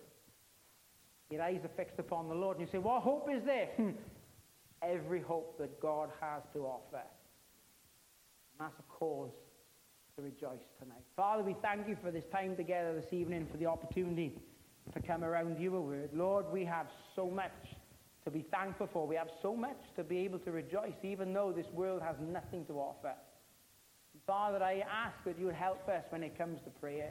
Your 1.28 1.42
eyes 1.42 1.58
are 1.64 1.76
fixed 1.76 1.98
upon 1.98 2.28
the 2.28 2.36
Lord. 2.36 2.58
And 2.58 2.66
you 2.68 2.70
say, 2.70 2.78
what 2.78 3.02
hope 3.02 3.28
is 3.34 3.42
there? 3.44 3.66
Hmm. 3.76 3.90
Every 4.80 5.20
hope 5.20 5.58
that 5.58 5.80
God 5.80 6.10
has 6.20 6.42
to 6.52 6.60
offer. 6.60 7.02
And 7.02 8.60
that's 8.60 8.78
a 8.78 8.92
cause 8.92 9.32
to 10.16 10.22
rejoice 10.22 10.62
tonight. 10.80 11.02
Father, 11.16 11.42
we 11.42 11.56
thank 11.62 11.88
you 11.88 11.96
for 12.00 12.12
this 12.12 12.24
time 12.30 12.54
together 12.54 12.94
this 12.94 13.12
evening, 13.12 13.48
for 13.50 13.56
the 13.56 13.66
opportunity 13.66 14.34
to 14.94 15.00
come 15.02 15.24
around 15.24 15.58
your 15.58 15.80
word. 15.80 16.10
Lord, 16.12 16.46
we 16.52 16.64
have 16.64 16.86
so 17.16 17.28
much 17.28 17.50
to 18.24 18.30
be 18.30 18.44
thankful 18.50 18.88
for. 18.92 19.06
We 19.06 19.16
have 19.16 19.30
so 19.42 19.56
much 19.56 19.78
to 19.96 20.04
be 20.04 20.18
able 20.18 20.38
to 20.40 20.50
rejoice, 20.50 20.94
even 21.02 21.32
though 21.32 21.52
this 21.52 21.66
world 21.72 22.02
has 22.02 22.16
nothing 22.20 22.64
to 22.66 22.74
offer. 22.74 23.14
Father, 24.26 24.62
I 24.62 24.84
ask 24.90 25.16
that 25.24 25.38
you 25.38 25.46
would 25.46 25.54
help 25.54 25.88
us 25.88 26.04
when 26.10 26.22
it 26.22 26.36
comes 26.36 26.60
to 26.64 26.70
prayer. 26.70 27.10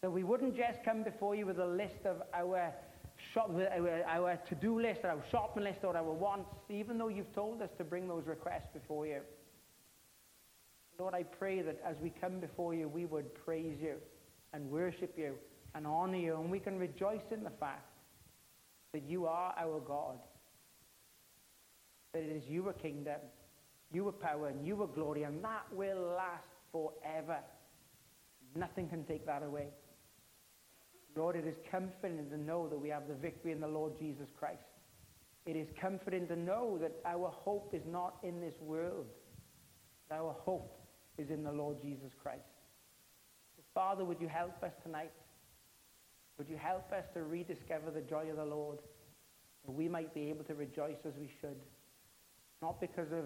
That 0.00 0.10
we 0.10 0.22
wouldn't 0.22 0.56
just 0.56 0.78
come 0.84 1.02
before 1.02 1.34
you 1.34 1.46
with 1.46 1.58
a 1.58 1.66
list 1.66 2.04
of 2.04 2.22
our, 2.32 2.72
shop, 3.34 3.50
our, 3.50 4.04
our 4.06 4.36
to-do 4.48 4.80
list 4.80 5.00
or 5.02 5.10
our 5.10 5.24
shopping 5.30 5.64
list 5.64 5.80
or 5.82 5.96
our 5.96 6.12
wants, 6.12 6.50
even 6.68 6.98
though 6.98 7.08
you've 7.08 7.34
told 7.34 7.60
us 7.60 7.70
to 7.78 7.84
bring 7.84 8.06
those 8.06 8.26
requests 8.26 8.68
before 8.72 9.06
you. 9.06 9.20
Lord, 10.98 11.14
I 11.14 11.24
pray 11.24 11.62
that 11.62 11.80
as 11.84 11.96
we 12.02 12.10
come 12.20 12.38
before 12.40 12.74
you, 12.74 12.88
we 12.88 13.06
would 13.06 13.34
praise 13.44 13.78
you 13.80 13.96
and 14.52 14.70
worship 14.70 15.14
you 15.16 15.34
and 15.74 15.86
honor 15.86 16.16
you, 16.16 16.36
and 16.36 16.50
we 16.50 16.58
can 16.58 16.78
rejoice 16.78 17.20
in 17.30 17.44
the 17.44 17.50
fact 17.50 17.97
that 18.98 19.08
you 19.08 19.26
are 19.26 19.54
our 19.56 19.78
God, 19.78 20.18
that 22.12 22.22
it 22.22 22.34
is 22.34 22.42
your 22.48 22.72
kingdom, 22.72 23.20
your 23.92 24.10
power, 24.10 24.48
and 24.48 24.66
your 24.66 24.88
glory, 24.88 25.22
and 25.22 25.42
that 25.44 25.62
will 25.72 26.16
last 26.16 26.48
forever. 26.72 27.38
Nothing 28.56 28.88
can 28.88 29.04
take 29.04 29.24
that 29.26 29.44
away. 29.44 29.68
Lord, 31.14 31.36
it 31.36 31.46
is 31.46 31.54
comforting 31.70 32.28
to 32.28 32.36
know 32.36 32.68
that 32.68 32.78
we 32.78 32.88
have 32.88 33.06
the 33.06 33.14
victory 33.14 33.52
in 33.52 33.60
the 33.60 33.68
Lord 33.68 33.92
Jesus 34.00 34.26
Christ. 34.36 34.62
It 35.46 35.54
is 35.54 35.68
comforting 35.80 36.26
to 36.26 36.36
know 36.36 36.76
that 36.80 36.96
our 37.04 37.28
hope 37.28 37.72
is 37.72 37.82
not 37.86 38.16
in 38.24 38.40
this 38.40 38.54
world. 38.60 39.06
Our 40.10 40.34
hope 40.40 40.76
is 41.18 41.30
in 41.30 41.44
the 41.44 41.52
Lord 41.52 41.76
Jesus 41.80 42.10
Christ. 42.20 42.42
Father, 43.74 44.04
would 44.04 44.20
you 44.20 44.28
help 44.28 44.60
us 44.64 44.72
tonight? 44.82 45.12
Would 46.38 46.48
you 46.48 46.56
help 46.56 46.92
us 46.92 47.04
to 47.14 47.22
rediscover 47.24 47.90
the 47.90 48.00
joy 48.00 48.30
of 48.30 48.36
the 48.36 48.44
Lord? 48.44 48.78
That 49.66 49.72
we 49.72 49.88
might 49.88 50.14
be 50.14 50.30
able 50.30 50.44
to 50.44 50.54
rejoice 50.54 50.98
as 51.04 51.12
we 51.20 51.28
should. 51.40 51.58
Not 52.62 52.80
because 52.80 53.12
of 53.12 53.24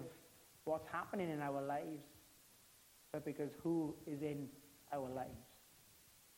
what's 0.65 0.87
happening 0.91 1.29
in 1.29 1.41
our 1.41 1.61
lives, 1.61 2.03
but 3.11 3.23
because 3.23 3.49
who 3.61 3.93
is 4.07 4.21
in 4.21 4.47
our 4.91 5.09
lives. 5.09 5.29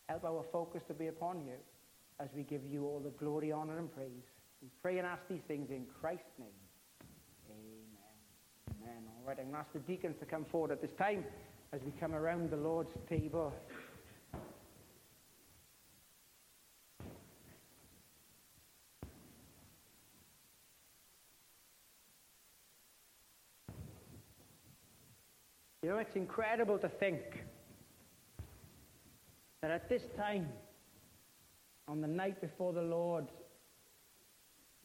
Help 0.10 0.26
our 0.26 0.46
focus 0.52 0.82
to 0.88 0.94
be 0.94 1.08
upon 1.08 1.46
you 1.46 1.56
as 2.20 2.30
we 2.36 2.44
give 2.44 2.66
you 2.66 2.86
all 2.86 3.00
the 3.00 3.10
glory, 3.12 3.52
honor, 3.52 3.80
and 3.80 3.94
praise. 3.94 4.24
We 4.62 4.70
pray 4.82 4.98
and 4.98 5.08
ask 5.08 5.22
these 5.30 5.42
things 5.48 5.70
in 5.70 5.86
Christ's 6.00 6.24
name. 6.38 6.48
Amen. 7.50 8.82
Amen. 8.82 9.04
All 9.08 9.28
right, 9.28 9.38
I'm 9.40 9.46
going 9.46 9.56
to 9.56 9.60
ask 9.60 9.74
the 9.74 9.80
deacons 9.80 10.16
to 10.20 10.26
come 10.26 10.46
forward 10.52 10.72
at 10.72 10.82
this 10.82 10.92
time 10.98 11.26
as 11.74 11.82
we 11.84 11.92
come 12.00 12.14
around 12.14 12.52
the 12.52 12.58
Lord's 12.58 12.92
table. 13.10 13.54
You 25.86 25.92
know, 25.92 25.98
it's 26.00 26.16
incredible 26.16 26.80
to 26.80 26.90
think 26.90 27.22
that 29.62 29.70
at 29.70 29.88
this 29.88 30.02
time, 30.18 30.50
on 31.88 32.02
the 32.02 32.08
night 32.08 32.42
before 32.42 32.74
the 32.74 32.82
Lord 32.82 33.28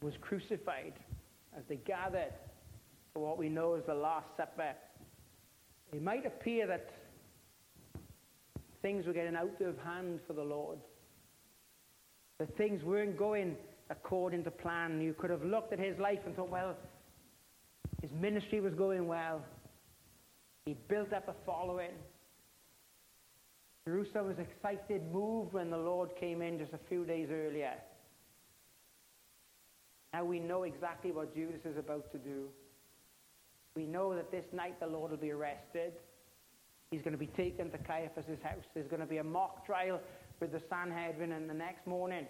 was 0.02 0.12
crucified, 0.20 0.92
as 1.56 1.64
they 1.70 1.76
gathered 1.76 2.34
for 3.14 3.26
what 3.26 3.38
we 3.38 3.48
know 3.48 3.76
as 3.76 3.82
the 3.86 3.94
Last 3.94 4.26
Supper, 4.36 4.74
it 5.94 6.02
might 6.02 6.26
appear 6.26 6.66
that 6.66 6.90
things 8.82 9.06
were 9.06 9.14
getting 9.14 9.36
out 9.36 9.58
of 9.62 9.78
hand 9.78 10.20
for 10.26 10.34
the 10.34 10.44
Lord. 10.44 10.80
That 12.40 12.54
things 12.58 12.84
weren't 12.84 13.16
going 13.16 13.56
according 13.88 14.44
to 14.44 14.50
plan. 14.50 15.00
You 15.00 15.14
could 15.14 15.30
have 15.30 15.44
looked 15.44 15.72
at 15.72 15.78
his 15.78 15.98
life 15.98 16.20
and 16.26 16.36
thought, 16.36 16.50
well, 16.50 16.76
his 18.02 18.10
ministry 18.20 18.60
was 18.60 18.74
going 18.74 19.06
well. 19.06 19.40
He 20.66 20.76
built 20.88 21.12
up 21.12 21.28
a 21.28 21.34
following. 21.44 21.90
Jerusalem 23.86 24.26
was 24.26 24.38
excited, 24.38 25.02
moved 25.12 25.52
when 25.52 25.70
the 25.70 25.78
Lord 25.78 26.10
came 26.18 26.42
in 26.42 26.58
just 26.58 26.72
a 26.72 26.80
few 26.88 27.04
days 27.04 27.28
earlier. 27.32 27.74
Now 30.12 30.24
we 30.24 30.38
know 30.38 30.64
exactly 30.64 31.12
what 31.12 31.34
Judas 31.34 31.60
is 31.64 31.76
about 31.76 32.10
to 32.12 32.18
do. 32.18 32.48
We 33.74 33.86
know 33.86 34.14
that 34.14 34.30
this 34.30 34.44
night 34.52 34.78
the 34.80 34.86
Lord 34.86 35.12
will 35.12 35.18
be 35.18 35.30
arrested. 35.30 35.92
He's 36.90 37.02
going 37.02 37.12
to 37.12 37.18
be 37.18 37.28
taken 37.28 37.70
to 37.70 37.78
Caiaphas' 37.78 38.42
house. 38.42 38.64
There's 38.74 38.88
going 38.88 39.00
to 39.00 39.06
be 39.06 39.18
a 39.18 39.24
mock 39.24 39.64
trial 39.64 40.00
with 40.40 40.52
the 40.52 40.60
Sanhedrin, 40.68 41.32
and 41.32 41.48
the 41.48 41.54
next 41.54 41.86
morning, 41.86 42.26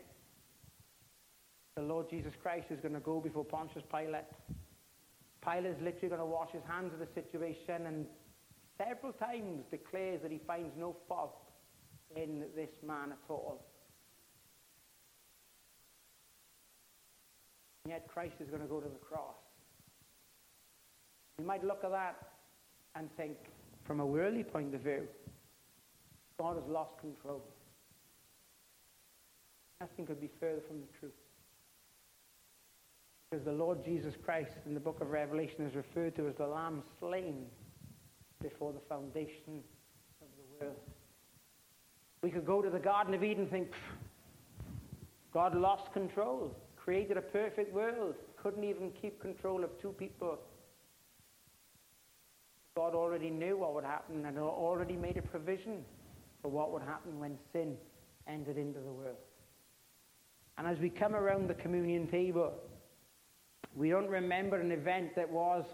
the 1.76 1.83
Lord 1.83 2.11
Jesus 2.11 2.33
Christ 2.43 2.66
is 2.70 2.81
going 2.81 2.95
to 2.95 3.01
go 3.01 3.20
before 3.20 3.45
Pontius 3.45 3.85
Pilate. 3.91 4.24
Pilate 5.45 5.66
is 5.66 5.82
literally 5.82 6.09
going 6.09 6.20
to 6.20 6.26
wash 6.26 6.51
his 6.53 6.62
hands 6.68 6.93
of 6.93 6.99
the 6.99 7.09
situation 7.14 7.86
and 7.86 8.07
several 8.76 9.12
times 9.12 9.64
declares 9.70 10.20
that 10.22 10.30
he 10.30 10.41
finds 10.47 10.70
no 10.76 10.97
fault 11.09 11.36
in 12.16 12.45
this 12.55 12.70
man 12.86 13.12
at 13.12 13.18
all. 13.28 13.64
And 17.84 17.93
yet 17.93 18.07
Christ 18.09 18.34
is 18.41 18.49
going 18.49 18.62
to 18.62 18.68
go 18.68 18.80
to 18.80 18.88
the 18.88 18.99
cross. 18.99 19.36
You 21.38 21.47
might 21.47 21.64
look 21.64 21.84
at 21.84 21.91
that 21.91 22.16
and 22.95 23.09
think, 23.16 23.36
from 23.86 24.01
a 24.01 24.07
worldly 24.07 24.45
point 24.45 24.74
of 24.74 24.82
view, 24.82 25.09
God 26.38 26.57
has 26.57 26.64
lost 26.68 26.99
control. 27.01 27.43
Nothing 29.80 30.07
could 30.07 30.20
be 30.20 30.28
further 30.38 30.61
from 30.66 30.80
the 30.80 30.99
truth. 30.99 31.12
Because 33.31 33.45
the 33.45 33.53
Lord 33.53 33.85
Jesus 33.85 34.14
Christ 34.24 34.51
in 34.66 34.74
the 34.74 34.81
book 34.81 35.01
of 35.01 35.11
Revelation 35.11 35.64
is 35.64 35.76
referred 35.76 36.16
to 36.16 36.26
as 36.26 36.35
the 36.35 36.47
Lamb 36.47 36.83
slain 36.99 37.47
before 38.43 38.72
the 38.72 38.81
foundation 38.89 39.62
of 40.20 40.26
the 40.37 40.64
world. 40.64 40.76
We 42.22 42.31
could 42.31 42.45
go 42.45 42.61
to 42.61 42.68
the 42.68 42.81
Garden 42.81 43.14
of 43.14 43.22
Eden 43.22 43.43
and 43.43 43.51
think, 43.51 43.68
God 45.33 45.55
lost 45.55 45.93
control, 45.93 46.57
created 46.74 47.16
a 47.16 47.22
perfect 47.22 47.72
world, 47.72 48.16
couldn't 48.43 48.64
even 48.64 48.91
keep 49.01 49.20
control 49.20 49.62
of 49.62 49.81
two 49.81 49.93
people. 49.93 50.41
God 52.74 52.97
already 52.97 53.31
knew 53.31 53.59
what 53.59 53.74
would 53.74 53.85
happen 53.85 54.26
and 54.26 54.39
already 54.41 54.97
made 54.97 55.18
a 55.18 55.22
provision 55.22 55.85
for 56.43 56.51
what 56.51 56.72
would 56.72 56.83
happen 56.83 57.20
when 57.20 57.39
sin 57.53 57.76
entered 58.26 58.59
into 58.59 58.81
the 58.81 58.91
world. 58.91 59.18
And 60.59 60.66
as 60.66 60.78
we 60.81 60.91
come 60.91 61.14
around 61.14 61.49
the 61.49 61.55
communion 61.55 62.09
table, 62.09 62.55
we 63.74 63.90
don't 63.90 64.08
remember 64.08 64.60
an 64.60 64.72
event 64.72 65.14
that 65.16 65.30
was 65.30 65.64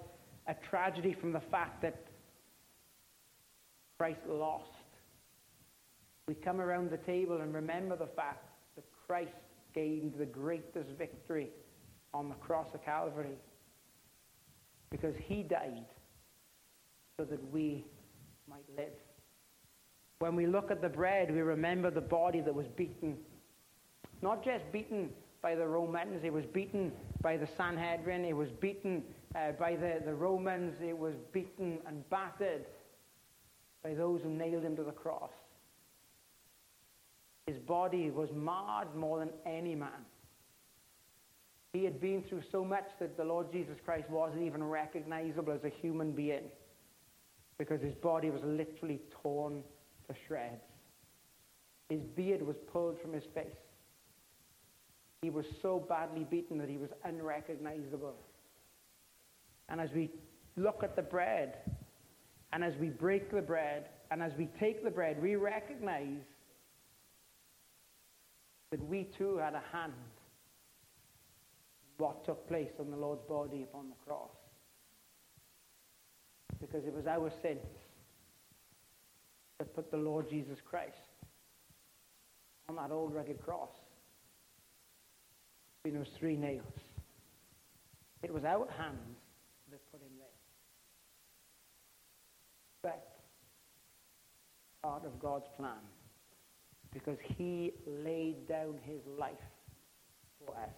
a 0.47 0.55
tragedy 0.69 1.15
from 1.19 1.33
the 1.33 1.41
fact 1.41 1.83
that 1.83 2.07
Christ 3.99 4.21
lost. 4.29 4.65
We 6.29 6.35
come 6.35 6.61
around 6.61 6.91
the 6.91 6.99
table 6.99 7.41
and 7.41 7.55
remember 7.55 7.97
the 7.97 8.09
fact 8.09 8.45
that 8.75 8.85
Christ 9.07 9.33
gained 9.75 10.15
the 10.19 10.27
greatest 10.27 10.91
victory 10.99 11.51
on 12.13 12.29
the 12.29 12.35
cross 12.37 12.67
of 12.75 12.85
Calvary 12.85 13.37
because 14.91 15.15
he 15.25 15.43
died 15.43 15.87
so 17.17 17.25
that 17.25 17.53
we 17.53 17.85
might 18.49 18.65
live. 18.77 18.93
When 20.19 20.35
we 20.35 20.47
look 20.47 20.71
at 20.71 20.81
the 20.81 20.89
bread, 20.89 21.31
we 21.33 21.41
remember 21.41 21.91
the 21.91 22.01
body 22.01 22.41
that 22.41 22.55
was 22.55 22.67
beaten. 22.77 23.17
Not 24.23 24.45
just 24.45 24.65
beaten 24.73 25.11
by 25.43 25.55
the 25.55 25.67
Romans, 25.67 26.25
it 26.25 26.33
was 26.33 26.45
beaten 26.47 26.93
by 27.23 27.37
the 27.37 27.49
Sanhedrin, 27.57 28.25
it 28.25 28.37
was 28.37 28.49
beaten 28.61 29.03
uh, 29.35 29.53
by 29.53 29.77
the, 29.77 30.01
the 30.05 30.15
Romans, 30.15 30.75
it 30.83 30.97
was 30.97 31.15
beaten 31.33 31.79
and 31.87 32.09
battered 32.11 32.65
by 33.83 33.95
those 33.95 34.23
who 34.23 34.31
nailed 34.31 34.65
him 34.65 34.77
to 34.77 34.83
the 34.83 34.93
cross. 34.93 35.31
His 37.47 37.59
body 37.59 38.11
was 38.11 38.31
marred 38.35 38.95
more 38.97 39.21
than 39.21 39.31
any 39.47 39.75
man. 39.75 40.05
He 41.73 41.85
had 41.85 42.01
been 42.01 42.23
through 42.23 42.43
so 42.51 42.65
much 42.65 42.87
that 42.99 43.17
the 43.17 43.25
Lord 43.25 43.53
Jesus 43.53 43.77
Christ 43.85 44.09
wasn't 44.11 44.43
even 44.43 44.65
recognizable 44.65 45.53
as 45.53 45.63
a 45.63 45.69
human 45.69 46.13
being 46.13 46.45
because 47.59 47.81
his 47.81 47.95
body 47.95 48.31
was 48.31 48.43
literally 48.43 49.01
torn 49.23 49.63
to 50.09 50.15
shreds. 50.27 50.63
His 51.89 52.01
beard 52.17 52.43
was 52.43 52.57
pulled 52.73 53.01
from 53.01 53.13
his 53.13 53.25
face. 53.35 53.47
He 55.23 55.31
was 55.31 55.47
so 55.63 55.85
badly 55.89 56.25
beaten 56.25 56.59
that 56.59 56.69
he 56.69 56.77
was 56.77 56.91
unrecognizable. 57.05 58.17
And 59.69 59.81
as 59.81 59.91
we 59.95 60.11
look 60.57 60.83
at 60.83 60.95
the 60.97 61.03
bread, 61.03 61.59
and 62.53 62.63
as 62.63 62.75
we 62.77 62.89
break 62.89 63.31
the 63.33 63.43
bread, 63.43 63.87
and 64.11 64.23
as 64.23 64.33
we 64.39 64.49
take 64.59 64.85
the 64.85 64.91
bread, 64.91 65.21
we 65.21 65.37
recognize 65.37 66.23
that 68.71 68.83
we 68.89 69.09
too 69.17 69.39
had 69.39 69.55
a 69.55 69.63
hand 69.73 69.93
in 71.99 72.05
what 72.05 72.25
took 72.25 72.47
place 72.49 72.73
on 72.79 72.91
the 72.91 72.97
Lord's 72.97 73.25
body 73.29 73.63
upon 73.63 73.89
the 73.89 73.97
cross. 74.07 74.31
Because 76.61 76.85
it 76.85 76.95
was 76.95 77.07
our 77.07 77.31
sins 77.43 77.61
that 79.59 79.75
put 79.75 79.91
the 79.91 79.97
Lord 79.97 80.29
Jesus 80.29 80.59
Christ 80.69 80.97
on 82.69 82.77
that 82.77 82.91
old 82.91 83.15
rugged 83.15 83.41
cross 83.43 83.71
between 85.87 86.03
those 86.03 86.13
three 86.19 86.37
nails. 86.37 86.65
It 88.23 88.33
was 88.33 88.45
our 88.45 88.67
hands 88.77 89.19
that 89.71 89.81
put 89.93 90.01
him 90.01 90.09
there. 90.19 90.27
But 92.83 93.07
part 94.83 95.05
of 95.05 95.19
God's 95.21 95.47
plan 95.57 95.79
because 96.93 97.19
he 97.37 97.73
laid 97.87 98.49
down 98.49 98.79
his 98.83 99.01
life 99.19 99.35
for 100.39 100.53
us. 100.57 100.71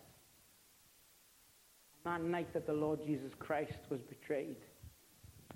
That 2.04 2.22
night 2.22 2.52
that 2.52 2.66
the 2.66 2.72
Lord 2.72 3.00
Jesus 3.06 3.32
Christ 3.38 3.78
was 3.88 4.00
betrayed, 4.09 4.56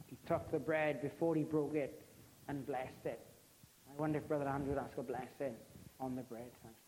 he 0.06 0.16
took 0.26 0.50
the 0.50 0.58
bread 0.58 1.02
before 1.02 1.34
he 1.34 1.42
broke 1.42 1.74
it 1.74 2.06
and 2.48 2.66
blessed 2.66 3.04
it. 3.04 3.20
I 3.88 4.00
wonder 4.00 4.18
if 4.18 4.28
Brother 4.28 4.48
Andrew 4.48 4.74
would 4.74 4.82
ask 4.82 4.96
a 4.96 5.02
blessing 5.02 5.54
on 6.00 6.16
the 6.16 6.22
bread. 6.22 6.50
Thanks, 6.62 6.78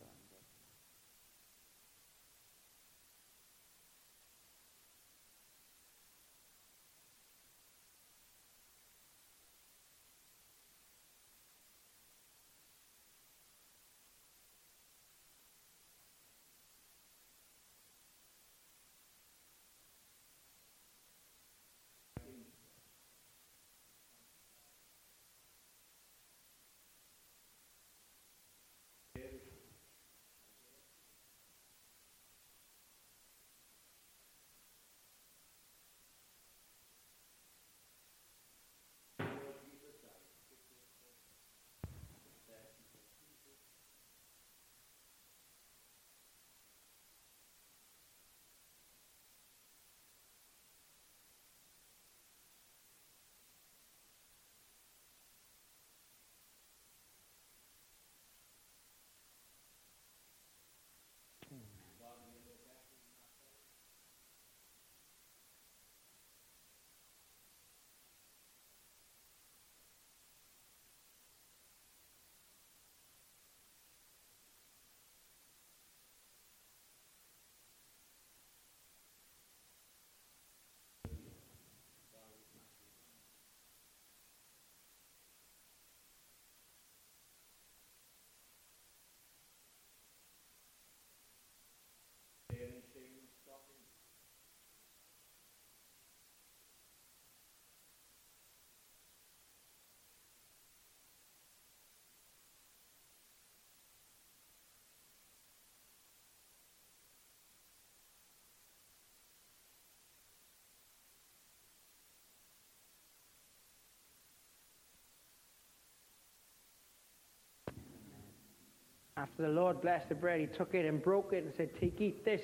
After 119.24 119.44
the 119.44 119.48
Lord 119.48 119.80
blessed 119.80 120.10
the 120.10 120.14
bread, 120.14 120.38
he 120.38 120.46
took 120.46 120.74
it 120.74 120.84
and 120.84 121.02
broke 121.02 121.32
it 121.32 121.44
and 121.44 121.52
said, 121.56 121.70
Take, 121.80 121.98
eat, 121.98 122.26
this 122.26 122.42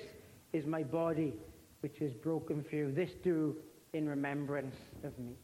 is 0.55 0.65
my 0.65 0.83
body, 0.83 1.35
which 1.81 2.01
is 2.01 2.15
broken 2.15 2.65
for 2.65 2.75
you. 2.75 2.91
This 2.91 3.11
do 3.23 3.55
in 3.93 4.09
remembrance 4.09 4.77
of 5.05 5.19
me. 5.19 5.35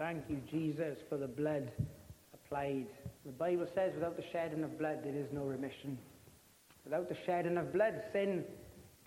Thank 0.00 0.30
you, 0.30 0.40
Jesus, 0.50 0.96
for 1.10 1.18
the 1.18 1.28
blood 1.28 1.70
applied. 2.32 2.86
The 3.26 3.32
Bible 3.32 3.66
says 3.74 3.92
without 3.94 4.16
the 4.16 4.24
shedding 4.32 4.64
of 4.64 4.78
blood, 4.78 5.00
there 5.04 5.14
is 5.14 5.26
no 5.30 5.42
remission. 5.42 5.98
Without 6.86 7.10
the 7.10 7.16
shedding 7.26 7.58
of 7.58 7.70
blood, 7.70 8.02
sin 8.10 8.44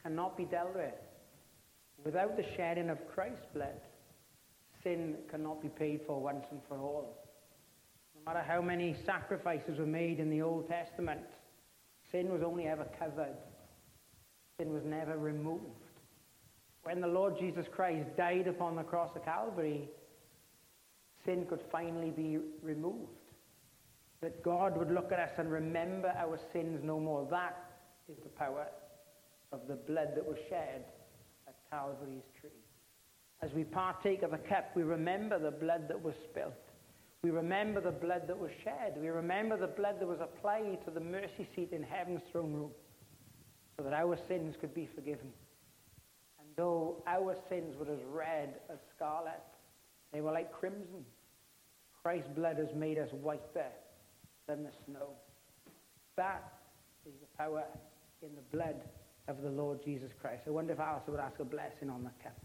cannot 0.04 0.38
be 0.38 0.46
dealt 0.46 0.76
with. 0.76 0.94
Without 2.06 2.38
the 2.38 2.46
shedding 2.56 2.91
of 2.91 3.00
Christ's 3.12 3.48
blood, 3.56 3.82
sin 4.84 5.16
cannot 5.32 5.64
be 5.64 5.70
paid 5.70 6.02
for 6.06 6.22
once 6.22 6.46
and 6.52 6.62
for 6.68 6.78
all. 6.78 7.18
No 8.16 8.32
matter 8.32 8.46
how 8.48 8.62
many 8.62 8.96
sacrifices 9.04 9.80
were 9.80 9.88
made 9.88 10.20
in 10.20 10.30
the 10.30 10.44
Old 10.44 10.68
Testament, 10.68 11.22
sin 12.12 12.32
was 12.32 12.44
only 12.44 12.68
ever 12.68 12.86
covered. 13.00 13.36
Sin 14.60 14.72
was 14.72 14.84
never 14.86 15.18
removed. 15.18 15.64
When 16.84 17.02
the 17.02 17.08
Lord 17.08 17.39
Jesus 17.39 17.66
Christ 17.72 18.16
died 18.16 18.48
upon 18.48 18.76
the 18.76 18.84
cross 18.84 19.10
of 19.16 19.26
Calvary, 19.26 19.89
sin 21.26 21.45
could 21.49 21.61
finally 21.71 22.11
be 22.11 22.39
removed. 22.61 23.09
That 24.21 24.43
God 24.43 24.78
would 24.78 24.91
look 24.91 25.11
at 25.11 25.19
us 25.19 25.32
and 25.38 25.51
remember 25.51 26.13
our 26.17 26.39
sins 26.53 26.82
no 26.84 26.99
more. 26.99 27.28
That 27.30 27.57
is 28.09 28.17
the 28.24 28.30
power 28.30 28.67
of 29.51 29.61
the 29.67 29.76
blood 29.76 30.13
that 30.15 30.26
was 30.26 30.38
shed 30.49 30.86
at 31.47 31.55
Calvary's 31.69 32.24
tree. 32.39 32.49
As 33.41 33.51
we 33.51 33.63
partake 33.63 34.24
of 34.24 34.32
the 34.32 34.38
cup, 34.38 34.71
we 34.76 34.84
remember 34.84 35.38
the 35.38 35.51
blood 35.51 35.88
that 35.89 36.01
was 36.01 36.15
spilt. 36.30 36.53
We 37.21 37.30
remember 37.30 37.82
the 37.82 37.91
blood 37.91 38.24
that 38.28 38.38
was 38.38 38.51
shed. 38.63 38.97
We 38.99 39.09
remember 39.09 39.57
the 39.57 39.67
blood 39.67 39.99
that 39.99 40.07
was 40.07 40.19
applied 40.21 40.84
to 40.86 40.91
the 40.91 40.99
mercy 40.99 41.47
seat 41.55 41.71
in 41.71 41.84
heaven's 41.84 42.21
throne 42.32 42.53
room 42.53 42.71
so 43.78 43.84
that 43.84 43.93
our 43.93 44.17
sins 44.28 44.55
could 44.59 44.74
be 44.74 44.89
forgiven. 44.93 45.32
And 46.39 46.47
though 46.55 47.01
our 47.07 47.36
sins 47.49 47.76
were 47.78 47.91
as 47.91 47.99
red 48.11 48.55
as 48.69 48.78
scarlet, 48.95 49.41
they 50.14 50.22
were 50.22 50.32
like 50.32 50.51
crimson. 50.51 51.03
Christ's 52.01 52.30
blood 52.36 52.57
has 52.57 52.74
made 52.76 52.97
us 52.99 53.09
whiter 53.11 53.72
than 54.47 54.64
the 54.64 54.72
snow. 54.86 55.09
That 56.16 56.53
is 57.05 57.14
the 57.20 57.38
power 57.38 57.64
in 58.22 58.30
the 58.36 58.55
blood 58.55 58.76
of 59.28 59.41
the 59.41 59.49
Lord 59.49 59.84
Jesus 59.84 60.11
Christ. 60.22 60.43
I 60.47 60.51
wonder 60.51 60.74
if 60.74 60.80
I 60.80 60.93
also 60.93 61.11
would 61.11 61.20
ask 61.20 61.39
a 61.39 61.45
blessing 61.45 61.89
on 61.89 62.03
the 62.03 62.11
cup. 62.22 62.38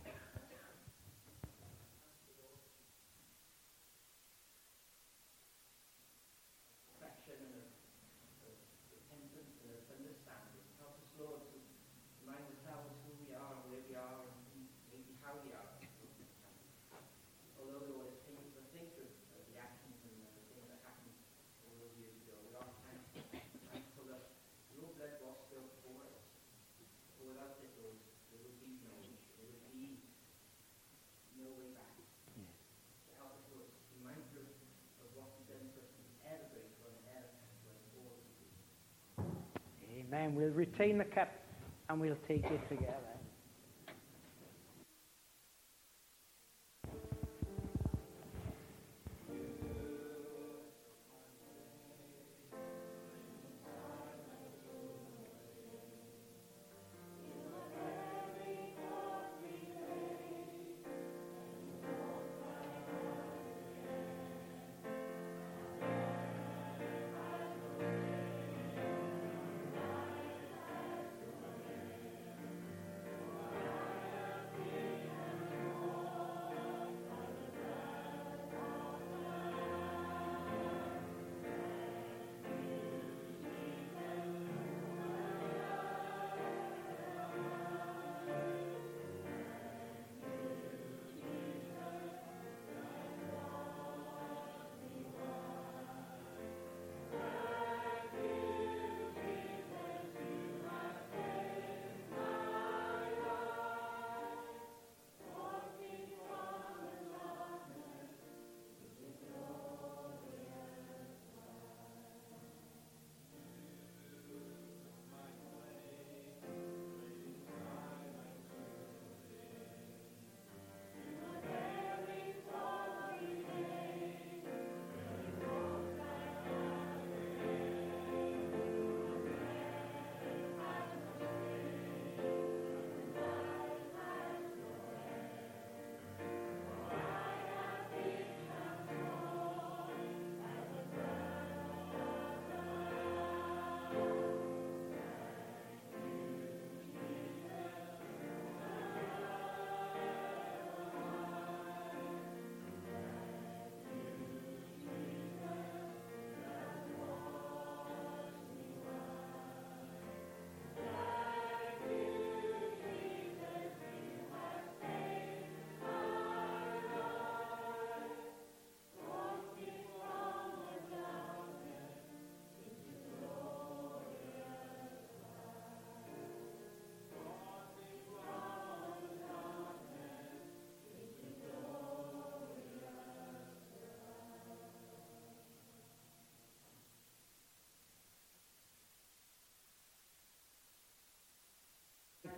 Amen. 40.08 40.34
We'll 40.34 40.48
retain 40.50 40.96
the 40.96 41.04
cup 41.04 41.28
and 41.90 42.00
we'll 42.00 42.16
take 42.26 42.44
it 42.44 42.68
together. 42.68 43.17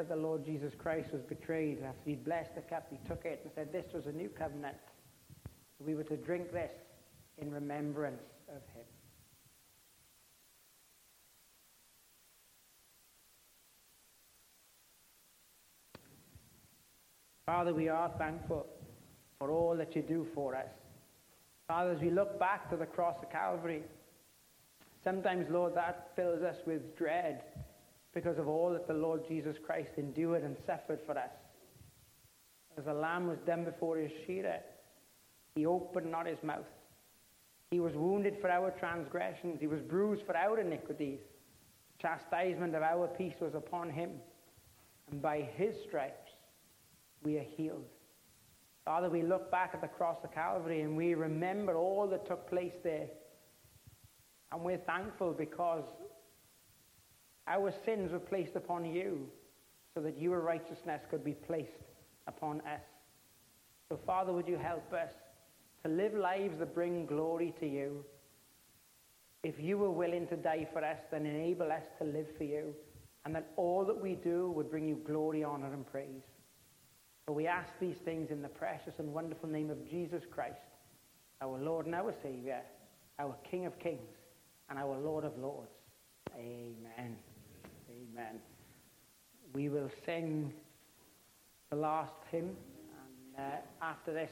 That 0.01 0.09
the 0.09 0.17
Lord 0.17 0.47
Jesus 0.47 0.73
Christ 0.79 1.13
was 1.13 1.21
betrayed, 1.21 1.77
and 1.77 1.87
after 1.87 2.09
he'd 2.09 2.25
blessed 2.25 2.55
the 2.55 2.63
cup, 2.63 2.87
he 2.91 2.97
took 3.07 3.27
it 3.27 3.43
and 3.45 3.53
said, 3.55 3.71
This 3.71 3.85
was 3.93 4.07
a 4.07 4.13
new 4.13 4.31
covenant. 4.31 4.79
We 5.79 5.95
were 5.95 6.05
to 6.05 6.17
drink 6.17 6.53
this 6.53 6.73
in 7.37 7.51
remembrance 7.51 8.23
of 8.49 8.63
him. 8.75 8.87
Father, 17.45 17.75
we 17.75 17.91
are 17.91 18.11
thankful 18.17 18.67
for 19.39 19.51
all 19.51 19.77
that 19.77 19.95
you 19.95 20.01
do 20.01 20.27
for 20.35 20.57
us. 20.57 20.71
Father, 21.69 21.91
as 21.91 22.01
we 22.01 22.09
look 22.09 22.39
back 22.39 22.71
to 22.71 22.77
the 22.77 22.87
cross 22.87 23.17
of 23.23 23.31
Calvary, 23.31 23.83
sometimes, 25.05 25.47
Lord, 25.51 25.75
that 25.75 26.13
fills 26.17 26.43
us 26.43 26.57
with 26.67 26.97
dread 26.97 27.43
because 28.15 28.39
of 28.39 28.49
all 28.49 28.71
that 28.73 28.87
the 28.87 28.95
Lord 28.95 29.23
Jesus 29.29 29.57
Christ 29.65 29.91
endured 29.97 30.43
and 30.43 30.57
suffered 30.67 31.01
for 31.07 31.17
us. 31.17 31.31
As 32.79 32.87
a 32.87 32.93
lamb 32.93 33.27
was 33.27 33.39
done 33.47 33.65
before 33.65 33.97
his 33.97 34.11
shearer, 34.27 34.61
he 35.55 35.67
opened 35.67 36.11
not 36.11 36.27
his 36.27 36.43
mouth. 36.43 36.65
He 37.71 37.81
was 37.81 37.95
wounded 37.95 38.37
for 38.41 38.51
our 38.51 38.71
transgressions, 38.73 39.61
he 39.61 39.67
was 39.67 39.81
bruised 39.81 40.23
for 40.27 40.37
our 40.37 40.59
iniquities. 40.59 41.21
The 41.99 42.09
chastisement 42.09 42.75
of 42.75 42.83
our 42.83 43.07
peace 43.07 43.35
was 43.41 43.55
upon 43.55 43.91
him, 43.91 44.11
and 45.11 45.23
by 45.23 45.49
his 45.57 45.75
stripes 45.87 46.31
we 47.23 47.37
are 47.37 47.47
healed. 47.57 47.85
Father, 48.85 49.11
we 49.11 49.23
look 49.23 49.51
back 49.51 49.71
at 49.75 49.81
the 49.81 49.89
cross 49.89 50.17
of 50.25 50.33
Calvary 50.33 50.81
and 50.81 50.97
we 50.97 51.15
remember 51.15 51.77
all 51.77 52.09
that 52.09 52.27
took 52.27 52.49
place 52.49 52.73
there. 52.83 53.07
And 54.53 54.63
we're 54.63 54.79
thankful 54.79 55.33
because 55.33 55.85
our 57.51 57.73
sins 57.85 58.13
were 58.13 58.21
placed 58.21 58.55
upon 58.55 58.85
you 58.85 59.29
so 59.93 60.01
that 60.01 60.21
your 60.21 60.41
righteousness 60.41 61.03
could 61.11 61.25
be 61.25 61.33
placed 61.33 61.83
upon 62.29 62.61
us. 62.61 62.81
So, 63.89 63.99
Father, 64.07 64.33
would 64.33 64.47
you 64.47 64.57
help 64.57 64.93
us 64.93 65.11
to 65.85 65.91
live 65.91 66.15
lives 66.15 66.61
that 66.61 66.75
bring 66.75 67.07
glory 67.07 67.53
to 67.59 67.67
you? 67.67 68.05
If 69.43 69.59
you 69.59 69.79
were 69.79 69.91
willing 69.91 70.29
to 70.29 70.37
die 70.37 70.69
for 70.73 70.85
us, 70.85 70.99
then 71.11 71.27
enable 71.27 71.73
us 71.73 71.83
to 71.99 72.05
live 72.05 72.29
for 72.39 72.45
you, 72.45 72.73
and 73.25 73.35
that 73.35 73.51
all 73.57 73.85
that 73.85 74.01
we 74.01 74.15
do 74.15 74.53
would 74.53 74.71
bring 74.71 74.87
you 74.87 75.01
glory, 75.05 75.43
honor, 75.43 75.73
and 75.73 75.85
praise. 75.85 76.23
For 77.27 77.33
we 77.33 77.49
ask 77.49 77.73
these 77.81 77.97
things 78.05 78.31
in 78.31 78.43
the 78.43 78.49
precious 78.49 78.95
and 78.99 79.13
wonderful 79.13 79.49
name 79.49 79.71
of 79.71 79.89
Jesus 79.89 80.23
Christ, 80.31 80.61
our 81.43 81.59
Lord 81.59 81.87
and 81.87 81.95
our 81.97 82.15
Savior, 82.23 82.61
our 83.19 83.35
King 83.51 83.67
of 83.67 83.77
Kings, 83.81 84.15
and 84.69 84.79
our 84.79 84.99
Lord 84.99 85.25
of 85.25 85.37
Lords. 85.37 85.73
Amen. 86.37 87.17
Amen. 88.13 88.41
We 89.55 89.69
will 89.69 89.91
sing 90.07 90.53
the 91.71 91.77
last 91.77 92.13
hymn, 92.31 92.57
and 93.37 93.53
uh, 93.53 93.85
after 93.85 94.13
this 94.13 94.31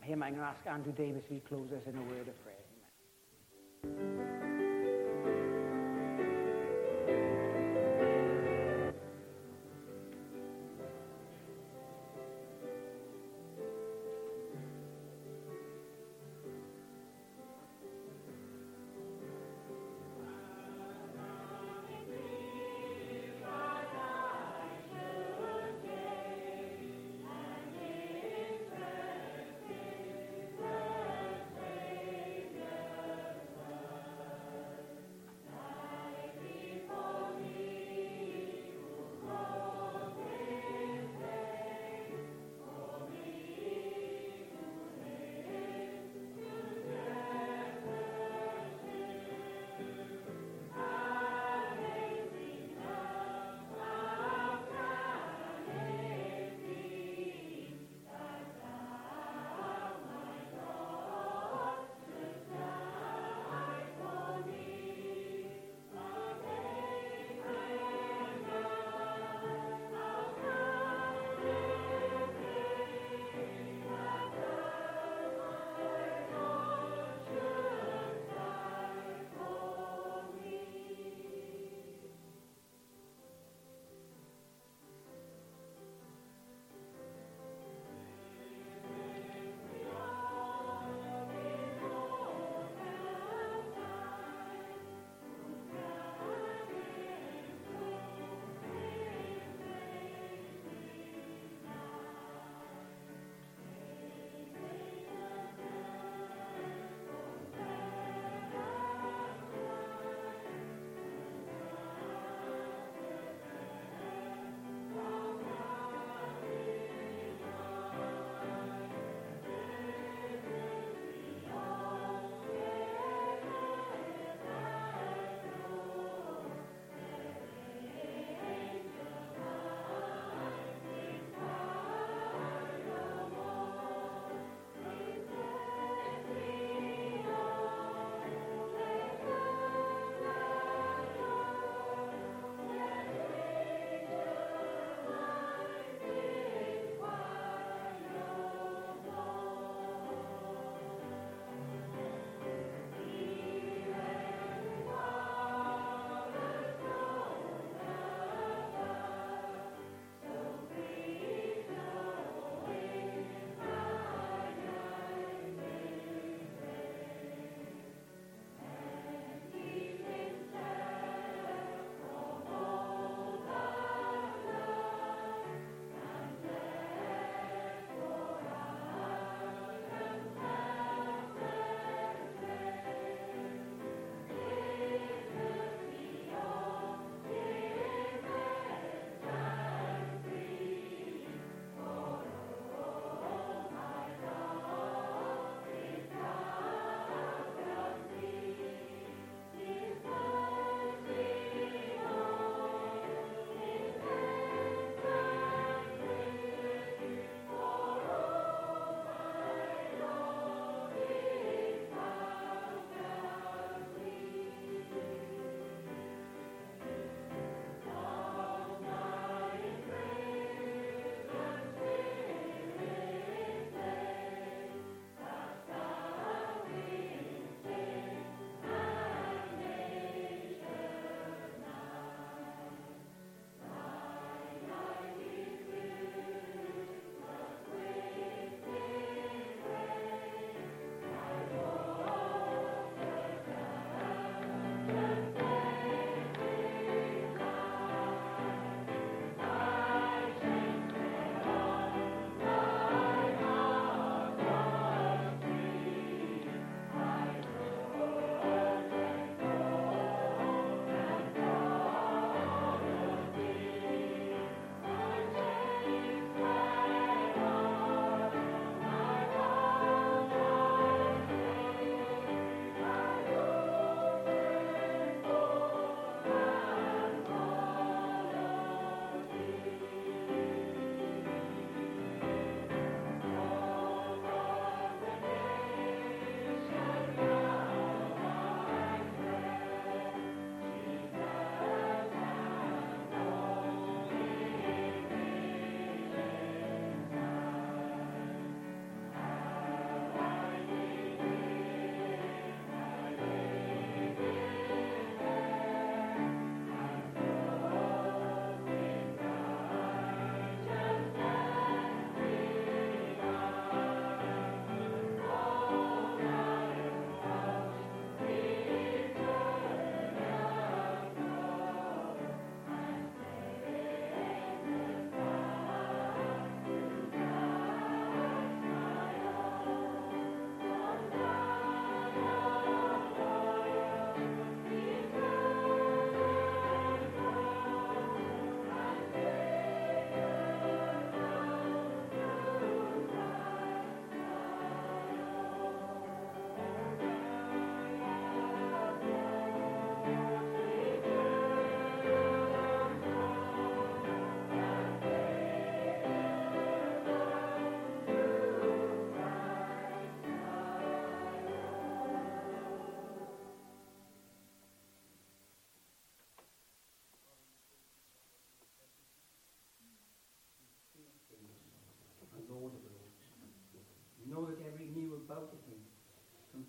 hymn, 0.00 0.22
I'm 0.22 0.34
going 0.34 0.42
to 0.42 0.48
ask 0.48 0.66
Andrew 0.66 0.92
Davis 0.92 1.22
to 1.28 1.40
close 1.40 1.70
us 1.72 1.82
in 1.86 1.96
a 1.98 2.02
word 2.02 2.28
of 2.28 2.42
prayer. 2.42 2.54
Amen. 3.84 4.47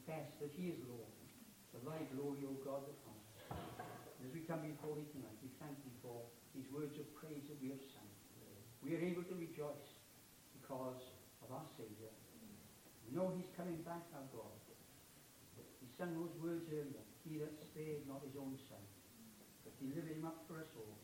Confess 0.09 0.33
that 0.41 0.49
he 0.57 0.73
is 0.73 0.81
Lord. 0.89 1.05
For 1.69 1.77
thy 1.85 2.01
glory, 2.17 2.41
O 2.49 2.57
God 2.65 2.81
the 2.89 2.97
Father. 3.05 3.61
As 4.25 4.33
we 4.33 4.41
come 4.49 4.65
before 4.65 4.97
thee 4.97 5.05
tonight, 5.13 5.37
we 5.45 5.53
thank 5.61 5.77
thee 5.85 5.93
for 6.01 6.25
these 6.57 6.65
words 6.73 6.97
of 6.97 7.05
praise 7.13 7.45
that 7.45 7.61
we 7.61 7.69
have 7.69 7.83
sung. 7.93 8.09
We 8.81 8.97
are 8.97 9.03
able 9.05 9.21
to 9.29 9.35
rejoice 9.37 10.01
because 10.57 11.13
of 11.45 11.53
our 11.53 11.67
Saviour. 11.77 12.09
We 13.05 13.13
know 13.13 13.29
he's 13.37 13.53
coming 13.53 13.85
back, 13.85 14.01
our 14.17 14.25
God. 14.33 14.57
He 15.77 15.85
sung 15.93 16.17
those 16.17 16.33
words 16.41 16.65
earlier. 16.73 17.05
He 17.21 17.37
that 17.37 17.53
spared 17.61 18.01
not 18.09 18.25
his 18.25 18.33
own 18.33 18.57
son, 18.65 18.81
but 19.61 19.77
delivered 19.77 20.09
him 20.09 20.25
up 20.25 20.41
for 20.49 20.57
us 20.57 20.73
all. 20.73 20.97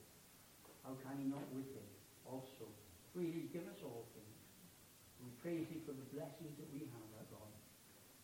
How 0.82 0.98
can 1.06 1.22
he 1.22 1.30
not 1.30 1.46
with 1.54 1.70
him 1.70 1.90
also 2.26 2.66
freely 3.14 3.54
give 3.54 3.70
us 3.70 3.86
all 3.86 4.10
things? 4.18 4.42
We 5.22 5.30
praise 5.46 5.70
thee 5.70 5.86
for 5.86 5.94
the 5.94 6.10
blessings 6.10 6.58
that 6.58 6.70
we 6.74 6.90
have. 6.90 7.15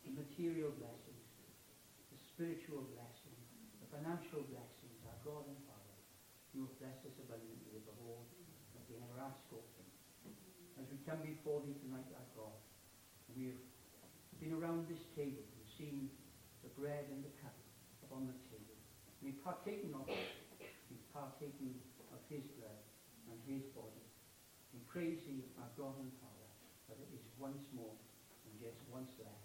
The 0.02 0.12
material 0.18 0.74
blessings, 0.76 1.26
the 2.10 2.18
spiritual 2.18 2.84
blessings, 2.92 3.46
the 3.78 3.88
financial 3.88 4.42
blessings, 4.50 4.98
our 5.06 5.20
God 5.22 5.46
and 5.46 5.58
Father. 5.64 5.96
You 6.52 6.68
have 6.68 6.74
blessed 6.82 7.06
us 7.08 7.16
abundantly 7.22 7.80
above 7.80 7.96
all 8.02 8.26
that 8.76 8.84
we 8.90 8.98
ever 8.98 9.18
ask 9.22 9.40
or 9.54 9.62
think. 9.78 9.94
As 10.76 10.90
we 10.90 10.98
come 11.06 11.22
before 11.22 11.62
thee 11.64 11.78
tonight, 11.80 12.10
our 12.12 12.28
God, 12.34 12.58
we 13.32 13.54
have 13.54 13.62
been 14.42 14.52
around 14.58 14.90
this 14.90 15.06
table 15.14 15.46
and 15.46 15.64
seen 15.78 16.10
the 16.66 16.72
bread 16.74 17.06
and 17.08 17.22
the 17.22 17.32
cup 17.40 17.56
upon 18.04 18.26
the 18.26 18.36
table. 18.50 18.76
We've 19.22 19.38
partaken 19.40 19.94
of 19.94 20.10
it. 20.10 20.34
We've 20.90 21.08
partaken 21.14 21.78
of 22.10 22.20
his 22.26 22.44
blood 22.58 22.82
and 23.30 23.38
his 23.46 23.64
body. 23.72 24.04
We 24.74 24.82
praise 24.90 25.22
thee, 25.24 25.46
our 25.62 25.70
God 25.78 25.94
and 26.02 26.10
Father, 26.18 26.50
that 26.90 26.98
it 26.98 27.10
is 27.14 27.24
once 27.38 27.62
more 27.70 27.94
and 28.44 28.52
just 28.58 28.82
once 28.90 29.14
less 29.22 29.41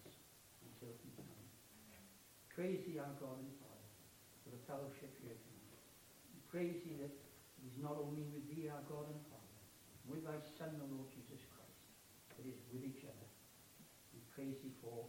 he 0.82 1.10
comes. 1.18 1.52
Praise 2.54 2.86
our 2.98 3.14
God 3.18 3.38
and 3.42 3.54
Father, 3.62 3.90
for 4.46 4.50
the 4.54 4.62
fellowship 4.66 5.14
here 5.22 5.34
tonight. 5.34 5.82
Praise 6.50 6.82
thee 6.86 6.98
that 7.02 7.14
it 7.14 7.64
is 7.66 7.78
not 7.82 7.98
only 7.98 8.26
with 8.30 8.46
thee, 8.50 8.70
our 8.70 8.82
God 8.86 9.10
and 9.10 9.22
Father, 9.30 9.58
with 10.06 10.26
thy 10.26 10.38
Son, 10.58 10.74
the 10.78 10.90
Lord 10.90 11.10
Jesus 11.10 11.42
Christ, 11.54 11.82
but 12.34 12.46
it 12.46 12.58
is 12.58 12.62
with 12.74 12.86
each 12.86 13.06
other. 13.06 13.28
We 14.14 14.22
praise 14.34 14.58
thee 14.62 14.74
for 14.82 15.06